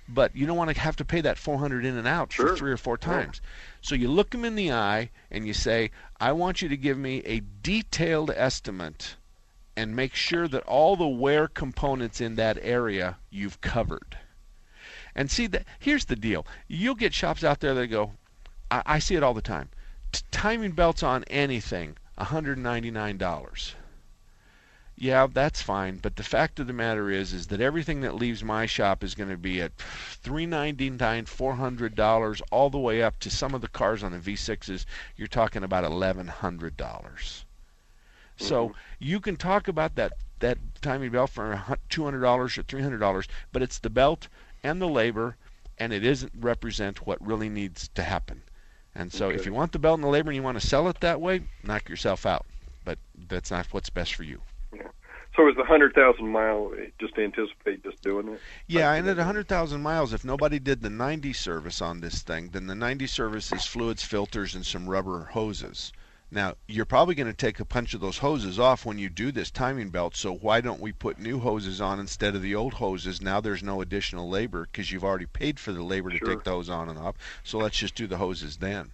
But 0.10 0.36
you 0.36 0.46
don't 0.46 0.58
want 0.58 0.70
to 0.74 0.80
have 0.80 0.96
to 0.98 1.06
pay 1.06 1.22
that 1.22 1.38
400 1.38 1.86
in 1.86 1.98
and 1.98 2.08
out 2.08 2.34
Sure. 2.34 2.50
for 2.50 2.56
three 2.56 2.72
or 2.72 2.78
four 2.78 2.98
Yeah. 3.02 3.08
times. 3.08 3.42
So 3.82 3.96
you 3.96 4.10
look 4.10 4.32
them 4.32 4.44
in 4.46 4.56
the 4.56 4.72
eye 4.72 5.10
and 5.30 5.48
you 5.48 5.54
say, 5.54 5.92
"I 6.20 6.32
want 6.34 6.62
you 6.62 6.70
to 6.70 6.78
give 6.78 6.98
me 6.98 7.20
a 7.26 7.42
detailed 7.64 8.32
estimate 8.32 9.16
and 9.78 9.96
make 9.96 10.14
sure 10.16 10.48
that 10.48 10.64
all 10.64 10.96
the 10.96 11.08
wear 11.08 11.48
components 11.48 12.20
in 12.20 12.36
that 12.36 12.58
area 12.62 13.18
you've 13.30 13.62
covered." 13.62 14.18
And 15.16 15.30
see 15.30 15.48
that 15.48 15.66
here's 15.80 16.06
the 16.06 16.16
deal. 16.16 16.46
You'll 16.68 16.96
get 16.96 17.14
shops 17.14 17.44
out 17.44 17.60
there 17.60 17.74
that 17.74 17.88
go, 17.88 18.14
I, 18.70 18.82
I 18.86 19.00
see 19.00 19.16
it 19.16 19.24
all 19.24 19.34
the 19.34 19.42
time. 19.42 19.70
T- 20.12 20.22
timing 20.32 20.72
belts 20.72 21.04
on 21.04 21.24
anything, 21.26 21.98
$199. 22.18 23.76
Yeah, 25.02 25.26
that's 25.26 25.64
fine, 25.64 25.98
but 25.98 26.16
the 26.16 26.22
fact 26.22 26.60
of 26.60 26.68
the 26.68 26.74
matter 26.74 27.10
is 27.10 27.34
is 27.34 27.48
that 27.48 27.60
everything 27.60 28.02
that 28.02 28.14
leaves 28.14 28.44
my 28.44 28.68
shop 28.68 29.04
is 29.04 29.16
going 29.16 29.32
to 29.32 29.36
be 29.36 29.60
at 29.60 29.76
399, 29.76 31.26
$400 31.26 32.42
all 32.52 32.70
the 32.70 32.78
way 32.78 33.02
up 33.02 33.18
to 33.22 33.32
some 33.32 33.56
of 33.56 33.62
the 33.62 33.68
cars 33.68 34.04
on 34.04 34.12
the 34.12 34.20
V6s, 34.20 34.86
you're 35.16 35.28
talking 35.28 35.64
about 35.64 35.84
$1100. 35.84 37.44
So 38.38 38.68
mm-hmm. 38.68 38.78
you 39.00 39.20
can 39.20 39.38
talk 39.38 39.68
about 39.68 39.96
that 39.96 40.14
that 40.38 40.60
timing 40.84 41.10
belt 41.10 41.32
for 41.32 41.64
$200 41.90 42.24
or 42.24 42.64
$300, 42.64 43.28
but 43.52 43.64
it's 43.64 43.80
the 43.80 43.90
belt 43.90 44.28
and 44.64 44.80
the 44.80 44.88
labor 44.88 45.36
and 45.80 45.94
it 45.94 46.02
doesn't 46.02 46.34
represent 46.40 47.08
what 47.08 47.26
really 47.26 47.50
needs 47.50 47.88
to 47.96 48.04
happen. 48.04 48.44
And 48.94 49.12
so 49.12 49.30
if 49.30 49.48
you 49.48 49.54
want 49.54 49.72
the 49.72 49.80
belt 49.80 49.96
and 49.96 50.04
the 50.04 50.10
labor 50.10 50.30
and 50.30 50.36
you 50.36 50.44
want 50.44 50.62
to 50.62 50.68
sell 50.68 50.88
it 50.90 51.00
that 51.00 51.20
way, 51.20 51.42
knock 51.64 51.90
yourself 51.90 52.28
out. 52.28 52.46
But 52.86 53.00
that's 53.18 53.50
not 53.50 53.66
what's 53.72 53.90
best 53.90 54.14
for 54.14 54.22
you. 54.22 54.44
So 55.36 55.48
is 55.48 55.56
the 55.56 55.64
hundred 55.64 55.94
thousand 55.94 56.28
mile 56.28 56.72
eh, 56.78 56.88
just 57.00 57.16
to 57.16 57.24
anticipate 57.24 57.84
just 57.84 58.02
doing 58.02 58.28
it? 58.28 58.42
Yeah, 58.68 58.94
and 58.94 59.08
at 59.08 59.16
a 59.18 59.22
100,000 59.22 59.82
miles, 59.82 60.14
if 60.14 60.26
nobody 60.26 60.60
did 60.60 60.82
the 60.82 60.90
90 60.90 61.32
service 61.34 61.82
on 61.82 62.02
this 62.02 62.22
thing, 62.22 62.50
then 62.50 62.68
the 62.68 62.76
90 62.76 63.08
service 63.08 63.52
is 63.54 63.66
fluids, 63.66 64.04
filters, 64.04 64.56
and 64.56 64.66
some 64.66 64.90
rubber 64.90 65.26
hoses. 65.32 65.94
Now, 66.34 66.56
you're 66.68 66.86
probably 66.86 67.16
going 67.16 67.28
to 67.28 67.34
take 67.34 67.60
a 67.60 67.66
bunch 67.66 67.94
of 67.94 68.00
those 68.00 68.18
hoses 68.20 68.58
off 68.58 68.86
when 68.86 68.98
you 68.98 69.10
do 69.10 69.34
this 69.34 69.52
timing 69.52 69.90
belt, 69.90 70.16
so 70.16 70.34
why 70.34 70.62
don't 70.62 70.80
we 70.80 70.94
put 70.94 71.20
new 71.20 71.40
hoses 71.40 71.82
on 71.82 72.00
instead 72.00 72.36
of 72.36 72.42
the 72.42 72.56
old 72.56 72.74
hoses? 72.76 73.22
Now 73.22 73.42
there's 73.42 73.62
no 73.64 73.82
additional 73.82 74.30
labor 74.30 74.68
because 74.72 74.92
you've 74.92 75.04
already 75.04 75.26
paid 75.26 75.60
for 75.60 75.74
the 75.74 75.84
labor 75.84 76.10
to 76.10 76.18
Sure. 76.18 76.28
take 76.36 76.44
those 76.46 76.70
on 76.70 76.88
and 76.88 76.98
off, 76.98 77.16
so 77.44 77.58
let's 77.58 77.78
just 77.78 77.96
do 77.96 78.08
the 78.08 78.18
hoses 78.18 78.58
then. 78.58 78.92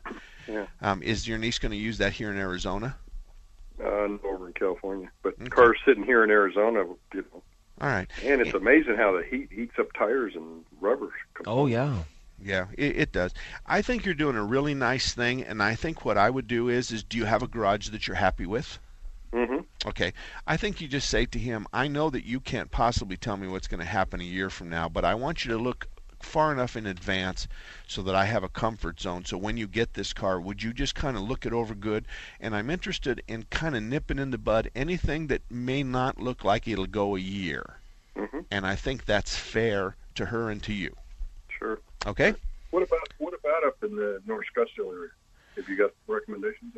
Yeah. 0.47 0.65
Um, 0.81 1.03
is 1.03 1.27
your 1.27 1.37
niece 1.37 1.59
going 1.59 1.71
to 1.73 1.77
use 1.77 1.99
that 1.99 2.13
here 2.13 2.31
in 2.31 2.37
Arizona? 2.37 2.95
Uh, 3.83 4.17
over 4.23 4.47
in 4.47 4.53
California, 4.53 5.09
but 5.21 5.51
cars 5.51 5.77
sitting 5.85 6.03
here 6.03 6.23
in 6.23 6.31
Arizona, 6.31 6.83
you 7.13 7.21
know, 7.33 7.43
All 7.79 7.87
right. 7.87 8.09
and 8.23 8.41
it's 8.41 8.55
amazing 8.55 8.95
how 8.95 9.15
the 9.15 9.23
heat 9.23 9.49
heats 9.51 9.77
up 9.77 9.93
tires 9.93 10.33
and 10.35 10.65
rubber. 10.81 11.09
Oh 11.45 11.67
yeah. 11.67 12.03
Yeah, 12.39 12.67
it, 12.77 12.97
it 12.97 13.11
does. 13.11 13.33
I 13.65 13.81
think 13.81 14.05
you're 14.05 14.13
doing 14.13 14.35
a 14.35 14.43
really 14.43 14.73
nice 14.73 15.13
thing, 15.13 15.43
and 15.43 15.61
I 15.61 15.75
think 15.75 16.05
what 16.05 16.17
I 16.17 16.29
would 16.29 16.47
do 16.47 16.69
is, 16.69 16.91
is 16.91 17.03
do 17.03 17.17
you 17.17 17.25
have 17.25 17.41
a 17.41 17.47
garage 17.47 17.89
that 17.89 18.07
you're 18.07 18.15
happy 18.15 18.45
with? 18.45 18.79
Mm-hmm. 19.33 19.59
Okay. 19.87 20.13
I 20.45 20.57
think 20.57 20.79
you 20.79 20.87
just 20.87 21.09
say 21.09 21.25
to 21.25 21.39
him, 21.39 21.67
I 21.73 21.87
know 21.87 22.09
that 22.09 22.25
you 22.25 22.39
can't 22.39 22.71
possibly 22.71 23.17
tell 23.17 23.37
me 23.37 23.47
what's 23.47 23.67
going 23.67 23.79
to 23.79 23.85
happen 23.85 24.21
a 24.21 24.23
year 24.23 24.49
from 24.49 24.69
now, 24.69 24.87
but 24.87 25.03
I 25.03 25.15
want 25.15 25.45
you 25.45 25.51
to 25.51 25.57
look 25.57 25.87
far 26.23 26.51
enough 26.51 26.75
in 26.75 26.85
advance 26.85 27.47
so 27.87 28.01
that 28.03 28.15
I 28.15 28.25
have 28.25 28.43
a 28.43 28.49
comfort 28.49 28.99
zone. 28.99 29.25
So 29.25 29.37
when 29.37 29.57
you 29.57 29.67
get 29.67 29.93
this 29.93 30.13
car, 30.13 30.39
would 30.39 30.63
you 30.63 30.73
just 30.73 30.95
kind 30.95 31.17
of 31.17 31.23
look 31.23 31.45
it 31.45 31.53
over 31.53 31.75
good? 31.75 32.05
And 32.39 32.55
I'm 32.55 32.69
interested 32.69 33.21
in 33.27 33.43
kind 33.49 33.75
of 33.75 33.83
nipping 33.83 34.19
in 34.19 34.31
the 34.31 34.37
bud 34.37 34.69
anything 34.75 35.27
that 35.27 35.41
may 35.49 35.83
not 35.83 36.19
look 36.19 36.43
like 36.43 36.67
it'll 36.67 36.87
go 36.87 37.15
a 37.15 37.19
year. 37.19 37.79
Mm-hmm. 38.15 38.39
And 38.51 38.65
I 38.65 38.75
think 38.75 39.05
that's 39.05 39.35
fair 39.35 39.95
to 40.15 40.25
her 40.25 40.49
and 40.49 40.61
to 40.63 40.73
you. 40.73 40.95
Sure. 41.49 41.79
Okay? 42.05 42.33
What 42.71 42.83
about 42.83 43.09
what 43.17 43.33
about 43.33 43.63
up 43.63 43.83
in 43.83 43.95
the 43.95 44.21
North 44.25 44.45
Scottsdale 44.55 44.91
area? 44.91 45.09
Have 45.55 45.69
you 45.69 45.77
got 45.77 45.91
recommendations? 46.07 46.75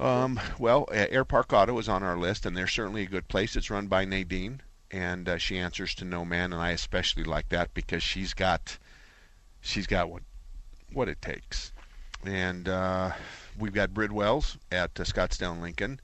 Um, 0.00 0.38
well, 0.58 0.86
uh, 0.90 1.06
Air 1.10 1.24
Park 1.24 1.52
Auto 1.52 1.78
is 1.78 1.88
on 1.88 2.02
our 2.02 2.16
list, 2.16 2.46
and 2.46 2.56
they're 2.56 2.66
certainly 2.66 3.02
a 3.02 3.06
good 3.06 3.26
place. 3.28 3.56
It's 3.56 3.70
run 3.70 3.88
by 3.88 4.04
Nadine, 4.04 4.60
and 4.90 5.28
uh, 5.28 5.38
she 5.38 5.58
answers 5.58 5.94
to 5.96 6.04
no 6.04 6.24
man, 6.24 6.52
and 6.52 6.62
I 6.62 6.70
especially 6.70 7.24
like 7.24 7.48
that 7.50 7.74
because 7.74 8.02
she's 8.02 8.34
got, 8.34 8.78
she's 9.60 9.86
got 9.86 10.10
what, 10.10 10.22
what 10.92 11.08
it 11.08 11.20
takes. 11.20 11.72
And 12.24 12.68
uh, 12.68 13.12
we've 13.58 13.74
got 13.74 13.94
Bridwell's 13.94 14.58
at 14.72 14.98
uh, 14.98 15.04
Scottsdale 15.04 15.60
Lincoln, 15.60 16.00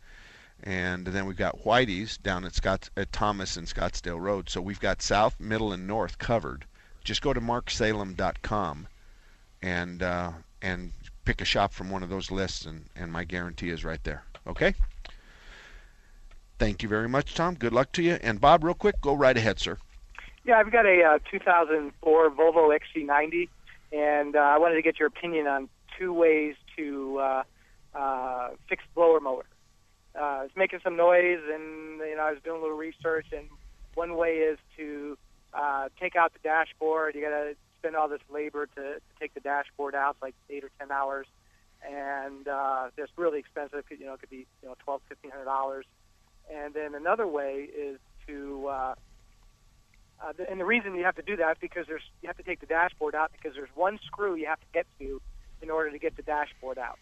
and 0.62 1.06
then 1.06 1.26
we've 1.26 1.36
got 1.36 1.64
Whitey's 1.64 2.16
down 2.18 2.44
at 2.44 2.54
Scott 2.54 2.88
at 2.96 3.12
Thomas 3.12 3.56
and 3.56 3.66
Scottsdale 3.66 4.20
Road. 4.20 4.48
So 4.48 4.60
we've 4.60 4.80
got 4.80 5.02
South, 5.02 5.38
Middle, 5.40 5.72
and 5.72 5.86
North 5.86 6.18
covered. 6.18 6.64
Just 7.02 7.20
go 7.22 7.32
to 7.32 7.40
marksalem.com 7.40 8.86
and 9.60 10.02
uh, 10.02 10.32
and 10.62 10.92
pick 11.24 11.40
a 11.40 11.44
shop 11.44 11.72
from 11.72 11.90
one 11.90 12.02
of 12.02 12.08
those 12.08 12.30
lists, 12.30 12.64
and, 12.64 12.86
and 12.96 13.12
my 13.12 13.24
guarantee 13.24 13.70
is 13.70 13.84
right 13.84 14.02
there. 14.04 14.24
Okay? 14.46 14.74
Thank 16.58 16.82
you 16.82 16.88
very 16.88 17.08
much, 17.08 17.34
Tom. 17.34 17.54
Good 17.54 17.72
luck 17.72 17.92
to 17.92 18.02
you. 18.02 18.18
And 18.22 18.40
Bob, 18.40 18.64
real 18.64 18.74
quick, 18.74 19.00
go 19.00 19.14
right 19.14 19.36
ahead, 19.36 19.58
sir. 19.58 19.78
Yeah, 20.44 20.58
I've 20.58 20.70
got 20.70 20.86
a 20.86 21.02
uh, 21.02 21.18
2004 21.30 22.30
Volvo 22.30 22.78
XC90, 22.78 23.48
and 23.92 24.36
uh, 24.36 24.38
I 24.38 24.58
wanted 24.58 24.74
to 24.74 24.82
get 24.82 24.98
your 24.98 25.08
opinion 25.08 25.46
on 25.46 25.68
two 25.98 26.12
ways 26.12 26.54
to 26.76 27.18
uh, 27.18 27.42
uh, 27.94 28.48
fix 28.68 28.84
blower 28.94 29.20
motor. 29.20 29.46
Uh, 30.14 30.42
it's 30.44 30.56
making 30.56 30.80
some 30.84 30.96
noise, 30.96 31.40
and 31.52 31.98
you 31.98 32.14
know 32.16 32.22
I 32.22 32.30
was 32.30 32.40
doing 32.44 32.58
a 32.58 32.62
little 32.62 32.76
research, 32.76 33.26
and 33.32 33.48
one 33.94 34.16
way 34.16 34.36
is 34.36 34.58
to 34.76 35.18
uh, 35.52 35.88
take 35.98 36.14
out 36.14 36.32
the 36.34 36.38
dashboard. 36.40 37.14
You 37.14 37.22
got 37.22 37.30
to 37.30 37.56
spend 37.80 37.96
all 37.96 38.08
this 38.08 38.20
labor 38.32 38.66
to, 38.66 38.82
to 38.82 39.00
take 39.18 39.34
the 39.34 39.40
dashboard 39.40 39.94
out, 39.94 40.16
it's 40.16 40.22
like 40.22 40.34
eight 40.50 40.62
or 40.62 40.70
ten 40.78 40.92
hours, 40.92 41.26
and 41.82 42.46
uh, 42.46 42.90
it's 42.96 43.12
really 43.16 43.40
expensive. 43.40 43.84
You 43.90 44.06
know, 44.06 44.14
it 44.14 44.20
could 44.20 44.30
be 44.30 44.46
you 44.62 44.68
know 44.68 44.76
twelve, 44.84 45.00
fifteen 45.08 45.30
hundred 45.30 45.46
dollars. 45.46 45.84
And 46.52 46.74
then 46.74 46.94
another 46.94 47.26
way 47.26 47.68
is 47.76 47.98
to 48.26 48.66
uh, 48.68 48.94
uh, 50.22 50.32
and 50.48 50.60
the 50.60 50.64
reason 50.64 50.94
you 50.94 51.04
have 51.04 51.16
to 51.16 51.22
do 51.22 51.36
that 51.36 51.52
is 51.52 51.56
because 51.60 51.86
there's 51.86 52.02
you 52.22 52.26
have 52.26 52.36
to 52.36 52.42
take 52.42 52.60
the 52.60 52.66
dashboard 52.66 53.14
out 53.14 53.32
because 53.32 53.54
there's 53.54 53.70
one 53.74 53.98
screw 54.06 54.34
you 54.34 54.46
have 54.46 54.60
to 54.60 54.66
get 54.72 54.86
to 54.98 55.20
in 55.62 55.70
order 55.70 55.90
to 55.90 55.98
get 55.98 56.16
the 56.16 56.22
dashboard 56.22 56.78
out. 56.78 56.98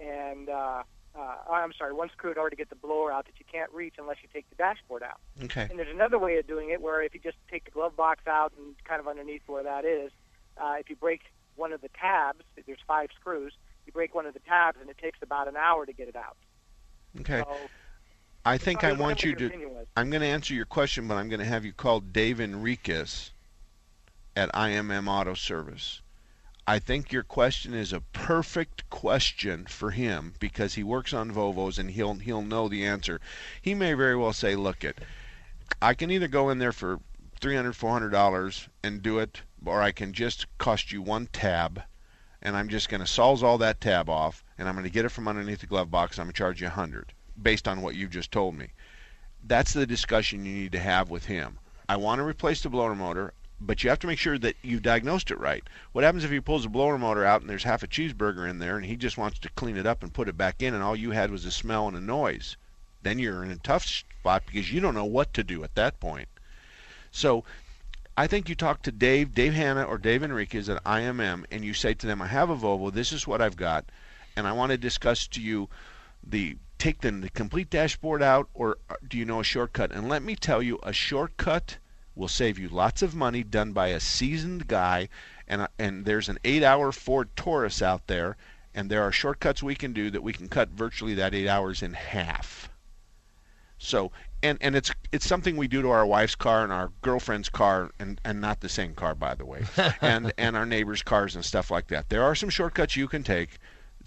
And 0.00 0.48
uh, 0.48 0.82
uh, 1.18 1.34
I'm 1.50 1.72
sorry, 1.72 1.92
one 1.92 2.10
screw 2.10 2.30
in 2.30 2.38
order 2.38 2.50
to 2.50 2.56
get 2.56 2.68
the 2.68 2.76
blower 2.76 3.10
out 3.10 3.26
that 3.26 3.34
you 3.38 3.46
can't 3.50 3.72
reach 3.72 3.94
unless 3.98 4.18
you 4.22 4.28
take 4.32 4.48
the 4.50 4.56
dashboard 4.56 5.02
out. 5.02 5.18
Okay. 5.42 5.66
And 5.68 5.78
there's 5.78 5.92
another 5.92 6.18
way 6.18 6.38
of 6.38 6.46
doing 6.46 6.70
it 6.70 6.80
where 6.80 7.02
if 7.02 7.14
you 7.14 7.20
just 7.20 7.38
take 7.50 7.64
the 7.64 7.70
glove 7.70 7.96
box 7.96 8.26
out 8.26 8.52
and 8.56 8.74
kind 8.84 9.00
of 9.00 9.08
underneath 9.08 9.42
where 9.46 9.62
that 9.62 9.84
is, 9.84 10.12
uh, 10.56 10.74
if 10.78 10.90
you 10.90 10.96
break 10.96 11.22
one 11.56 11.72
of 11.72 11.80
the 11.80 11.88
tabs, 12.00 12.44
there's 12.66 12.78
five 12.86 13.08
screws, 13.18 13.52
you 13.86 13.92
break 13.92 14.14
one 14.14 14.26
of 14.26 14.34
the 14.34 14.40
tabs 14.40 14.78
and 14.80 14.88
it 14.90 14.98
takes 14.98 15.18
about 15.22 15.48
an 15.48 15.56
hour 15.56 15.86
to 15.86 15.92
get 15.92 16.08
it 16.08 16.16
out. 16.16 16.36
Okay. 17.20 17.40
So, 17.40 17.56
I 18.48 18.56
think 18.56 18.82
I 18.82 18.86
I 18.86 18.90
don't 18.92 18.98
know 18.98 19.04
want 19.04 19.24
you 19.24 19.34
to. 19.34 19.70
I'm 19.94 20.08
going 20.08 20.22
to 20.22 20.26
answer 20.26 20.54
your 20.54 20.64
question, 20.64 21.06
but 21.06 21.18
I'm 21.18 21.28
going 21.28 21.38
to 21.38 21.44
have 21.44 21.66
you 21.66 21.72
call 21.74 22.00
Dave 22.00 22.40
Enriquez 22.40 23.32
at 24.34 24.50
IMM 24.54 25.06
Auto 25.06 25.34
Service. 25.34 26.00
I 26.66 26.78
think 26.78 27.12
your 27.12 27.24
question 27.24 27.74
is 27.74 27.92
a 27.92 28.00
perfect 28.00 28.88
question 28.88 29.66
for 29.66 29.90
him 29.90 30.32
because 30.40 30.76
he 30.76 30.82
works 30.82 31.12
on 31.12 31.30
Volvos 31.30 31.78
and 31.78 31.90
he'll 31.90 32.14
he'll 32.14 32.40
know 32.40 32.70
the 32.70 32.86
answer. 32.86 33.20
He 33.60 33.74
may 33.74 33.92
very 33.92 34.16
well 34.16 34.32
say, 34.32 34.56
"Look 34.56 34.82
it, 34.82 34.96
I 35.82 35.92
can 35.92 36.10
either 36.10 36.26
go 36.26 36.48
in 36.48 36.56
there 36.56 36.72
for 36.72 37.00
300 37.40 37.76
400 37.76 38.08
dollars 38.08 38.70
and 38.82 39.02
do 39.02 39.18
it 39.18 39.42
or 39.62 39.82
I 39.82 39.92
can 39.92 40.14
just 40.14 40.46
cost 40.56 40.90
you 40.90 41.02
one 41.02 41.26
tab 41.26 41.82
and 42.40 42.56
I'm 42.56 42.70
just 42.70 42.88
going 42.88 43.02
to 43.02 43.06
solve 43.06 43.44
all 43.44 43.58
that 43.58 43.82
tab 43.82 44.08
off 44.08 44.42
and 44.56 44.66
I'm 44.66 44.74
going 44.74 44.84
to 44.84 44.90
get 44.90 45.04
it 45.04 45.10
from 45.10 45.28
underneath 45.28 45.60
the 45.60 45.66
glove 45.66 45.90
box 45.90 46.16
and 46.16 46.22
I'm 46.22 46.26
going 46.28 46.32
to 46.32 46.38
charge 46.38 46.60
you 46.62 46.68
a 46.68 46.70
100 46.70 47.12
based 47.42 47.68
on 47.68 47.82
what 47.82 47.94
you've 47.94 48.10
just 48.10 48.32
told 48.32 48.54
me." 48.54 48.68
That's 49.44 49.72
the 49.72 49.86
discussion 49.86 50.44
you 50.44 50.54
need 50.54 50.72
to 50.72 50.80
have 50.80 51.10
with 51.10 51.26
him. 51.26 51.58
I 51.88 51.96
want 51.96 52.18
to 52.18 52.24
replace 52.24 52.62
the 52.62 52.68
blower 52.68 52.94
motor, 52.94 53.32
but 53.60 53.82
you 53.82 53.90
have 53.90 53.98
to 54.00 54.06
make 54.06 54.18
sure 54.18 54.38
that 54.38 54.56
you 54.62 54.78
diagnosed 54.78 55.30
it 55.30 55.38
right. 55.38 55.64
What 55.92 56.04
happens 56.04 56.24
if 56.24 56.30
he 56.30 56.40
pulls 56.40 56.64
the 56.64 56.68
blower 56.68 56.98
motor 56.98 57.24
out 57.24 57.40
and 57.40 57.48
there's 57.48 57.64
half 57.64 57.82
a 57.82 57.88
cheeseburger 57.88 58.48
in 58.48 58.58
there 58.58 58.76
and 58.76 58.84
he 58.84 58.96
just 58.96 59.18
wants 59.18 59.38
to 59.40 59.48
clean 59.50 59.76
it 59.76 59.86
up 59.86 60.02
and 60.02 60.12
put 60.12 60.28
it 60.28 60.36
back 60.36 60.62
in 60.62 60.74
and 60.74 60.82
all 60.82 60.94
you 60.94 61.12
had 61.12 61.30
was 61.30 61.44
a 61.44 61.50
smell 61.50 61.88
and 61.88 61.96
a 61.96 62.00
noise? 62.00 62.56
Then 63.02 63.18
you're 63.18 63.42
in 63.42 63.50
a 63.50 63.56
tough 63.56 63.86
spot 63.86 64.44
because 64.46 64.72
you 64.72 64.80
don't 64.80 64.94
know 64.94 65.04
what 65.04 65.32
to 65.34 65.42
do 65.42 65.64
at 65.64 65.74
that 65.76 65.98
point. 65.98 66.28
So 67.10 67.44
I 68.16 68.26
think 68.26 68.48
you 68.48 68.54
talk 68.54 68.82
to 68.82 68.92
Dave, 68.92 69.34
Dave 69.34 69.54
Hanna, 69.54 69.84
or 69.84 69.96
Dave 69.96 70.22
Enriquez 70.22 70.68
at 70.68 70.82
IMM, 70.84 71.44
and 71.50 71.64
you 71.64 71.72
say 71.72 71.94
to 71.94 72.06
them, 72.06 72.20
I 72.20 72.26
have 72.26 72.50
a 72.50 72.56
Volvo, 72.56 72.92
this 72.92 73.12
is 73.12 73.26
what 73.26 73.40
I've 73.40 73.56
got, 73.56 73.86
and 74.36 74.46
I 74.46 74.52
want 74.52 74.72
to 74.72 74.78
discuss 74.78 75.26
to 75.28 75.40
you 75.40 75.68
the 76.22 76.56
take 76.78 77.00
the, 77.00 77.10
the 77.10 77.28
complete 77.30 77.70
dashboard 77.70 78.22
out, 78.22 78.48
or 78.54 78.78
uh, 78.88 78.94
do 79.06 79.18
you 79.18 79.24
know 79.24 79.40
a 79.40 79.44
shortcut? 79.44 79.92
And 79.92 80.08
let 80.08 80.22
me 80.22 80.36
tell 80.36 80.62
you, 80.62 80.78
a 80.82 80.92
shortcut 80.92 81.78
will 82.14 82.28
save 82.28 82.58
you 82.58 82.68
lots 82.68 83.02
of 83.02 83.14
money 83.14 83.42
done 83.42 83.72
by 83.72 83.88
a 83.88 84.00
seasoned 84.00 84.66
guy, 84.68 85.08
and, 85.46 85.62
uh, 85.62 85.68
and 85.78 86.04
there's 86.04 86.28
an 86.28 86.38
eight 86.44 86.62
hour 86.62 86.92
Ford 86.92 87.28
Taurus 87.36 87.82
out 87.82 88.06
there, 88.06 88.36
and 88.74 88.90
there 88.90 89.02
are 89.02 89.12
shortcuts 89.12 89.62
we 89.62 89.74
can 89.74 89.92
do 89.92 90.10
that 90.10 90.22
we 90.22 90.32
can 90.32 90.48
cut 90.48 90.70
virtually 90.70 91.14
that 91.14 91.34
eight 91.34 91.48
hours 91.48 91.82
in 91.82 91.94
half. 91.94 92.68
So 93.78 94.10
and 94.42 94.58
and 94.60 94.76
it's 94.76 94.92
it's 95.12 95.26
something 95.26 95.56
we 95.56 95.68
do 95.68 95.82
to 95.82 95.90
our 95.90 96.06
wife's 96.06 96.34
car 96.34 96.62
and 96.62 96.72
our 96.72 96.90
girlfriend's 97.02 97.48
car 97.48 97.90
and 97.98 98.20
and 98.24 98.40
not 98.40 98.60
the 98.60 98.68
same 98.68 98.94
car 98.94 99.14
by 99.14 99.34
the 99.34 99.44
way 99.44 99.64
and 100.00 100.32
and 100.38 100.56
our 100.56 100.66
neighbors 100.66 101.02
cars 101.02 101.34
and 101.34 101.44
stuff 101.44 101.70
like 101.70 101.88
that 101.88 102.08
there 102.08 102.22
are 102.22 102.34
some 102.34 102.50
shortcuts 102.50 102.96
you 102.96 103.08
can 103.08 103.22
take 103.22 103.58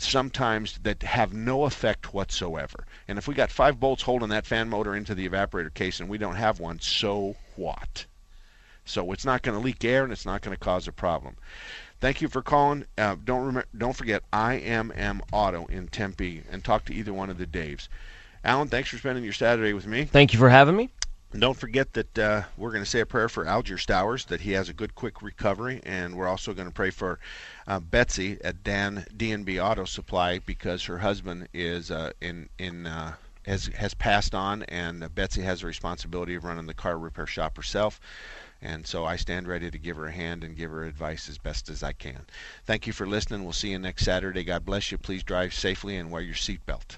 sometimes 0.04 0.80
that 0.84 1.04
have 1.04 1.34
no 1.34 1.66
effect 1.66 2.14
whatsoever 2.14 2.86
and 3.08 3.18
if 3.18 3.28
we 3.28 3.34
got 3.34 3.52
five 3.52 3.80
bolts 3.80 4.04
holding 4.04 4.30
that 4.30 4.46
fan 4.46 4.70
motor 4.70 4.96
into 4.96 5.16
the 5.16 5.28
evaporator 5.28 5.74
case 5.74 6.00
and 6.00 6.10
we 6.10 6.18
don't 6.18 6.36
have 6.36 6.60
one 6.60 6.80
so 6.80 7.36
what 7.56 8.06
so 8.86 9.12
it's 9.12 9.26
not 9.26 9.42
going 9.42 9.58
to 9.58 9.64
leak 9.64 9.84
air 9.86 10.04
and 10.04 10.12
it's 10.12 10.26
not 10.26 10.42
going 10.42 10.56
to 10.56 10.64
cause 10.64 10.88
a 10.88 10.92
problem 10.92 11.36
Thank 12.02 12.20
you 12.20 12.28
for 12.28 12.42
calling. 12.42 12.86
Uh, 12.98 13.16
don't 13.24 13.46
remember, 13.46 13.68
don't 13.78 13.96
forget 13.96 14.24
IMM 14.34 15.22
Auto 15.32 15.68
in 15.68 15.88
Tempe, 15.88 16.42
and 16.52 16.64
talk 16.64 16.84
to 16.86 16.94
either 16.94 17.14
one 17.14 17.30
of 17.30 17.38
the 17.38 17.46
Daves. 17.46 17.88
Alan, 18.44 18.68
thanks 18.68 18.90
for 18.90 18.98
spending 18.98 19.24
your 19.24 19.34
Saturday 19.34 19.74
with 19.74 19.86
me. 19.86 20.06
Thank 20.06 20.34
you 20.34 20.40
for 20.40 20.50
having 20.50 20.76
me. 20.76 20.90
Don't 21.38 21.58
forget 21.58 21.94
that 21.94 22.20
uh, 22.20 22.42
we're 22.58 22.72
going 22.72 22.84
to 22.84 22.90
say 22.90 23.00
a 23.00 23.06
prayer 23.06 23.30
for 23.30 23.46
Alger 23.46 23.78
Stowers, 23.78 24.26
that 24.26 24.42
he 24.42 24.52
has 24.52 24.68
a 24.68 24.74
good, 24.74 24.96
quick 24.96 25.22
recovery, 25.22 25.80
and 25.86 26.18
we're 26.18 26.28
also 26.28 26.54
going 26.54 26.68
to 26.68 26.74
pray 26.74 26.90
for 26.90 27.20
uh, 27.68 27.80
Betsy 27.80 28.38
at 28.44 28.64
Dan 28.64 29.06
D&B 29.16 29.58
Auto 29.58 29.86
Supply 29.86 30.40
because 30.40 30.84
her 30.86 30.98
husband 30.98 31.48
is 31.54 31.90
uh, 31.90 32.12
in 32.20 32.50
in 32.60 32.86
uh, 32.86 33.14
has 33.46 33.68
has 33.68 33.94
passed 33.94 34.36
on, 34.36 34.64
and 34.64 35.16
Betsy 35.16 35.42
has 35.42 35.62
the 35.62 35.68
responsibility 35.68 36.36
of 36.36 36.44
running 36.44 36.66
the 36.66 36.74
car 36.74 36.98
repair 36.98 37.28
shop 37.28 37.56
herself. 37.56 38.02
And 38.62 38.86
so 38.86 39.06
I 39.06 39.16
stand 39.16 39.48
ready 39.48 39.72
to 39.72 39.78
give 39.78 39.96
her 39.96 40.08
a 40.08 40.12
hand 40.12 40.44
and 40.44 40.56
give 40.56 40.70
her 40.70 40.84
advice 40.84 41.30
as 41.30 41.38
best 41.38 41.70
as 41.70 41.82
I 41.82 41.94
can. 41.94 42.26
Thank 42.66 42.86
you 42.86 42.94
for 42.94 43.08
listening. 43.08 43.44
We'll 43.44 43.54
see 43.54 43.72
you 43.72 43.80
next 43.80 44.04
Saturday. 44.04 44.44
God 44.44 44.66
bless 44.66 44.92
you. 44.92 44.98
Please 44.98 45.24
drive 45.24 45.54
safely 45.54 45.96
and 45.96 46.12
wear 46.12 46.22
your 46.22 46.36
seatbelt. 46.36 46.98